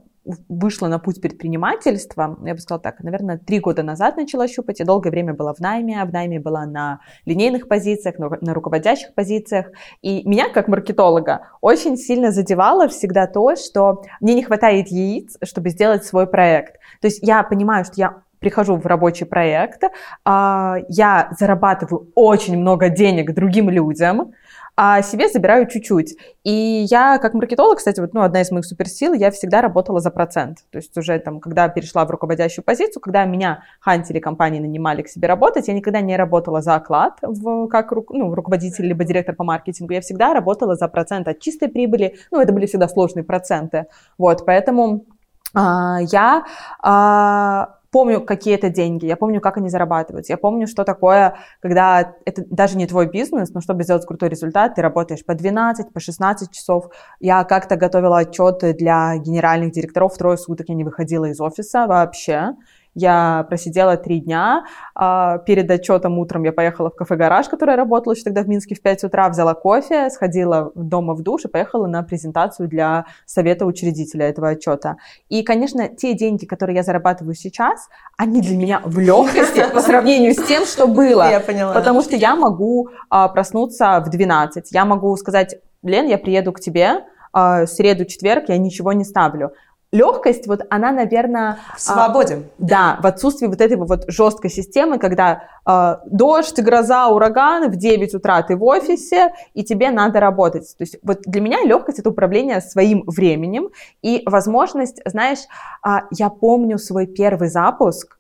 вышла 0.49 0.89
на 0.89 0.99
путь 0.99 1.21
предпринимательства, 1.21 2.39
я 2.45 2.55
бы 2.55 2.61
сказала 2.61 2.83
так, 2.83 3.01
наверное, 3.03 3.39
три 3.39 3.61
года 3.61 3.83
назад 3.83 4.17
начала 4.17 4.49
щупать. 4.49 4.81
Я 4.81 4.85
долгое 4.87 5.11
время 5.11 5.35
была 5.35 5.55
в 5.55 5.61
найме, 5.61 6.01
а 6.01 6.05
в 6.05 6.13
найме 6.13 6.41
была 6.41 6.67
на 6.67 7.01
линейных 7.25 7.69
позициях, 7.69 8.17
на 8.19 8.55
руководящих 8.55 9.15
позициях. 9.15 9.67
И 10.03 10.29
меня, 10.29 10.49
как 10.49 10.69
маркетолога, 10.69 11.49
очень 11.61 11.97
сильно 11.97 12.31
задевало 12.31 12.89
всегда 12.89 13.27
то, 13.27 13.57
что 13.57 14.03
мне 14.21 14.35
не 14.35 14.43
хватает 14.43 14.89
яиц, 14.89 15.37
чтобы 15.43 15.71
сделать 15.71 16.05
свой 16.05 16.27
проект. 16.27 16.75
То 17.01 17.09
есть 17.09 17.27
я 17.27 17.43
понимаю, 17.43 17.85
что 17.85 17.95
я 17.97 18.23
прихожу 18.39 18.77
в 18.77 18.87
рабочий 18.87 19.25
проект, 19.25 19.83
а, 20.25 20.77
я 20.89 21.31
зарабатываю 21.39 22.11
очень 22.15 22.59
много 22.59 22.89
денег 22.91 23.35
другим 23.35 23.71
людям, 23.71 24.33
а 24.77 25.01
себе 25.01 25.29
забираю 25.29 25.67
чуть-чуть. 25.67 26.17
И 26.45 26.87
я, 26.91 27.19
как 27.19 27.33
маркетолог, 27.33 27.79
кстати, 27.79 27.99
вот, 27.99 28.13
ну, 28.13 28.21
одна 28.21 28.43
из 28.43 28.51
моих 28.51 28.67
суперсил, 28.67 29.15
я 29.15 29.31
всегда 29.31 29.63
работала 29.63 30.01
за 30.01 30.11
процент. 30.11 30.59
То 30.71 30.77
есть 30.77 30.97
уже 30.99 31.19
там, 31.19 31.41
когда 31.41 31.69
перешла 31.69 32.05
в 32.05 32.11
руководящую 32.11 32.63
позицию, 32.63 33.01
когда 33.01 33.25
меня 33.25 33.63
хантили 33.81 34.21
компании 34.21 34.61
нанимали 34.61 35.01
к 35.01 35.09
себе 35.09 35.29
работать, 35.29 35.69
я 35.69 35.75
никогда 35.75 36.03
не 36.03 36.17
работала 36.17 36.61
за 36.61 36.75
оклад 36.75 37.19
в, 37.23 37.69
как 37.69 37.91
ну, 38.11 38.35
руководитель 38.35 38.87
либо 38.87 39.05
директор 39.05 39.35
по 39.35 39.45
маркетингу. 39.45 39.95
Я 39.95 40.03
всегда 40.03 40.35
работала 40.35 40.75
за 40.75 40.89
процент 40.89 41.27
от 41.27 41.41
чистой 41.41 41.69
прибыли. 41.69 42.17
Ну, 42.31 42.41
это 42.41 42.53
были 42.53 42.67
всегда 42.67 42.87
сложные 42.87 43.25
проценты. 43.25 43.87
Вот, 44.19 44.45
поэтому 44.45 45.07
а, 45.55 46.01
я 46.03 46.45
а, 46.83 47.77
помню 47.97 48.21
какие-то 48.21 48.69
деньги, 48.69 49.07
я 49.07 49.17
помню, 49.17 49.41
как 49.41 49.57
они 49.57 49.71
зарабатываются, 49.71 50.35
я 50.35 50.37
помню, 50.37 50.67
что 50.67 50.85
такое, 50.85 51.39
когда 51.63 52.13
это 52.27 52.45
даже 52.51 52.77
не 52.77 52.87
твой 52.87 53.07
бизнес, 53.09 53.55
но 53.55 53.63
чтобы 53.63 53.85
сделать 53.85 54.05
крутой 54.05 54.29
результат, 54.29 54.75
ты 54.75 54.83
работаешь 54.83 55.25
по 55.25 55.35
12, 55.35 55.95
по 55.95 55.99
16 55.99 56.51
часов. 56.51 56.91
Я 57.21 57.43
как-то 57.45 57.77
готовила 57.77 58.19
отчеты 58.19 58.75
для 58.75 59.17
генеральных 59.17 59.73
директоров, 59.73 60.15
трое 60.19 60.37
суток 60.37 60.69
я 60.69 60.75
не 60.75 60.85
выходила 60.85 61.25
из 61.25 61.41
офиса 61.41 61.87
вообще. 61.87 62.51
Я 62.97 63.45
просидела 63.51 63.99
три 63.99 64.21
дня. 64.21 64.65
А, 64.95 65.37
перед 65.39 65.71
отчетом 65.71 66.19
утром 66.19 66.45
я 66.45 66.53
поехала 66.53 66.91
в 66.91 66.97
кафе-гараж, 66.97 67.47
которое 67.47 67.77
работало 67.77 68.15
еще 68.15 68.25
тогда 68.25 68.43
в 68.43 68.49
Минске 68.49 68.75
в 68.75 68.81
5 68.81 69.05
утра, 69.05 69.29
взяла 69.29 69.53
кофе, 69.53 70.09
сходила 70.09 70.73
дома 70.75 71.15
в 71.15 71.23
душ 71.23 71.45
и 71.45 71.49
поехала 71.49 71.87
на 71.87 72.03
презентацию 72.03 72.69
для 72.69 73.05
совета 73.27 73.67
учредителя 73.67 74.31
этого 74.31 74.49
отчета. 74.49 74.97
И, 75.29 75.43
конечно, 75.43 75.89
те 75.89 76.15
деньги, 76.15 76.47
которые 76.47 76.77
я 76.77 76.83
зарабатываю 76.83 77.35
сейчас, 77.35 77.89
они 78.17 78.41
для 78.41 78.57
меня 78.57 78.81
в 78.83 78.99
легкости 78.99 79.63
по 79.75 79.83
сравнению 79.83 80.33
с 80.33 80.43
тем, 80.43 80.65
что 80.65 80.87
было. 80.87 81.31
Я 81.31 81.41
поняла. 81.41 81.75
Потому 81.75 82.01
что 82.01 82.17
я 82.17 82.35
могу 82.35 82.89
а, 83.11 83.29
проснуться 83.29 84.03
в 84.07 84.09
12, 84.09 84.73
я 84.73 84.87
могу 84.87 85.15
сказать, 85.19 85.57
Лен, 85.83 86.07
я 86.07 86.17
приеду 86.17 86.51
к 86.55 86.61
тебе, 86.61 87.05
а, 87.35 87.67
среду, 87.67 88.07
четверг 88.07 88.45
я 88.49 88.57
ничего 88.57 88.95
не 88.95 89.05
ставлю 89.05 89.53
легкость, 89.97 90.47
вот 90.47 90.61
она, 90.71 90.93
наверное... 90.93 91.59
В 91.75 91.81
свободе. 91.81 92.35
А, 92.35 92.41
да, 92.59 92.99
в 93.03 93.07
отсутствии 93.07 93.47
вот 93.47 93.61
этой 93.61 93.77
вот 93.77 94.05
жесткой 94.09 94.51
системы, 94.51 94.99
когда 94.99 95.45
а, 95.65 96.01
дождь, 96.07 96.61
гроза, 96.61 97.09
ураган, 97.09 97.71
в 97.71 97.77
9 97.77 98.15
утра 98.15 98.43
ты 98.43 98.57
в 98.57 98.65
офисе, 98.65 99.33
и 99.55 99.65
тебе 99.65 99.91
надо 99.91 100.21
работать. 100.21 100.75
То 100.77 100.83
есть 100.83 100.99
вот 101.03 101.21
для 101.27 101.41
меня 101.41 101.63
легкость— 101.65 101.99
это 102.01 102.11
управление 102.11 102.61
своим 102.61 103.05
временем 103.07 103.71
и 104.03 104.23
возможность, 104.27 105.01
знаешь, 105.05 105.41
а, 105.83 106.03
я 106.11 106.31
помню 106.31 106.79
свой 106.79 107.07
первый 107.07 107.49
запуск, 107.49 108.17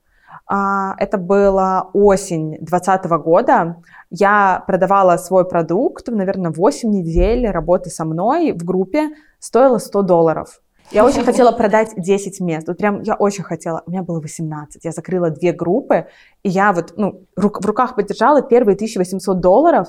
а, 0.48 0.94
это 0.98 1.18
была 1.18 1.90
осень 1.92 2.56
2020 2.60 3.18
года. 3.18 3.76
Я 4.10 4.62
продавала 4.66 5.16
свой 5.16 5.46
продукт, 5.48 6.08
наверное, 6.08 6.52
8 6.52 6.90
недель 6.90 7.48
работы 7.48 7.90
со 7.90 8.04
мной 8.04 8.52
в 8.52 8.64
группе, 8.64 9.10
стоило 9.40 9.78
100 9.78 10.02
долларов. 10.02 10.60
Я 10.92 11.04
очень 11.04 11.24
хотела 11.24 11.52
продать 11.52 11.92
10 11.96 12.40
мест. 12.40 12.68
Вот 12.68 12.78
прям 12.78 13.02
я 13.02 13.14
очень 13.14 13.42
хотела. 13.42 13.82
У 13.86 13.90
меня 13.90 14.02
было 14.02 14.20
18. 14.20 14.84
Я 14.84 14.92
закрыла 14.92 15.30
две 15.30 15.52
группы, 15.52 16.06
и 16.42 16.48
я 16.48 16.72
вот 16.72 16.94
ну, 16.96 17.22
в 17.34 17.66
руках 17.66 17.96
подержала 17.96 18.42
первые 18.42 18.74
1800 18.74 19.40
долларов, 19.40 19.88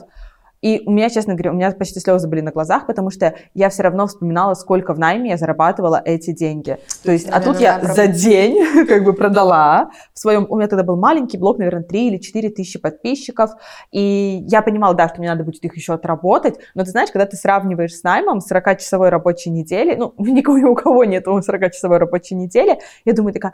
и 0.61 0.81
у 0.85 0.91
меня, 0.91 1.09
честно 1.09 1.33
говоря, 1.33 1.51
у 1.51 1.55
меня 1.55 1.71
почти 1.71 1.99
слезы 1.99 2.27
были 2.27 2.41
на 2.41 2.51
глазах, 2.51 2.87
потому 2.87 3.11
что 3.11 3.35
я 3.53 3.69
все 3.69 3.83
равно 3.83 4.07
вспоминала, 4.07 4.53
сколько 4.55 4.93
в 4.93 4.99
найме 4.99 5.31
я 5.31 5.37
зарабатывала 5.37 6.01
эти 6.03 6.31
деньги. 6.31 6.77
То 7.03 7.11
есть, 7.11 7.29
а 7.29 7.41
тут 7.41 7.59
я 7.59 7.79
за 7.81 8.07
день 8.07 8.85
как 8.87 9.03
бы 9.03 9.13
продала. 9.13 9.91
В 10.13 10.19
своем... 10.19 10.47
У 10.49 10.57
меня 10.57 10.67
тогда 10.67 10.83
был 10.83 10.97
маленький 10.97 11.37
блог, 11.37 11.59
наверное, 11.59 11.83
3 11.83 12.07
или 12.07 12.17
4 12.17 12.49
тысячи 12.49 12.79
подписчиков, 12.79 13.51
и 13.91 14.43
я 14.47 14.61
понимала, 14.61 14.95
да, 14.95 15.07
что 15.07 15.19
мне 15.19 15.29
надо 15.29 15.43
будет 15.43 15.63
их 15.63 15.75
еще 15.75 15.93
отработать, 15.93 16.59
но 16.73 16.83
ты 16.83 16.91
знаешь, 16.91 17.11
когда 17.11 17.25
ты 17.25 17.37
сравниваешь 17.37 17.95
с 17.95 18.03
наймом 18.03 18.39
40-часовой 18.39 19.09
рабочей 19.09 19.49
недели, 19.49 19.95
ну, 19.95 20.13
никого, 20.17 20.57
ни 20.57 20.63
у 20.63 20.75
кого 20.75 21.03
нет 21.03 21.27
40-часовой 21.27 21.97
рабочей 21.97 22.35
недели, 22.35 22.79
я 23.05 23.13
думаю 23.13 23.33
такая, 23.33 23.53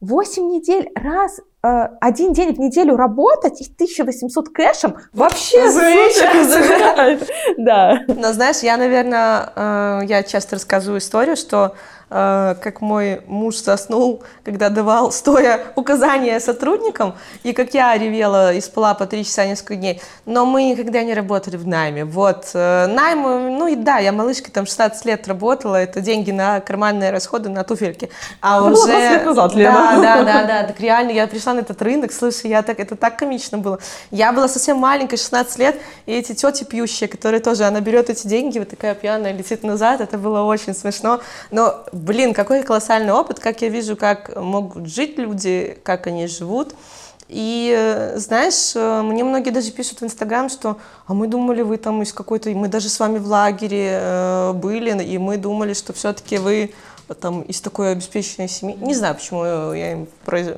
8 0.00 0.48
недель 0.48 0.90
раз, 0.94 1.40
один 2.00 2.32
день 2.32 2.54
в 2.54 2.58
неделю 2.58 2.96
работать 2.96 3.60
и 3.60 3.64
1800 3.64 4.48
кэшем 4.50 4.96
вообще 5.12 5.68
Да. 7.58 8.00
Но 8.08 8.32
знаешь, 8.32 8.58
я, 8.58 8.76
наверное, 8.76 9.52
э, 9.54 10.00
я 10.06 10.22
часто 10.22 10.56
рассказываю 10.56 10.98
историю, 10.98 11.36
что 11.36 11.74
Э, 12.10 12.54
как 12.62 12.80
мой 12.80 13.20
муж 13.26 13.56
заснул, 13.56 14.22
когда 14.42 14.70
давал 14.70 15.12
стоя 15.12 15.60
указания 15.76 16.40
сотрудникам, 16.40 17.14
и 17.42 17.52
как 17.52 17.74
я 17.74 17.96
ревела 17.98 18.54
и 18.54 18.62
спала 18.62 18.94
по 18.94 19.04
три 19.04 19.24
часа 19.24 19.44
несколько 19.44 19.76
дней. 19.76 20.00
Но 20.24 20.46
мы 20.46 20.64
никогда 20.64 21.02
не 21.02 21.12
работали 21.12 21.56
в 21.56 21.66
найме. 21.66 22.06
Вот, 22.06 22.50
э, 22.54 22.86
найм, 22.86 23.58
ну 23.58 23.66
и 23.66 23.76
да, 23.76 23.98
я 23.98 24.12
малышкой 24.12 24.50
там 24.52 24.64
16 24.64 25.04
лет 25.04 25.28
работала, 25.28 25.76
это 25.76 26.00
деньги 26.00 26.30
на 26.30 26.60
карманные 26.60 27.10
расходы, 27.10 27.50
на 27.50 27.62
туфельки. 27.62 28.08
А 28.40 28.60
ну, 28.60 28.72
уже... 28.72 28.90
лет 28.90 29.26
назад, 29.26 29.54
Лена. 29.54 30.00
Да, 30.00 30.00
да, 30.00 30.22
да, 30.22 30.44
да, 30.46 30.62
так 30.62 30.80
реально, 30.80 31.10
я 31.10 31.26
пришла 31.26 31.52
этот 31.58 31.82
рынок, 31.82 32.12
слушай, 32.12 32.48
я 32.48 32.62
так, 32.62 32.80
это 32.80 32.96
так 32.96 33.18
комично 33.18 33.58
было. 33.58 33.78
Я 34.10 34.32
была 34.32 34.48
совсем 34.48 34.78
маленькая, 34.78 35.16
16 35.16 35.58
лет, 35.58 35.76
и 36.06 36.12
эти 36.12 36.34
тети 36.34 36.64
пьющие, 36.64 37.08
которые 37.08 37.40
тоже, 37.40 37.64
она 37.64 37.80
берет 37.80 38.08
эти 38.10 38.26
деньги, 38.26 38.58
вот 38.58 38.70
такая 38.70 38.94
пьяная, 38.94 39.32
летит 39.32 39.62
назад, 39.62 40.00
это 40.00 40.18
было 40.18 40.42
очень 40.42 40.74
смешно, 40.74 41.20
но 41.50 41.84
блин, 41.92 42.32
какой 42.34 42.62
колоссальный 42.62 43.12
опыт, 43.12 43.40
как 43.40 43.62
я 43.62 43.68
вижу, 43.68 43.96
как 43.96 44.34
могут 44.36 44.86
жить 44.86 45.18
люди, 45.18 45.78
как 45.82 46.06
они 46.06 46.26
живут. 46.26 46.74
И 47.28 47.74
э, 47.76 48.18
знаешь, 48.18 48.72
э, 48.74 49.02
мне 49.02 49.22
многие 49.22 49.50
даже 49.50 49.70
пишут 49.70 50.00
в 50.00 50.04
Инстаграм, 50.04 50.48
что 50.48 50.78
а 51.06 51.12
мы 51.12 51.26
думали, 51.26 51.60
вы 51.60 51.76
там 51.76 52.00
из 52.00 52.12
какой-то, 52.14 52.48
мы 52.50 52.68
даже 52.68 52.88
с 52.88 52.98
вами 52.98 53.18
в 53.18 53.26
лагере 53.26 53.98
э, 54.00 54.52
были, 54.54 55.02
и 55.02 55.18
мы 55.18 55.36
думали, 55.36 55.74
что 55.74 55.92
все-таки 55.92 56.38
вы 56.38 56.72
там 57.14 57.42
из 57.42 57.60
такой 57.60 57.92
обеспеченной 57.92 58.48
семьи. 58.48 58.76
Не 58.76 58.94
знаю, 58.94 59.14
почему 59.14 59.44
я 59.72 59.92
им 59.92 60.08
произ... 60.24 60.48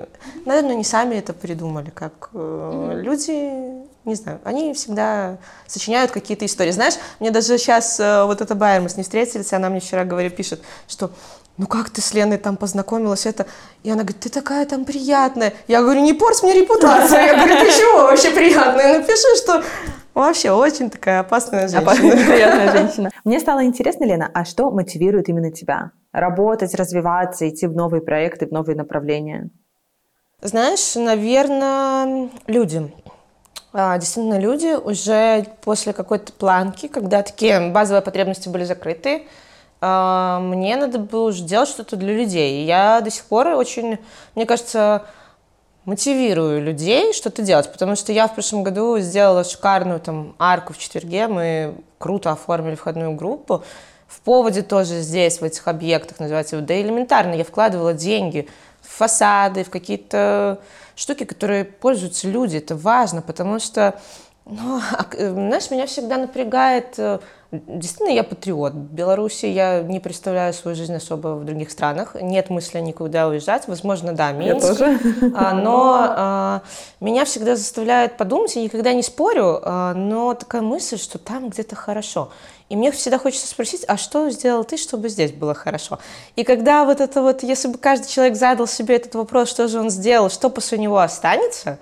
Наверное, 0.45 0.75
не 0.75 0.85
сами 0.85 1.17
это 1.17 1.33
придумали, 1.33 1.91
как 1.91 2.31
mm-hmm. 2.33 3.01
люди 3.01 3.91
не 4.05 4.15
знаю, 4.15 4.41
они 4.45 4.73
всегда 4.73 5.37
сочиняют 5.67 6.11
какие-то 6.11 6.47
истории. 6.47 6.71
Знаешь, 6.71 6.95
мне 7.19 7.31
даже 7.31 7.59
сейчас 7.59 8.01
э, 8.01 8.25
вот 8.25 8.41
эта 8.41 8.55
Байер, 8.55 8.81
мы 8.81 8.89
с 8.89 8.97
ней 8.97 9.03
встретились, 9.03 9.53
она 9.53 9.69
мне 9.69 9.81
вчера 9.81 10.05
говорит, 10.05 10.37
пишет, 10.37 10.63
что 10.89 11.11
ну 11.61 11.67
как 11.67 11.91
ты 11.91 12.01
с 12.01 12.15
Леной 12.15 12.39
там 12.39 12.57
познакомилась, 12.57 13.27
это... 13.27 13.45
И 13.83 13.91
она 13.91 14.03
говорит, 14.03 14.21
ты 14.21 14.31
такая 14.31 14.65
там 14.65 14.87
приятная. 14.87 15.53
Я 15.69 15.83
говорю, 15.83 16.01
не 16.01 16.15
порть 16.15 16.43
мне 16.43 16.55
репутацию. 16.55 17.21
Я 17.21 17.35
говорю, 17.37 17.55
ты 17.55 17.71
чего 17.71 18.05
вообще 18.05 18.31
приятная? 18.31 18.99
Напиши, 18.99 19.37
что 19.37 19.63
вообще 20.15 20.53
очень 20.53 20.89
такая 20.89 21.21
опасная 21.21 21.69
женщина. 21.69 21.93
Приятная 21.93 22.73
женщина. 22.73 23.11
Мне 23.25 23.39
стало 23.41 23.63
интересно, 23.67 24.05
Лена, 24.05 24.31
а 24.33 24.47
что 24.47 24.71
мотивирует 24.71 25.29
именно 25.29 25.53
тебя? 25.53 25.91
Работать, 26.13 26.75
развиваться, 26.75 27.47
идти 27.47 27.67
в 27.67 27.75
новые 27.75 28.01
проекты, 28.01 28.47
в 28.47 28.53
новые 28.53 28.75
направления? 28.75 29.51
Знаешь, 30.41 30.95
наверное, 30.95 32.31
люди. 32.47 32.91
А, 33.75 33.99
действительно, 33.99 34.39
люди 34.39 34.79
уже 34.83 35.45
после 35.63 35.93
какой-то 35.93 36.33
планки, 36.33 36.89
когда 36.89 37.23
такие 37.23 37.71
базовые 37.71 38.01
потребности 38.01 38.49
были 38.49 38.65
закрыты, 38.65 39.27
мне 39.81 40.77
надо 40.77 40.99
было 40.99 41.29
уже 41.29 41.43
делать 41.43 41.69
что-то 41.69 41.97
для 41.97 42.15
людей. 42.15 42.63
И 42.63 42.67
я 42.67 43.01
до 43.01 43.11
сих 43.11 43.25
пор 43.25 43.49
очень, 43.49 43.99
мне 44.35 44.47
кажется, 44.47 45.07
мотивирую 45.85 46.63
людей 46.63 47.13
что-то 47.13 47.43
делать, 47.43 47.71
потому 47.73 47.97
что 47.97 48.13
я 48.13 48.29
в 48.29 48.35
прошлом 48.35 48.63
году 48.63 48.99
сделала 48.99 49.45
шикарную 49.45 50.01
там 50.01 50.35
арку 50.39 50.73
в 50.73 50.79
четверге, 50.79 51.27
мы 51.27 51.75
круто 51.99 52.33
оформили 52.33 52.75
входную 52.75 53.15
группу. 53.15 53.65
В 54.07 54.21
поводе 54.21 54.63
тоже 54.63 55.01
здесь, 55.01 55.41
в 55.41 55.45
этих 55.45 55.67
объектах, 55.69 56.19
называется, 56.19 56.61
да 56.61 56.81
элементарно, 56.81 57.35
я 57.35 57.45
вкладывала 57.45 57.95
деньги 57.95 58.49
в 58.83 58.89
фасады, 58.89 59.65
в 59.65 59.71
какие-то 59.71 60.61
штуки, 60.97 61.25
которые 61.25 61.65
пользуются 61.65 62.29
люди. 62.29 62.57
Это 62.57 62.77
важно, 62.77 63.23
потому 63.23 63.61
что 63.61 63.99
Ну, 64.47 64.81
а, 64.81 65.07
э, 65.13 65.31
знаешь, 65.31 65.71
меня 65.71 65.87
всегда 65.87 66.17
напрягает... 66.17 66.99
Э, 66.99 67.19
действительно, 67.53 68.15
я 68.15 68.25
патриот. 68.25 68.73
Беларуси 68.75 69.47
я 69.47 69.83
не 69.83 70.01
представляю 70.01 70.53
свою 70.53 70.77
жизнь 70.77 70.95
особо 70.95 71.37
в 71.37 71.45
других 71.45 71.71
странах. 71.71 72.17
Нет 72.21 72.51
мысли 72.51 72.81
никуда 72.81 73.29
уезжать. 73.29 73.69
Возможно, 73.69 74.13
да, 74.13 74.33
Минск. 74.33 74.65
Я 74.65 74.75
тоже. 74.75 75.01
А, 75.35 75.53
но 75.63 75.97
а, 76.01 76.63
меня 77.01 77.25
всегда 77.25 77.57
заставляет 77.57 78.17
подумать, 78.17 78.57
я 78.57 78.63
никогда 78.63 78.93
не 78.93 79.03
спорю, 79.03 79.61
а, 79.63 79.95
но 79.95 80.35
такая 80.35 80.63
мысль, 80.63 80.99
что 80.99 81.19
там 81.19 81.51
где-то 81.51 81.77
хорошо. 81.77 82.31
И 82.69 82.77
мне 82.77 82.93
всегда 82.93 83.19
хочется 83.19 83.49
спросить, 83.49 83.85
а 83.89 83.97
что 83.97 84.31
сделал 84.31 84.65
ты, 84.65 84.77
чтобы 84.77 85.09
здесь 85.09 85.33
было 85.33 85.55
хорошо? 85.55 85.99
И 86.37 86.45
когда 86.45 86.85
вот 86.85 87.01
это 87.01 87.21
вот, 87.21 87.43
если 87.43 87.67
бы 87.67 87.79
каждый 87.79 88.09
человек 88.09 88.37
задал 88.37 88.69
себе 88.69 88.97
этот 88.97 89.15
вопрос, 89.17 89.49
что 89.49 89.67
же 89.67 89.81
он 89.81 89.91
сделал, 89.91 90.31
что 90.31 90.51
после 90.51 90.79
него 90.79 90.99
останется, 90.99 91.79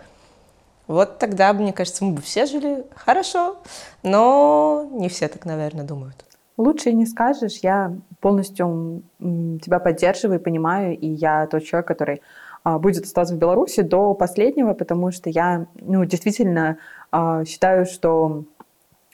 вот 0.89 1.19
тогда, 1.19 1.53
мне 1.53 1.73
кажется, 1.73 2.05
мы 2.05 2.15
бы 2.15 2.23
все 2.23 2.47
жили 2.47 2.85
хорошо, 2.97 3.59
но 4.03 4.89
не 4.91 5.09
все 5.09 5.29
так, 5.29 5.45
наверное, 5.45 5.85
думают. 5.85 6.25
Лучше 6.57 6.91
и 6.91 6.95
не 6.95 7.07
скажешь. 7.07 7.59
Я 7.63 7.95
полностью 8.21 9.03
тебя 9.21 9.79
поддерживаю, 9.79 10.41
понимаю, 10.41 10.99
и 10.99 11.07
я 11.07 11.47
тот 11.47 11.63
человек, 11.63 11.87
который 11.87 12.23
а, 12.65 12.79
будет 12.79 13.05
оставаться 13.05 13.35
в 13.35 13.39
Беларуси 13.39 13.83
до 13.83 14.15
последнего, 14.15 14.73
потому 14.73 15.13
что 15.13 15.31
я, 15.31 15.67
ну, 15.81 16.05
действительно 16.05 16.79
а, 17.13 17.45
считаю, 17.45 17.87
что, 17.87 18.45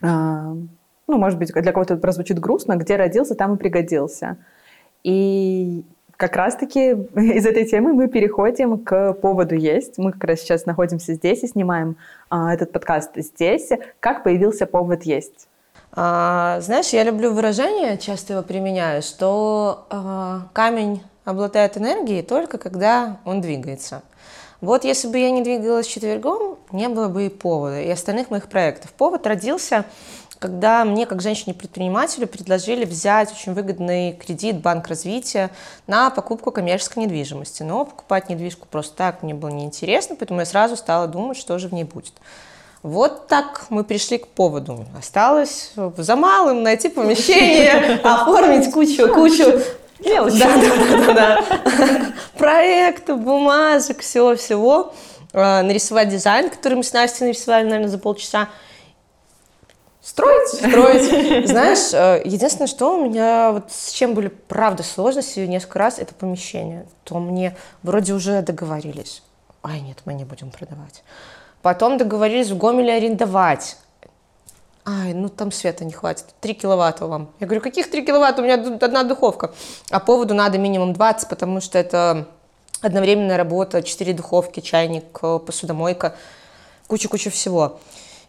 а, 0.00 0.54
ну, 1.06 1.18
может 1.18 1.38
быть, 1.38 1.52
для 1.52 1.72
кого-то 1.72 1.94
это 1.94 2.00
прозвучит 2.00 2.38
грустно, 2.38 2.76
где 2.76 2.96
родился, 2.96 3.34
там 3.34 3.56
и 3.56 3.58
пригодился. 3.58 4.38
И 5.02 5.84
как 6.28 6.36
раз-таки 6.36 6.90
из 7.16 7.44
этой 7.44 7.66
темы 7.66 7.92
мы 7.92 8.08
переходим 8.08 8.78
к 8.78 9.12
поводу 9.14 9.54
«Есть». 9.54 9.98
Мы 9.98 10.12
как 10.12 10.24
раз 10.24 10.40
сейчас 10.40 10.64
находимся 10.64 11.12
здесь 11.12 11.42
и 11.42 11.48
снимаем 11.48 11.96
а, 12.30 12.54
этот 12.54 12.72
подкаст 12.72 13.10
здесь. 13.16 13.68
Как 14.00 14.24
появился 14.24 14.64
повод 14.66 15.02
«Есть»? 15.02 15.48
А, 15.92 16.60
знаешь, 16.62 16.88
я 16.88 17.04
люблю 17.04 17.32
выражение, 17.34 17.98
часто 17.98 18.32
его 18.32 18.42
применяю, 18.42 19.02
что 19.02 19.86
а, 19.90 20.48
камень 20.54 21.02
обладает 21.26 21.76
энергией 21.76 22.22
только 22.22 22.56
когда 22.56 23.18
он 23.26 23.42
двигается. 23.42 24.02
Вот 24.62 24.84
если 24.84 25.08
бы 25.08 25.18
я 25.18 25.30
не 25.30 25.42
двигалась 25.42 25.86
четвергом, 25.86 26.56
не 26.72 26.88
было 26.88 27.08
бы 27.08 27.26
и 27.26 27.28
повода, 27.28 27.82
и 27.82 27.90
остальных 27.90 28.30
моих 28.30 28.48
проектов. 28.48 28.94
Повод 28.94 29.26
родился 29.26 29.84
когда 30.44 30.84
мне, 30.84 31.06
как 31.06 31.22
женщине-предпринимателю, 31.22 32.26
предложили 32.26 32.84
взять 32.84 33.32
очень 33.32 33.54
выгодный 33.54 34.12
кредит 34.12 34.60
Банк 34.60 34.88
развития 34.88 35.48
на 35.86 36.10
покупку 36.10 36.50
коммерческой 36.50 37.04
недвижимости. 37.04 37.62
Но 37.62 37.86
покупать 37.86 38.28
недвижку 38.28 38.68
просто 38.70 38.94
так 38.94 39.22
мне 39.22 39.32
было 39.32 39.48
неинтересно, 39.48 40.16
поэтому 40.16 40.40
я 40.40 40.44
сразу 40.44 40.76
стала 40.76 41.06
думать, 41.06 41.38
что 41.38 41.58
же 41.58 41.68
в 41.68 41.72
ней 41.72 41.84
будет. 41.84 42.12
Вот 42.82 43.26
так 43.26 43.64
мы 43.70 43.84
пришли 43.84 44.18
к 44.18 44.26
поводу. 44.26 44.84
Осталось 44.98 45.72
за 45.96 46.14
малым 46.14 46.62
найти 46.62 46.90
помещение, 46.90 47.98
оформить 48.04 48.70
кучу, 48.70 49.08
кучу 49.14 49.44
Мелочи. 50.00 50.40
Да, 50.40 50.56
да, 50.58 51.06
да, 51.06 51.14
да. 51.14 52.12
Проектов, 52.36 53.18
бумажек, 53.18 54.00
всего-всего. 54.00 54.92
А, 55.32 55.62
нарисовать 55.62 56.10
дизайн, 56.10 56.50
который 56.50 56.74
мы 56.74 56.84
с 56.84 56.92
Настей 56.92 57.28
нарисовали, 57.28 57.64
наверное, 57.64 57.88
за 57.88 57.96
полчаса. 57.96 58.50
Строить, 60.04 60.48
строить. 60.48 61.48
Знаешь, 61.48 61.94
э, 61.94 62.20
единственное, 62.26 62.66
что 62.66 62.98
у 62.98 63.08
меня 63.08 63.52
вот 63.52 63.72
с 63.72 63.90
чем 63.90 64.12
были, 64.12 64.28
правда, 64.28 64.82
сложности 64.82 65.40
несколько 65.40 65.78
раз, 65.78 65.98
это 65.98 66.14
помещение. 66.14 66.86
То 67.04 67.18
мне 67.18 67.56
вроде 67.82 68.12
уже 68.12 68.42
договорились. 68.42 69.22
Ай, 69.62 69.80
нет, 69.80 69.96
мы 70.04 70.12
не 70.12 70.26
будем 70.26 70.50
продавать. 70.50 71.02
Потом 71.62 71.96
договорились 71.96 72.50
в 72.50 72.58
Гомеле 72.58 72.92
арендовать. 72.92 73.78
Ай, 74.84 75.14
ну 75.14 75.30
там 75.30 75.50
света 75.50 75.86
не 75.86 75.92
хватит. 75.92 76.26
3 76.42 76.52
киловатта 76.52 77.06
вам. 77.06 77.30
Я 77.40 77.46
говорю, 77.46 77.62
каких 77.62 77.90
3 77.90 78.04
киловатта? 78.04 78.42
У 78.42 78.44
меня 78.44 78.56
одна 78.56 79.04
духовка. 79.04 79.54
А 79.90 80.00
поводу 80.00 80.34
надо 80.34 80.58
минимум 80.58 80.92
20, 80.92 81.30
потому 81.30 81.62
что 81.62 81.78
это 81.78 82.28
одновременная 82.82 83.38
работа, 83.38 83.82
4 83.82 84.12
духовки, 84.12 84.60
чайник, 84.60 85.18
э, 85.22 85.38
посудомойка, 85.38 86.14
куча-куча 86.88 87.30
всего. 87.30 87.80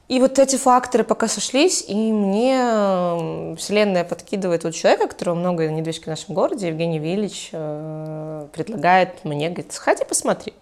И 0.08 0.20
вот 0.20 0.38
эти 0.38 0.56
факторы 0.56 1.04
пока 1.04 1.28
сошлись, 1.28 1.84
и 1.88 1.96
мне 1.96 3.56
вселенная 3.58 4.04
подкидывает 4.04 4.64
вот 4.64 4.76
человека, 4.76 5.08
которого 5.08 5.34
много 5.34 5.68
недвижки 5.68 6.04
в 6.04 6.08
нашем 6.08 6.36
городе, 6.36 6.68
Евгений 6.68 7.00
Виллич, 7.00 7.50
э, 7.52 8.48
предлагает 8.54 9.26
мне, 9.26 9.50
говорит, 9.50 9.74
сходи 9.74 10.04
посмотри. 10.06 10.54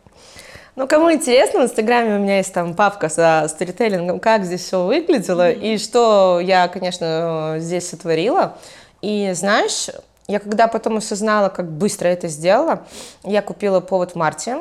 Ну, 0.78 0.88
кому 0.88 1.12
интересно, 1.12 1.60
в 1.60 1.64
Инстаграме 1.66 2.16
у 2.16 2.20
меня 2.20 2.38
есть 2.38 2.54
там 2.54 2.74
папка 2.74 3.10
со 3.10 3.46
сторителлингом, 3.50 4.22
как 4.22 4.46
здесь 4.46 4.64
все 4.64 4.86
выглядело, 4.86 5.52
mm-hmm. 5.52 5.74
и 5.74 5.78
что 5.78 6.40
я, 6.40 6.70
конечно, 6.70 7.58
здесь 7.60 7.90
сотворила. 7.90 8.58
И 9.02 9.34
знаешь, 9.36 9.90
я 10.28 10.40
когда 10.40 10.68
потом 10.68 10.98
осознала, 10.98 11.50
как 11.50 11.70
быстро 11.70 12.08
это 12.08 12.30
сделала, 12.30 12.88
я 13.24 13.42
купила 13.42 13.82
повод 13.82 14.14
в 14.14 14.16
марте, 14.16 14.58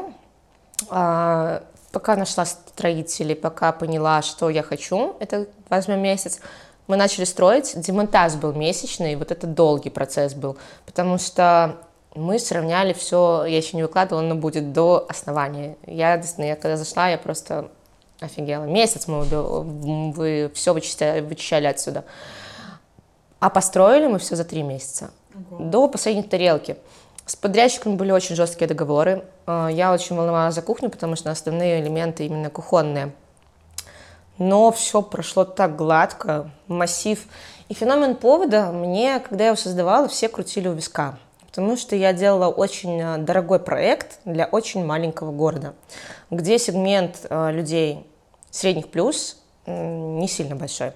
а, 0.91 1.63
пока 1.93 2.17
нашла 2.17 2.45
строителей, 2.47 3.37
пока 3.37 3.73
поняла, 3.73 4.23
что 4.23 4.51
я 4.51 4.63
хочу, 4.63 5.15
это 5.21 5.47
возьмем 5.69 6.01
месяц, 6.01 6.41
мы 6.89 6.97
начали 6.97 7.25
строить, 7.25 7.73
демонтаж 7.77 8.35
был 8.35 8.53
месячный, 8.53 9.15
вот 9.15 9.31
это 9.31 9.47
долгий 9.47 9.91
процесс 9.91 10.35
был, 10.35 10.57
потому 10.85 11.19
что 11.19 11.77
мы 12.15 12.39
сравняли 12.39 12.93
все, 12.93 13.45
я 13.45 13.57
еще 13.57 13.77
не 13.77 13.83
выкладывала, 13.83 14.23
но 14.23 14.35
будет 14.35 14.73
до 14.73 15.07
основания. 15.09 15.77
Я, 15.87 16.21
я 16.39 16.57
когда 16.57 16.77
зашла, 16.77 17.09
я 17.09 17.19
просто 17.19 17.71
офигела. 18.21 18.65
Месяц 18.65 19.07
мы 19.09 19.23
вы 19.25 20.51
все 20.55 20.75
вычищали, 20.75 21.21
вычищали 21.21 21.67
отсюда. 21.67 22.05
А 23.41 23.51
построили 23.51 24.07
мы 24.07 24.19
все 24.19 24.37
за 24.37 24.45
три 24.45 24.63
месяца. 24.63 25.11
Ого. 25.51 25.65
До 25.65 25.89
последней 25.89 26.23
тарелки. 26.23 26.77
С 27.25 27.37
подрядчиками 27.37 27.95
были 27.95 28.11
очень 28.11 28.35
жесткие 28.35 28.69
договоры. 28.69 29.25
А, 29.47 29.69
я 29.69 29.93
очень 29.93 30.17
волновалась 30.17 30.55
за 30.55 30.63
кухню, 30.63 30.91
потому 30.91 31.17
что 31.17 31.31
основные 31.31 31.81
элементы 31.81 32.27
именно 32.27 32.51
кухонные. 32.51 33.13
Но 34.39 34.73
все 34.73 35.03
прошло 35.03 35.45
так 35.45 35.77
гладко, 35.77 36.51
массив. 36.67 37.25
И 37.69 37.75
феномен 37.75 38.17
повода 38.17 38.73
мне, 38.73 39.21
когда 39.21 39.45
я 39.45 39.49
его 39.49 39.57
создавала, 39.57 40.09
все 40.09 40.29
крутили 40.29 40.69
у 40.69 40.73
виска. 40.73 41.19
Потому 41.47 41.77
что 41.77 41.95
я 41.95 42.13
делала 42.13 42.49
очень 42.49 43.01
а, 43.01 43.19
дорогой 43.19 43.61
проект 43.61 44.19
для 44.25 44.47
очень 44.47 44.85
маленького 44.85 45.31
города, 45.33 45.75
где 46.31 46.59
сегмент 46.59 47.27
а, 47.31 47.51
людей 47.51 48.05
средних 48.51 48.89
плюс 48.89 49.39
не 49.67 50.27
сильно 50.27 50.57
большой. 50.57 50.93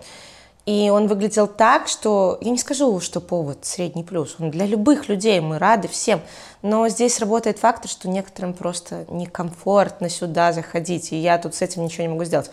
И 0.66 0.90
он 0.90 1.06
выглядел 1.06 1.46
так, 1.46 1.86
что 1.86 2.38
я 2.40 2.50
не 2.50 2.58
скажу, 2.58 2.98
что 2.98 3.20
повод 3.20 3.64
средний 3.64 4.02
плюс. 4.02 4.34
Он 4.40 4.50
для 4.50 4.66
любых 4.66 5.08
людей, 5.08 5.38
мы 5.38 5.60
рады 5.60 5.86
всем. 5.86 6.20
Но 6.60 6.88
здесь 6.88 7.20
работает 7.20 7.60
фактор, 7.60 7.88
что 7.88 8.08
некоторым 8.08 8.52
просто 8.52 9.06
некомфортно 9.08 10.08
сюда 10.08 10.52
заходить, 10.52 11.12
и 11.12 11.16
я 11.16 11.38
тут 11.38 11.54
с 11.54 11.62
этим 11.62 11.84
ничего 11.84 12.02
не 12.02 12.08
могу 12.08 12.24
сделать. 12.24 12.50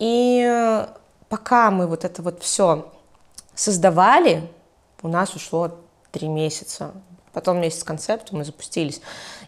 И 0.00 0.44
э, 0.44 0.86
пока 1.28 1.70
мы 1.70 1.86
вот 1.86 2.04
это 2.04 2.20
вот 2.20 2.42
все 2.42 2.90
создавали, 3.54 4.50
у 5.00 5.08
нас 5.08 5.34
ушло 5.36 5.70
три 6.10 6.26
месяца. 6.26 6.90
Потом 7.32 7.60
месяц 7.60 7.82
концепту 7.84 8.36
мы 8.36 8.44
запустились. 8.44 9.00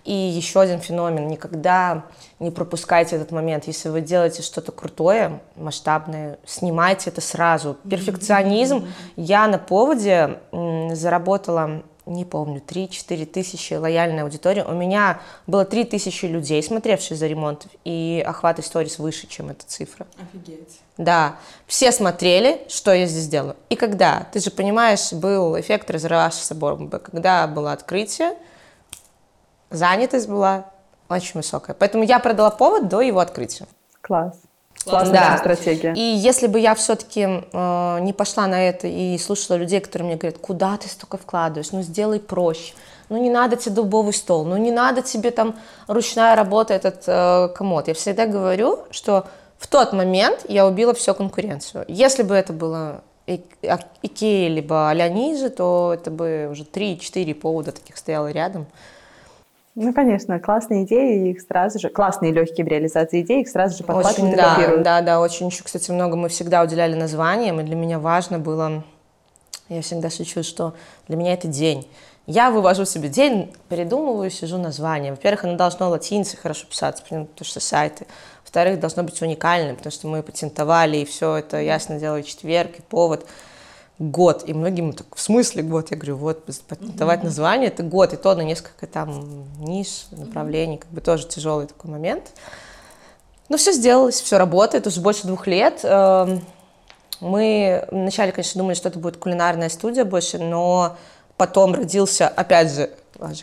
И 0.05 0.13
еще 0.13 0.61
один 0.61 0.81
феномен. 0.81 1.29
Никогда 1.29 2.05
не 2.39 2.51
пропускайте 2.51 3.17
этот 3.17 3.31
момент. 3.31 3.67
Если 3.67 3.89
вы 3.89 4.01
делаете 4.01 4.43
что-то 4.43 4.73
крутое, 4.73 5.41
масштабное, 5.57 6.39
снимайте 6.47 7.11
это 7.11 7.21
сразу. 7.21 7.77
Перфекционизм. 7.89 8.89
Я 9.17 9.47
на 9.49 9.59
поводе 9.59 10.39
заработала 10.93 11.83
не 12.07 12.25
помню, 12.25 12.61
3-4 12.67 13.27
тысячи 13.27 13.75
лояльная 13.75 14.25
аудитория. 14.25 14.65
У 14.65 14.73
меня 14.73 15.21
было 15.47 15.65
3 15.65 15.85
тысячи 15.85 16.27
людей, 16.27 16.63
смотревших 16.63 17.17
за 17.17 17.27
ремонт, 17.27 17.67
и 17.85 18.23
охват 18.27 18.59
историс 18.59 18.99
выше, 18.99 19.27
чем 19.27 19.51
эта 19.51 19.65
цифра. 19.67 20.07
Офигеть. 20.21 20.81
Да, 20.97 21.37
все 21.67 21.91
смотрели, 21.93 22.63
что 22.69 22.93
я 22.93 23.07
здесь 23.07 23.29
делаю. 23.29 23.57
И 23.69 23.77
когда, 23.77 24.27
ты 24.33 24.41
же 24.41 24.51
понимаешь, 24.51 25.13
был 25.13 25.59
эффект 25.59 25.91
разрывавшейся 25.91 26.55
бомбы, 26.55 26.99
когда 26.99 27.47
было 27.47 27.73
открытие, 27.73 28.37
занятость 29.71 30.29
была 30.29 30.71
очень 31.09 31.35
высокая. 31.35 31.75
Поэтому 31.75 32.05
я 32.05 32.19
продала 32.19 32.51
повод 32.51 32.89
до 32.89 33.01
его 33.01 33.21
открытия. 33.21 33.67
Класс. 34.01 34.39
Классная 34.85 35.13
да. 35.13 35.39
стратегия. 35.39 35.95
И 35.95 36.01
если 36.01 36.47
бы 36.47 36.61
я 36.61 36.75
все-таки 36.75 37.23
э, 37.23 37.99
не 38.01 38.13
пошла 38.13 38.47
на 38.47 38.69
это 38.69 38.87
и 38.87 39.17
слушала 39.19 39.57
людей, 39.57 39.81
которые 39.81 40.07
мне 40.07 40.17
говорят, 40.17 40.39
куда 40.41 40.77
ты 40.77 40.89
столько 40.89 41.17
вкладываешь, 41.17 41.73
ну 41.73 41.83
сделай 41.83 42.21
проще, 42.21 42.75
ну 43.09 43.17
не 43.17 43.31
надо 43.31 43.57
тебе 43.57 43.77
дубовый 43.77 44.13
стол, 44.13 44.45
ну 44.45 44.57
не 44.57 44.71
надо 44.71 45.03
тебе 45.03 45.31
там 45.31 45.57
ручная 45.87 46.37
работа, 46.37 46.75
этот 46.75 47.05
э, 47.07 47.49
комод. 47.55 47.89
Я 47.89 47.95
всегда 47.95 48.27
говорю, 48.27 48.81
что 48.91 49.27
в 49.59 49.67
тот 49.67 49.93
момент 49.93 50.45
я 50.49 50.67
убила 50.67 50.95
всю 50.95 51.15
конкуренцию. 51.15 51.85
Если 51.89 52.23
бы 52.23 52.35
это 52.35 52.53
было 52.53 53.03
Икея 53.27 54.51
либо 54.51 54.91
а 54.91 55.51
то 55.51 55.93
это 55.95 56.11
бы 56.11 56.49
уже 56.51 56.65
3-4 56.65 57.35
повода 57.35 57.73
таких 57.73 57.97
стояло 57.97 58.31
рядом. 58.31 58.67
Ну, 59.77 59.93
конечно, 59.93 60.39
классные 60.39 60.85
идеи, 60.85 61.31
их 61.31 61.41
сразу 61.41 61.81
же, 61.81 61.89
классные 61.89 62.31
легкие 62.31 62.65
в 62.65 62.69
реализации 62.69 63.23
идей, 63.23 63.43
их 63.43 63.49
сразу 63.49 63.79
же 63.79 63.83
подхватывают 63.83 64.19
очень, 64.19 64.33
и 64.33 64.37
да, 64.37 64.55
копируют. 64.55 64.83
да, 64.85 65.01
да, 65.01 65.21
очень 65.21 65.47
еще, 65.47 65.65
кстати, 65.65 65.91
много 65.91 66.17
мы 66.17 66.29
всегда 66.29 66.63
уделяли 66.63 66.95
названиям, 66.95 67.61
и 67.61 67.65
для 67.65 67.75
меня 67.75 67.99
важно 67.99 68.39
было, 68.39 68.85
я 69.69 69.83
всегда 69.83 70.11
шучу, 70.11 70.45
что 70.45 70.75
для 71.09 71.17
меня 71.17 71.33
это 71.33 71.49
день. 71.49 71.89
Я 72.27 72.51
вывожу 72.51 72.85
себе 72.87 73.09
день, 73.09 73.53
передумываю, 73.69 74.31
сижу 74.31 74.57
название. 74.59 75.11
Во-первых, 75.13 75.45
оно 75.45 75.57
должно 75.57 75.91
латиницей 75.91 76.39
хорошо 76.39 76.67
писаться, 76.67 77.03
потому 77.03 77.29
что 77.43 77.61
сайты. 77.61 78.07
Во-вторых, 78.45 78.81
должно 78.81 79.03
быть 79.03 79.21
уникальным, 79.21 79.77
потому 79.77 79.93
что 79.93 80.07
мы 80.07 80.23
патентовали, 80.23 80.99
и 80.99 81.05
все 81.05 81.37
это 81.37 81.61
ясно 81.61 81.99
дело, 81.99 82.21
и 82.21 82.25
четверг, 82.25 82.79
и 82.79 82.83
повод 82.83 83.27
год. 83.99 84.45
И 84.47 84.55
многим 84.55 84.93
так, 84.93 85.07
в 85.15 85.21
смысле 85.21 85.63
год? 85.63 85.91
Я 85.91 85.97
говорю, 85.97 86.17
вот, 86.17 86.49
mm-hmm. 86.49 87.25
название– 87.25 87.69
это 87.69 87.83
год, 87.83 88.13
и 88.13 88.17
то 88.17 88.35
на 88.35 88.43
несколько 88.43 88.87
там 88.87 89.47
ниш, 89.59 90.07
направлений, 90.11 90.79
как 90.79 90.91
бы 90.91 91.01
тоже 91.01 91.27
тяжелый 91.27 91.67
такой 91.67 91.91
момент. 91.91 92.33
Но 93.49 93.57
все 93.57 93.73
сделалось, 93.73 94.21
все 94.21 94.39
работает, 94.39 94.87
уже 94.87 95.01
больше 95.01 95.27
двух 95.27 95.47
лет. 95.47 95.81
Эм, 95.83 96.45
мы 97.21 97.87
вначале, 97.91 98.33
конечно, 98.33 98.59
думали, 98.59 98.75
что 98.75 98.89
это 98.89 98.99
будет 98.99 99.19
кулинарная 99.19 99.69
студия 99.69 100.05
больше, 100.05 100.39
но 100.39 100.97
потом 101.37 101.75
родился, 101.75 102.27
опять 102.27 102.73
же, 102.73 102.91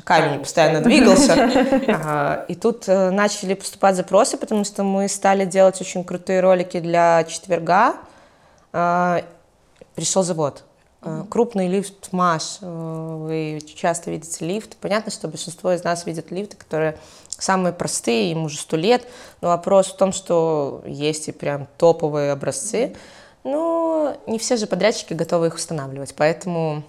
камень 0.03 0.39
постоянно 0.39 0.81
двигался. 0.81 2.45
И 2.47 2.55
тут 2.55 2.87
э, 2.87 3.09
начали 3.11 3.53
поступать 3.53 3.95
запросы, 3.95 4.37
потому 4.37 4.63
что 4.63 4.83
мы 4.83 5.07
стали 5.07 5.45
делать 5.45 5.79
очень 5.79 6.03
крутые 6.03 6.41
ролики 6.41 6.79
для 6.79 7.23
четверга. 7.23 7.95
Пришел 10.01 10.23
завод. 10.23 10.63
Mm-hmm. 11.01 11.27
Крупный 11.27 11.67
лифт 11.67 12.11
МАШ, 12.11 12.57
э, 12.61 13.15
вы 13.19 13.61
часто 13.75 14.09
видите 14.09 14.43
лифт. 14.43 14.75
Понятно, 14.77 15.11
что 15.11 15.27
большинство 15.27 15.71
из 15.73 15.83
нас 15.83 16.07
видят 16.07 16.31
лифты, 16.31 16.57
которые 16.57 16.97
самые 17.29 17.71
простые, 17.71 18.31
им 18.31 18.45
уже 18.45 18.57
сто 18.57 18.77
лет. 18.77 19.05
Но 19.41 19.49
вопрос 19.49 19.89
в 19.89 19.97
том, 19.97 20.11
что 20.11 20.81
есть 20.87 21.27
и 21.27 21.31
прям 21.31 21.67
топовые 21.77 22.31
образцы. 22.31 22.95
Но 23.43 24.17
не 24.25 24.39
все 24.39 24.57
же 24.57 24.65
подрядчики 24.65 25.13
готовы 25.13 25.45
их 25.45 25.53
устанавливать. 25.53 26.15
Поэтому 26.17 26.81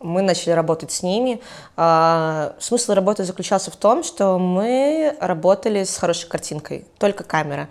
мы 0.00 0.20
начали 0.20 0.50
работать 0.50 0.90
с 0.90 1.04
ними. 1.04 1.40
А, 1.76 2.56
смысл 2.58 2.94
работы 2.94 3.22
заключался 3.22 3.70
в 3.70 3.76
том, 3.76 4.02
что 4.02 4.40
мы 4.40 5.16
работали 5.20 5.84
с 5.84 5.96
хорошей 5.98 6.28
картинкой, 6.28 6.84
только 6.98 7.22
камера. 7.22 7.68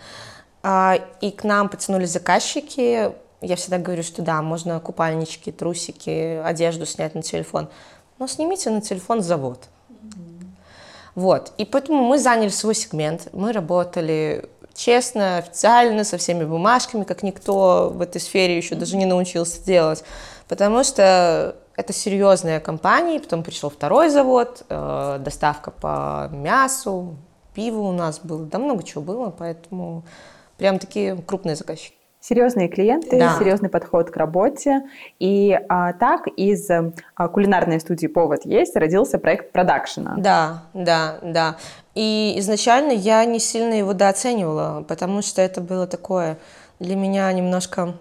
А, 0.61 1.01
и 1.19 1.31
к 1.31 1.43
нам 1.43 1.67
потянулись 1.67 2.11
заказчики, 2.11 3.11
я 3.43 3.55
всегда 3.55 3.77
говорю, 3.77 4.03
что 4.03 4.21
да, 4.21 4.41
можно 4.41 4.79
купальнички, 4.79 5.51
трусики, 5.51 6.41
одежду 6.43 6.85
снять 6.85 7.15
на 7.15 7.21
телефон, 7.21 7.69
но 8.19 8.27
снимите 8.27 8.69
на 8.69 8.81
телефон 8.81 9.21
завод. 9.21 9.67
Вот, 11.15 11.53
и 11.57 11.65
поэтому 11.65 12.03
мы 12.03 12.17
заняли 12.17 12.49
свой 12.49 12.73
сегмент, 12.73 13.27
мы 13.33 13.51
работали 13.51 14.49
честно, 14.73 15.37
официально, 15.37 16.03
со 16.03 16.17
всеми 16.17 16.43
бумажками, 16.43 17.03
как 17.03 17.21
никто 17.21 17.91
в 17.93 18.01
этой 18.01 18.19
сфере 18.19 18.57
еще 18.57 18.73
даже 18.73 18.97
не 18.97 19.05
научился 19.05 19.63
делать, 19.63 20.03
потому 20.47 20.83
что 20.83 21.55
это 21.75 21.93
серьезная 21.93 22.59
компания, 22.59 23.19
потом 23.19 23.43
пришел 23.43 23.69
второй 23.69 24.09
завод, 24.09 24.63
э, 24.69 25.19
доставка 25.19 25.69
по 25.69 26.29
мясу, 26.31 27.15
пиву 27.53 27.87
у 27.87 27.91
нас 27.91 28.19
было, 28.19 28.45
да 28.45 28.57
много 28.57 28.81
чего 28.83 29.03
было, 29.03 29.29
поэтому 29.29 30.03
прям 30.57 30.79
такие 30.79 31.15
крупные 31.15 31.55
заказчики 31.55 32.02
серьезные 32.23 32.69
клиенты, 32.69 33.19
да. 33.19 33.37
серьезный 33.37 33.67
подход 33.67 34.09
к 34.09 34.15
работе. 34.15 34.83
И 35.19 35.59
а, 35.67 35.91
так 35.93 36.27
из 36.27 36.69
а, 36.69 37.27
кулинарной 37.27 37.81
студии 37.81 38.07
«Повод 38.07 38.45
есть» 38.45 38.75
родился 38.77 39.19
проект 39.19 39.51
продакшена. 39.51 40.15
Да, 40.17 40.63
да, 40.73 41.19
да. 41.21 41.57
И 41.95 42.35
изначально 42.37 42.91
я 42.91 43.25
не 43.25 43.39
сильно 43.39 43.73
его 43.73 43.93
дооценивала, 43.93 44.85
потому 44.87 45.21
что 45.21 45.41
это 45.41 45.59
было 45.59 45.85
такое 45.85 46.37
для 46.79 46.95
меня 46.95 47.31
немножко 47.33 47.95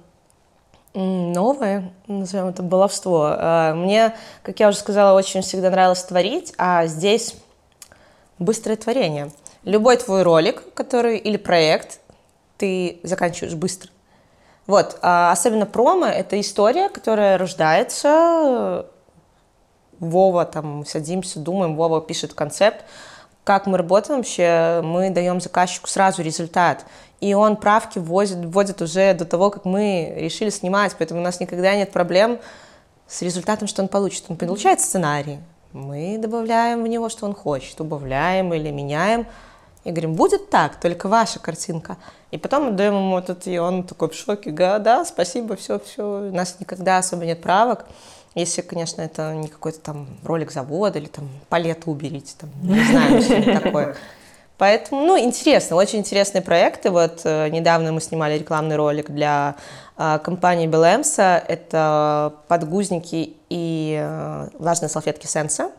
новое, 0.95 1.91
назовем 2.07 2.49
это 2.49 2.63
баловство. 2.63 3.27
А, 3.27 3.75
мне, 3.75 4.15
как 4.45 4.61
я 4.61 4.69
уже 4.69 4.79
сказала, 4.79 5.19
очень 5.19 5.43
всегда 5.43 5.71
нравилось 5.71 6.05
творить, 6.05 6.55
а 6.59 6.87
здесь 6.87 7.35
быстрое 8.39 8.77
творение. 8.77 9.33
Любой 9.65 9.97
твой 9.97 10.23
ролик, 10.23 10.63
который 10.75 11.19
или 11.19 11.37
проект, 11.37 11.99
ты 12.57 13.01
заканчиваешь 13.03 13.55
быстро. 13.55 13.92
Вот, 14.73 14.97
а 15.03 15.33
особенно 15.33 15.67
промо— 15.67 16.07
это 16.07 16.41
история, 16.41 16.89
которая 16.89 17.37
рождается, 17.37 18.87
Вова, 19.99 20.47
там, 20.47 20.87
садимся, 20.87 21.41
думаем, 21.41 21.77
Вова 21.77 22.01
пишет 22.01 22.33
концепт, 22.33 22.83
как 23.45 23.67
мы 23.67 23.77
работаем 23.77 24.21
вообще, 24.21 24.81
мы 24.83 25.11
даем 25.11 25.43
заказчику 25.43 25.89
сразу 25.91 26.23
результат, 26.23 26.87
и 27.21 27.35
он 27.35 27.57
правки 27.57 27.99
вводит, 27.99 28.47
вводит 28.47 28.81
уже 28.81 29.13
до 29.13 29.27
того, 29.27 29.51
как 29.51 29.67
мы 29.67 30.15
решили 30.17 30.49
снимать, 30.49 30.97
поэтому 30.97 31.21
у 31.21 31.23
нас 31.23 31.39
никогда 31.39 31.77
нет 31.77 31.93
проблем 31.93 32.39
с 33.07 33.21
результатом, 33.21 33.69
что 33.69 33.83
он 33.83 33.89
получит. 33.89 34.25
Он 34.31 34.39
получает 34.39 34.81
сценарий, 34.81 35.39
мы 35.75 36.17
добавляем 36.17 36.83
в 36.83 36.89
него, 36.89 37.11
что 37.11 37.27
он 37.27 37.35
хочет, 37.35 37.79
убавляем 37.79 38.55
или 38.55 38.71
меняем, 38.71 39.27
и 39.85 39.91
говорим, 39.91 40.15
будет 40.15 40.51
так, 40.51 40.77
только 40.81 41.09
ваша 41.09 41.39
картинка. 41.39 41.97
И 42.31 42.39
потом 42.39 42.69
отдаем 42.69 42.95
ему 42.95 43.19
этот, 43.19 43.47
и 43.47 43.59
он 43.59 43.83
такой 43.83 44.09
в 44.09 44.15
шоке, 44.15 44.51
говорит, 44.51 44.83
да, 44.83 45.05
спасибо, 45.05 45.57
все, 45.57 45.79
все, 45.79 46.03
у 46.31 46.35
нас 46.35 46.57
никогда 46.61 46.99
особо 46.99 47.25
нет 47.25 47.41
правок. 47.43 47.87
Если, 48.35 48.63
конечно, 48.63 49.03
это 49.03 49.35
не 49.35 49.49
какой-то 49.49 49.81
там 49.81 50.07
ролик 50.25 50.51
завода 50.51 50.99
или 50.99 51.07
там 51.07 51.29
палету 51.49 51.91
уберите, 51.91 52.35
там, 52.39 52.51
не 52.63 52.83
знаю, 52.83 53.23
что 53.23 53.61
такое. 53.61 53.97
Поэтому, 54.59 55.05
ну, 55.05 55.19
интересно, 55.19 55.77
очень 55.77 55.99
интересные 55.99 56.41
проекты. 56.41 56.91
Вот 56.91 57.23
э, 57.25 57.49
недавно 57.49 57.91
мы 57.91 58.01
снимали 58.01 58.39
рекламный 58.39 58.77
ролик 58.77 59.11
для 59.11 59.57
э, 59.99 60.21
компании 60.23 60.69
Белемса. 60.69 61.43
Это 61.49 62.35
подгузники 62.47 63.35
и 63.51 63.99
э, 64.01 64.49
влажные 64.59 64.89
салфетки 64.89 65.27
Сенса 65.27 65.73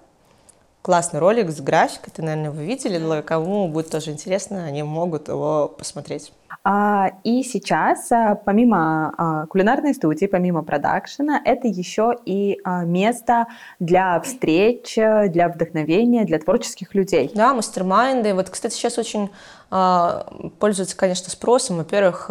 классный 0.83 1.21
ролик 1.21 1.49
с 1.49 1.61
графикой, 1.61 2.13
ты, 2.13 2.21
наверное, 2.21 2.51
вы 2.51 2.65
видели, 2.65 2.99
для 2.99 3.21
кому 3.21 3.69
будет 3.69 3.89
тоже 3.89 4.11
интересно, 4.11 4.65
они 4.65 4.83
могут 4.83 5.29
его 5.29 5.69
посмотреть. 5.69 6.33
А, 6.65 7.11
и 7.23 7.41
сейчас, 7.43 8.11
а, 8.11 8.35
помимо 8.35 9.13
а, 9.17 9.45
кулинарной 9.47 9.93
студии, 9.93 10.25
помимо 10.25 10.61
продакшена, 10.61 11.41
это 11.43 11.69
еще 11.69 12.15
и 12.25 12.59
место 12.83 13.47
для 13.79 14.19
встреч, 14.19 14.95
для 14.95 15.49
вдохновения, 15.49 16.25
для 16.25 16.37
творческих 16.37 16.93
людей. 16.93 17.31
Да, 17.33 17.53
мастер-майнды. 17.53 18.33
Вот, 18.33 18.49
кстати, 18.49 18.73
сейчас 18.73 18.97
очень 18.97 19.29
пользуются, 20.59 20.95
конечно, 20.95 21.31
спросом. 21.31 21.77
Во-первых, 21.77 22.29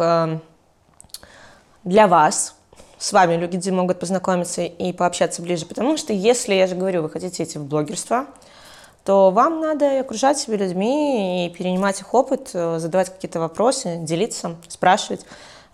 для 1.83 2.07
вас, 2.07 2.55
с 3.03 3.11
вами 3.11 3.35
люди 3.35 3.69
могут 3.69 3.99
познакомиться 3.99 4.61
и 4.61 4.93
пообщаться 4.93 5.41
ближе, 5.41 5.65
потому 5.65 5.97
что 5.97 6.13
если, 6.13 6.53
я 6.53 6.67
же 6.67 6.75
говорю, 6.75 7.01
вы 7.01 7.09
хотите 7.09 7.43
идти 7.43 7.59
в 7.59 7.65
блогерство, 7.65 8.27
то 9.03 9.29
вам 9.29 9.59
надо 9.59 9.99
окружать 9.99 10.39
себя 10.39 10.55
людьми 10.55 11.45
и 11.45 11.49
перенимать 11.49 11.99
их 11.99 12.13
опыт, 12.13 12.51
э, 12.53 12.79
задавать 12.79 13.09
какие-то 13.09 13.41
вопросы, 13.41 13.97
делиться, 13.97 14.55
спрашивать. 14.69 15.25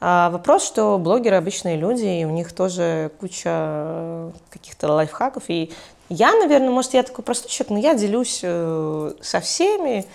А 0.02 0.32
вопрос, 0.32 0.66
что 0.66 0.98
блогеры 0.98 1.36
обычные 1.36 1.78
люди, 1.78 2.06
и 2.06 2.26
у 2.26 2.32
них 2.32 2.52
тоже 2.52 3.12
куча 3.20 3.44
э, 3.46 4.32
каких-то 4.50 4.92
лайфхаков. 4.92 5.44
И 5.50 5.72
я, 6.10 6.34
наверное, 6.34 6.72
может, 6.72 6.96
я 6.96 7.04
такой 7.04 7.24
простой 7.24 7.52
человек, 7.52 7.70
но 7.70 7.78
я 7.78 7.94
делюсь 7.94 8.40
э, 8.42 9.14
со 9.22 9.40
всеми, 9.40 10.08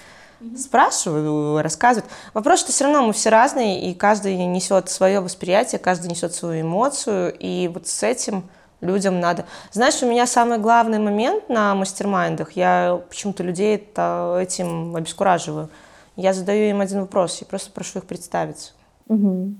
спрашиваю, 0.57 1.63
рассказываю. 1.63 2.09
Вопрос, 2.33 2.61
что 2.61 2.73
все 2.73 2.85
равно 2.85 3.07
мы 3.07 3.13
все 3.13 3.31
разные, 3.31 3.91
и 3.91 3.95
каждый 3.95 4.37
несет 4.37 4.89
свое 4.91 5.21
восприятие, 5.21 5.79
каждый 5.79 6.09
несет 6.09 6.35
свою 6.35 6.63
эмоцию, 6.63 7.35
и 7.39 7.69
вот 7.69 7.87
с 7.87 8.03
этим 8.03 8.45
людям 8.81 9.21
надо. 9.21 9.47
Знаешь, 9.73 10.03
у 10.03 10.09
меня 10.09 10.27
самый 10.27 10.59
главный 10.59 10.99
момент 10.99 11.49
на 11.49 11.75
мастер-майндах, 11.75 12.53
я 12.53 13.01
почему-то 13.09 13.43
людей 13.43 13.77
это, 13.77 14.39
этим 14.41 14.95
обескураживаю. 14.95 15.71
Я 16.17 16.33
задаю 16.33 16.71
им 16.71 16.81
один 16.81 17.01
вопрос, 17.01 17.41
я 17.41 17.47
просто 17.47 17.71
прошу 17.73 17.99
их 17.99 18.05
представиться. 18.05 18.73
Угу. 19.09 19.55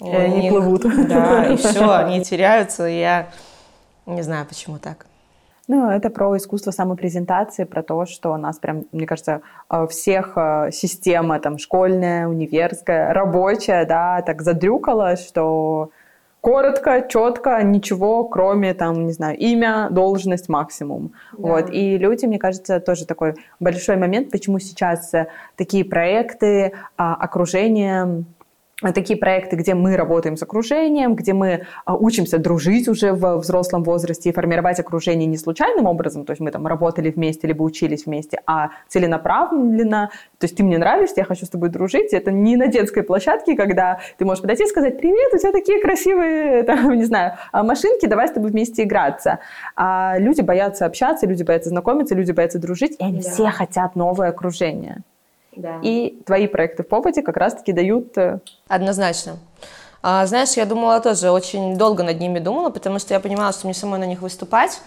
И 0.00 0.10
они 0.10 0.42
них, 0.42 0.52
плывут. 0.52 0.82
Да, 1.08 1.46
и 1.46 1.56
все, 1.56 1.90
они 1.90 2.22
теряются, 2.24 2.86
и 2.86 2.98
я 2.98 3.30
не 4.04 4.22
знаю, 4.22 4.46
почему 4.46 4.78
так. 4.78 5.06
Ну, 5.68 5.90
это 5.90 6.10
про 6.10 6.36
искусство 6.36 6.70
самопрезентации, 6.70 7.64
про 7.64 7.82
то, 7.82 8.06
что 8.06 8.32
у 8.32 8.36
нас 8.36 8.58
прям, 8.58 8.84
мне 8.92 9.06
кажется, 9.06 9.40
э, 9.68 9.86
всех 9.88 10.34
э, 10.36 10.70
система 10.70 11.40
там 11.40 11.58
школьная, 11.58 12.28
универская, 12.28 13.12
рабочая, 13.12 13.84
да, 13.84 14.22
так 14.22 14.42
задрюкала, 14.42 15.16
что 15.16 15.90
коротко, 16.40 17.04
четко, 17.08 17.60
ничего, 17.64 18.22
кроме 18.22 18.74
там, 18.74 19.06
не 19.06 19.12
знаю, 19.12 19.36
имя, 19.36 19.88
должность, 19.90 20.48
максимум. 20.48 21.10
Да. 21.32 21.48
Вот. 21.48 21.70
И 21.70 21.98
люди, 21.98 22.26
мне 22.26 22.38
кажется, 22.38 22.78
тоже 22.78 23.04
такой 23.04 23.34
большой 23.58 23.96
момент, 23.96 24.30
почему 24.30 24.60
сейчас 24.60 25.12
э, 25.14 25.26
такие 25.56 25.84
проекты, 25.84 26.74
а, 26.96 27.16
окружение 27.16 28.24
такие 28.82 29.18
проекты, 29.18 29.56
где 29.56 29.74
мы 29.74 29.96
работаем 29.96 30.36
с 30.36 30.42
окружением, 30.42 31.14
где 31.14 31.32
мы 31.32 31.66
а, 31.86 31.96
учимся 31.96 32.38
дружить 32.38 32.88
уже 32.88 33.12
в 33.12 33.38
взрослом 33.38 33.82
возрасте 33.82 34.28
и 34.28 34.32
формировать 34.32 34.78
окружение 34.78 35.26
не 35.26 35.38
случайным 35.38 35.86
образом, 35.86 36.26
то 36.26 36.32
есть 36.32 36.40
мы 36.40 36.50
там 36.50 36.66
работали 36.66 37.10
вместе, 37.10 37.46
либо 37.46 37.62
учились 37.62 38.04
вместе, 38.04 38.38
а 38.46 38.70
целенаправленно, 38.88 40.10
то 40.38 40.44
есть 40.44 40.56
ты 40.56 40.62
мне 40.62 40.76
нравишься, 40.76 41.14
я 41.18 41.24
хочу 41.24 41.46
с 41.46 41.48
тобой 41.48 41.70
дружить. 41.70 42.12
Это 42.12 42.30
не 42.30 42.56
на 42.56 42.66
детской 42.66 43.02
площадке, 43.02 43.56
когда 43.56 44.00
ты 44.18 44.26
можешь 44.26 44.42
подойти 44.42 44.64
и 44.64 44.66
сказать, 44.66 44.98
привет, 44.98 45.32
у 45.32 45.38
тебя 45.38 45.52
такие 45.52 45.80
красивые, 45.80 46.62
там, 46.64 46.92
не 46.92 47.04
знаю, 47.04 47.32
а, 47.52 47.62
машинки, 47.62 48.04
давай 48.04 48.28
с 48.28 48.32
тобой 48.32 48.50
вместе 48.50 48.82
играться. 48.82 49.38
А 49.74 50.18
люди 50.18 50.42
боятся 50.42 50.84
общаться, 50.84 51.26
люди 51.26 51.42
боятся 51.42 51.70
знакомиться, 51.70 52.14
люди 52.14 52.32
боятся 52.32 52.58
дружить, 52.58 52.96
и 52.98 53.04
они 53.04 53.22
да. 53.22 53.30
все 53.30 53.50
хотят 53.50 53.96
новое 53.96 54.28
окружение. 54.28 55.02
Да. 55.56 55.80
И 55.82 56.22
твои 56.26 56.46
проекты 56.46 56.82
в 56.82 56.88
попыте 56.88 57.22
как 57.22 57.36
раз-таки 57.36 57.72
дают... 57.72 58.16
Э, 58.16 58.40
Однозначно. 58.68 59.38
А, 60.02 60.26
знаешь, 60.26 60.52
я 60.52 60.66
думала 60.66 61.00
тоже, 61.00 61.30
очень 61.30 61.76
долго 61.76 62.02
над 62.02 62.20
ними 62.20 62.38
думала, 62.38 62.70
потому 62.70 62.98
что 62.98 63.14
я 63.14 63.20
понимала, 63.20 63.52
что 63.52 63.66
мне 63.66 63.74
самой 63.74 63.98
на 63.98 64.04
них 64.04 64.22
выступать. 64.22 64.80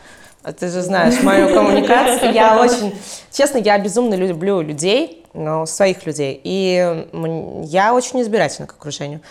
А 0.44 0.54
ты 0.54 0.70
же 0.70 0.82
знаешь 0.82 1.22
мою 1.22 1.54
коммуникацию. 1.54 2.32
Я 2.32 2.62
очень... 2.62 2.98
Честно, 3.32 3.58
я 3.58 3.78
безумно 3.80 4.14
люблю 4.14 4.62
людей, 4.62 5.26
но 5.34 5.66
своих 5.66 6.06
людей. 6.06 6.40
И 6.44 7.06
я 7.66 7.94
очень 7.94 8.22
избирательна 8.22 8.68
к 8.68 8.74
окружению. 8.74 9.22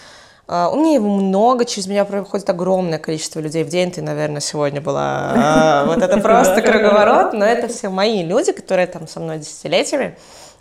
Uh, 0.47 0.73
у 0.73 0.77
меня 0.77 0.95
его 0.95 1.11
много, 1.11 1.67
через 1.67 1.89
меня 1.89 2.07
проходит 2.07 2.49
огромное 2.49 2.99
количество 2.99 3.39
людей 3.39 3.65
в 3.65 3.69
день. 3.69 3.91
Ты, 3.91 4.01
наверное, 4.01 4.41
сегодня 4.41 4.81
была... 4.81 5.35
Uh, 5.37 5.87
вот 5.87 6.03
это 6.03 6.17
просто 6.23 6.63
круговорот, 6.63 7.35
но 7.35 7.45
это 7.45 7.69
все 7.69 7.91
мои 7.91 8.23
люди, 8.25 8.53
которые 8.53 8.87
там 8.87 9.07
со 9.07 9.21
мной 9.21 9.41
десятилетиями. 9.41 10.17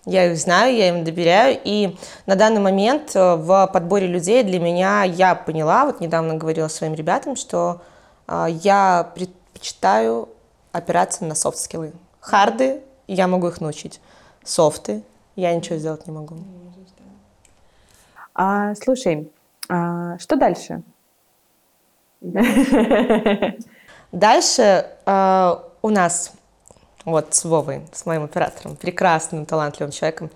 Я 0.08 0.32
их 0.32 0.38
знаю, 0.38 0.74
я 0.74 0.88
им 0.88 1.04
доверяю, 1.04 1.60
и 1.66 1.98
на 2.28 2.38
данный 2.38 2.62
момент 2.62 3.14
э, 3.14 3.36
в 3.36 3.70
подборе 3.74 4.08
людей 4.08 4.42
для 4.42 4.58
меня 4.58 5.04
я 5.04 5.36
поняла, 5.36 5.84
вот 5.84 6.00
недавно 6.00 6.36
говорила 6.36 6.70
своим 6.70 6.94
ребятам, 6.94 7.36
что 7.36 7.82
э, 8.26 8.46
я 8.64 9.12
предпочитаю 9.14 10.30
опираться 10.72 11.26
на 11.26 11.36
софт-скиллы. 11.36 11.92
Харды, 12.22 12.80
я 13.08 13.28
могу 13.28 13.50
их 13.50 13.60
научить. 13.60 14.00
Софты, 14.46 15.04
я 15.36 15.54
ничего 15.54 15.78
сделать 15.78 16.08
не 16.08 16.14
могу. 16.14 16.38
А, 18.34 18.76
слушай, 18.76 19.30
а, 19.68 20.18
что 20.20 20.38
дальше? 20.38 20.84
Дальше 24.14 24.90
э, 25.06 25.56
у 25.82 25.90
нас 25.90 26.32
вот 27.08 27.34
с 27.34 27.46
Вовой, 27.46 27.82
с 27.94 28.06
моим 28.06 28.26
оператором, 28.26 28.76
прекрасным, 28.76 29.46
талантливым 29.46 29.92
человеком, 29.92 30.30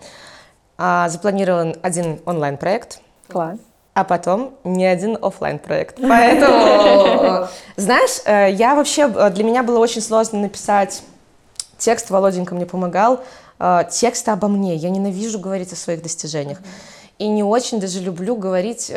а, 0.77 1.09
запланирован 1.09 1.75
один 1.81 2.21
онлайн-проект. 2.25 3.01
Класс. 3.27 3.59
А 3.93 4.05
потом 4.05 4.55
не 4.63 4.85
один 4.85 5.17
офлайн 5.21 5.59
проект. 5.59 5.99
Поэтому, 6.01 7.47
знаешь, 7.75 8.21
э, 8.25 8.51
я 8.53 8.73
вообще, 8.73 9.11
э, 9.13 9.29
для 9.31 9.43
меня 9.43 9.63
было 9.63 9.79
очень 9.79 10.01
сложно 10.01 10.39
написать 10.39 11.03
текст, 11.77 12.09
Володенька 12.09 12.55
мне 12.55 12.65
помогал, 12.65 13.19
э, 13.59 13.81
тексты 13.91 14.31
обо 14.31 14.47
мне. 14.47 14.75
Я 14.75 14.89
ненавижу 14.91 15.39
говорить 15.39 15.73
о 15.73 15.75
своих 15.75 16.01
достижениях. 16.01 16.59
И 17.17 17.27
не 17.27 17.43
очень 17.43 17.81
даже 17.81 17.99
люблю 17.99 18.37
говорить 18.37 18.89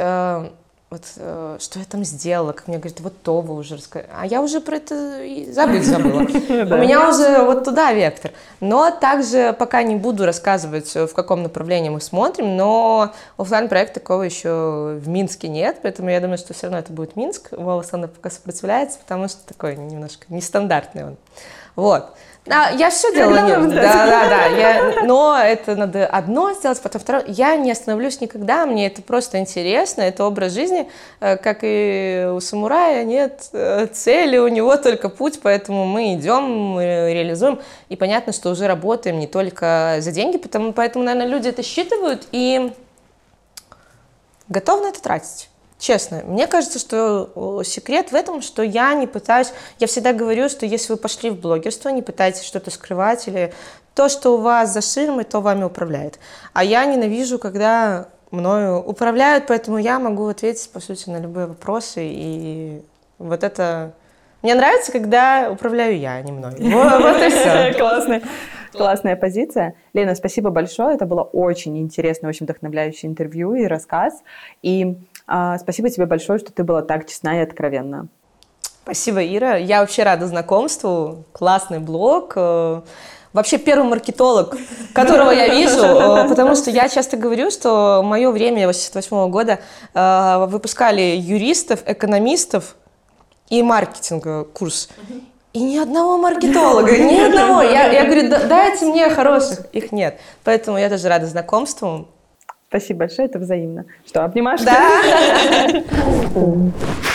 вот, 0.94 1.02
э, 1.16 1.56
что 1.58 1.80
я 1.80 1.84
там 1.84 2.04
сделала, 2.04 2.52
как 2.52 2.68
мне 2.68 2.78
говорят, 2.78 3.00
вот 3.00 3.20
то 3.22 3.40
вы 3.40 3.56
уже 3.56 3.76
рассказали. 3.76 4.08
А 4.16 4.26
я 4.26 4.40
уже 4.40 4.60
про 4.60 4.76
это 4.76 5.24
и 5.24 5.50
забыть 5.50 5.84
забыла. 5.84 6.20
У 6.20 6.78
меня 6.78 7.08
уже 7.08 7.42
вот 7.42 7.64
туда 7.64 7.92
вектор. 7.92 8.30
Но 8.60 8.92
также 8.92 9.52
пока 9.58 9.82
не 9.82 9.96
буду 9.96 10.24
рассказывать, 10.24 10.94
в 10.94 11.12
каком 11.12 11.42
направлении 11.42 11.88
мы 11.88 12.00
смотрим, 12.00 12.56
но 12.56 13.12
офлайн 13.36 13.68
проект 13.68 13.94
такого 13.94 14.22
еще 14.22 14.96
в 15.00 15.08
Минске 15.08 15.48
нет, 15.48 15.78
поэтому 15.82 16.10
я 16.10 16.20
думаю, 16.20 16.38
что 16.38 16.54
все 16.54 16.66
равно 16.66 16.78
это 16.78 16.92
будет 16.92 17.16
Минск. 17.16 17.48
Вова 17.50 17.82
Сандер 17.82 18.10
пока 18.10 18.30
сопротивляется, 18.30 19.00
потому 19.00 19.26
что 19.26 19.44
такой 19.46 19.74
немножко 19.74 20.26
нестандартный 20.28 21.06
он. 21.06 21.16
Вот. 21.76 22.14
А, 22.46 22.70
я 22.72 22.90
все 22.90 23.10
делала, 23.14 23.40
нет, 23.46 23.74
да, 23.74 24.06
да, 24.06 24.28
да, 24.28 24.46
я, 24.46 25.02
но 25.04 25.38
это 25.38 25.76
надо 25.76 26.06
одно 26.06 26.52
сделать, 26.52 26.78
потом 26.82 27.00
второе. 27.00 27.24
Я 27.26 27.56
не 27.56 27.70
остановлюсь 27.70 28.20
никогда, 28.20 28.66
мне 28.66 28.86
это 28.86 29.00
просто 29.00 29.38
интересно, 29.38 30.02
это 30.02 30.26
образ 30.26 30.52
жизни, 30.52 30.86
э, 31.20 31.38
как 31.38 31.60
и 31.62 32.28
у 32.30 32.40
самурая 32.40 33.02
нет 33.04 33.48
э, 33.52 33.86
цели, 33.86 34.36
у 34.36 34.48
него 34.48 34.76
только 34.76 35.08
путь, 35.08 35.40
поэтому 35.42 35.86
мы 35.86 36.16
идем, 36.16 36.42
мы 36.42 37.14
реализуем, 37.14 37.60
и 37.88 37.96
понятно, 37.96 38.34
что 38.34 38.50
уже 38.50 38.66
работаем 38.66 39.18
не 39.18 39.26
только 39.26 39.96
за 40.00 40.12
деньги, 40.12 40.36
потому, 40.36 40.74
поэтому, 40.74 41.02
наверное, 41.02 41.28
люди 41.28 41.48
это 41.48 41.62
считывают 41.62 42.28
и 42.30 42.74
готовы 44.48 44.82
на 44.82 44.88
это 44.88 45.00
тратить. 45.00 45.48
Честно, 45.78 46.22
мне 46.24 46.46
кажется, 46.46 46.78
что 46.78 47.62
секрет 47.64 48.12
в 48.12 48.14
этом, 48.14 48.42
что 48.42 48.62
я 48.62 48.94
не 48.94 49.06
пытаюсь, 49.06 49.52
я 49.78 49.86
всегда 49.86 50.12
говорю, 50.12 50.48
что 50.48 50.66
если 50.66 50.92
вы 50.92 50.98
пошли 50.98 51.30
в 51.30 51.40
блогерство, 51.40 51.88
не 51.88 52.00
пытайтесь 52.00 52.44
что-то 52.44 52.70
скрывать 52.70 53.26
или 53.28 53.52
то, 53.94 54.08
что 54.08 54.36
у 54.36 54.40
вас 54.40 54.72
за 54.72 54.80
ширмой, 54.80 55.24
то 55.24 55.40
вами 55.40 55.64
управляет. 55.64 56.18
А 56.52 56.64
я 56.64 56.84
ненавижу, 56.84 57.38
когда 57.38 58.08
мною 58.30 58.78
управляют, 58.78 59.46
поэтому 59.46 59.78
я 59.78 59.98
могу 59.98 60.26
ответить, 60.26 60.70
по 60.70 60.80
сути, 60.80 61.08
на 61.08 61.18
любые 61.18 61.46
вопросы. 61.46 62.00
И 62.04 62.82
вот 63.18 63.42
это... 63.44 63.94
Мне 64.42 64.54
нравится, 64.54 64.92
когда 64.92 65.48
управляю 65.50 65.98
я, 65.98 66.14
а 66.14 66.22
не 66.22 66.32
мной. 66.32 66.52
Вот, 66.58 67.22
и 67.22 67.30
все. 67.30 67.72
Классно. 67.78 68.20
Классная 68.72 69.16
позиция. 69.16 69.74
Лена, 69.92 70.14
спасибо 70.16 70.50
большое. 70.50 70.96
Это 70.96 71.06
было 71.06 71.22
очень 71.22 71.78
интересное, 71.78 72.28
очень 72.28 72.44
вдохновляющее 72.44 73.08
интервью 73.08 73.54
и 73.54 73.64
рассказ. 73.66 74.22
И 74.62 74.96
спасибо 75.26 75.90
тебе 75.90 76.06
большое, 76.06 76.38
что 76.38 76.52
ты 76.52 76.64
была 76.64 76.82
так 76.82 77.06
честна 77.08 77.38
и 77.38 77.42
откровенна. 77.42 78.08
Спасибо, 78.84 79.24
Ира. 79.24 79.56
Я 79.56 79.80
вообще 79.80 80.02
рада 80.02 80.26
знакомству. 80.26 81.24
Классный 81.32 81.78
блог. 81.78 82.34
Э, 82.36 82.82
вообще 83.32 83.56
первый 83.56 83.88
маркетолог, 83.88 84.54
которого 84.92 85.30
я 85.30 85.48
вижу, 85.48 85.82
э, 85.82 86.28
потому 86.28 86.54
что 86.54 86.70
я 86.70 86.90
часто 86.90 87.16
говорю, 87.16 87.50
что 87.50 88.02
мое 88.04 88.30
время, 88.30 88.66
88 88.66 89.30
года, 89.30 89.60
э, 89.94 90.46
выпускали 90.48 91.00
юристов, 91.00 91.80
экономистов 91.86 92.76
и 93.48 93.62
маркетинг 93.62 94.52
курс. 94.52 94.90
И 95.54 95.62
ни 95.62 95.78
одного 95.78 96.18
маркетолога, 96.18 96.98
ни 96.98 97.18
одного. 97.26 97.62
Я, 97.62 97.90
я 97.90 98.04
говорю, 98.04 98.28
дайте 98.28 98.84
мне 98.84 99.08
хороших. 99.08 99.60
Их 99.72 99.92
нет. 99.92 100.20
Поэтому 100.42 100.76
я 100.76 100.90
тоже 100.90 101.08
рада 101.08 101.24
знакомству. 101.24 102.08
Спасибо 102.74 103.00
большое, 103.00 103.28
это 103.28 103.38
взаимно. 103.38 103.84
Что, 104.04 104.24
обнимашь? 104.24 104.62
Да. 104.62 105.00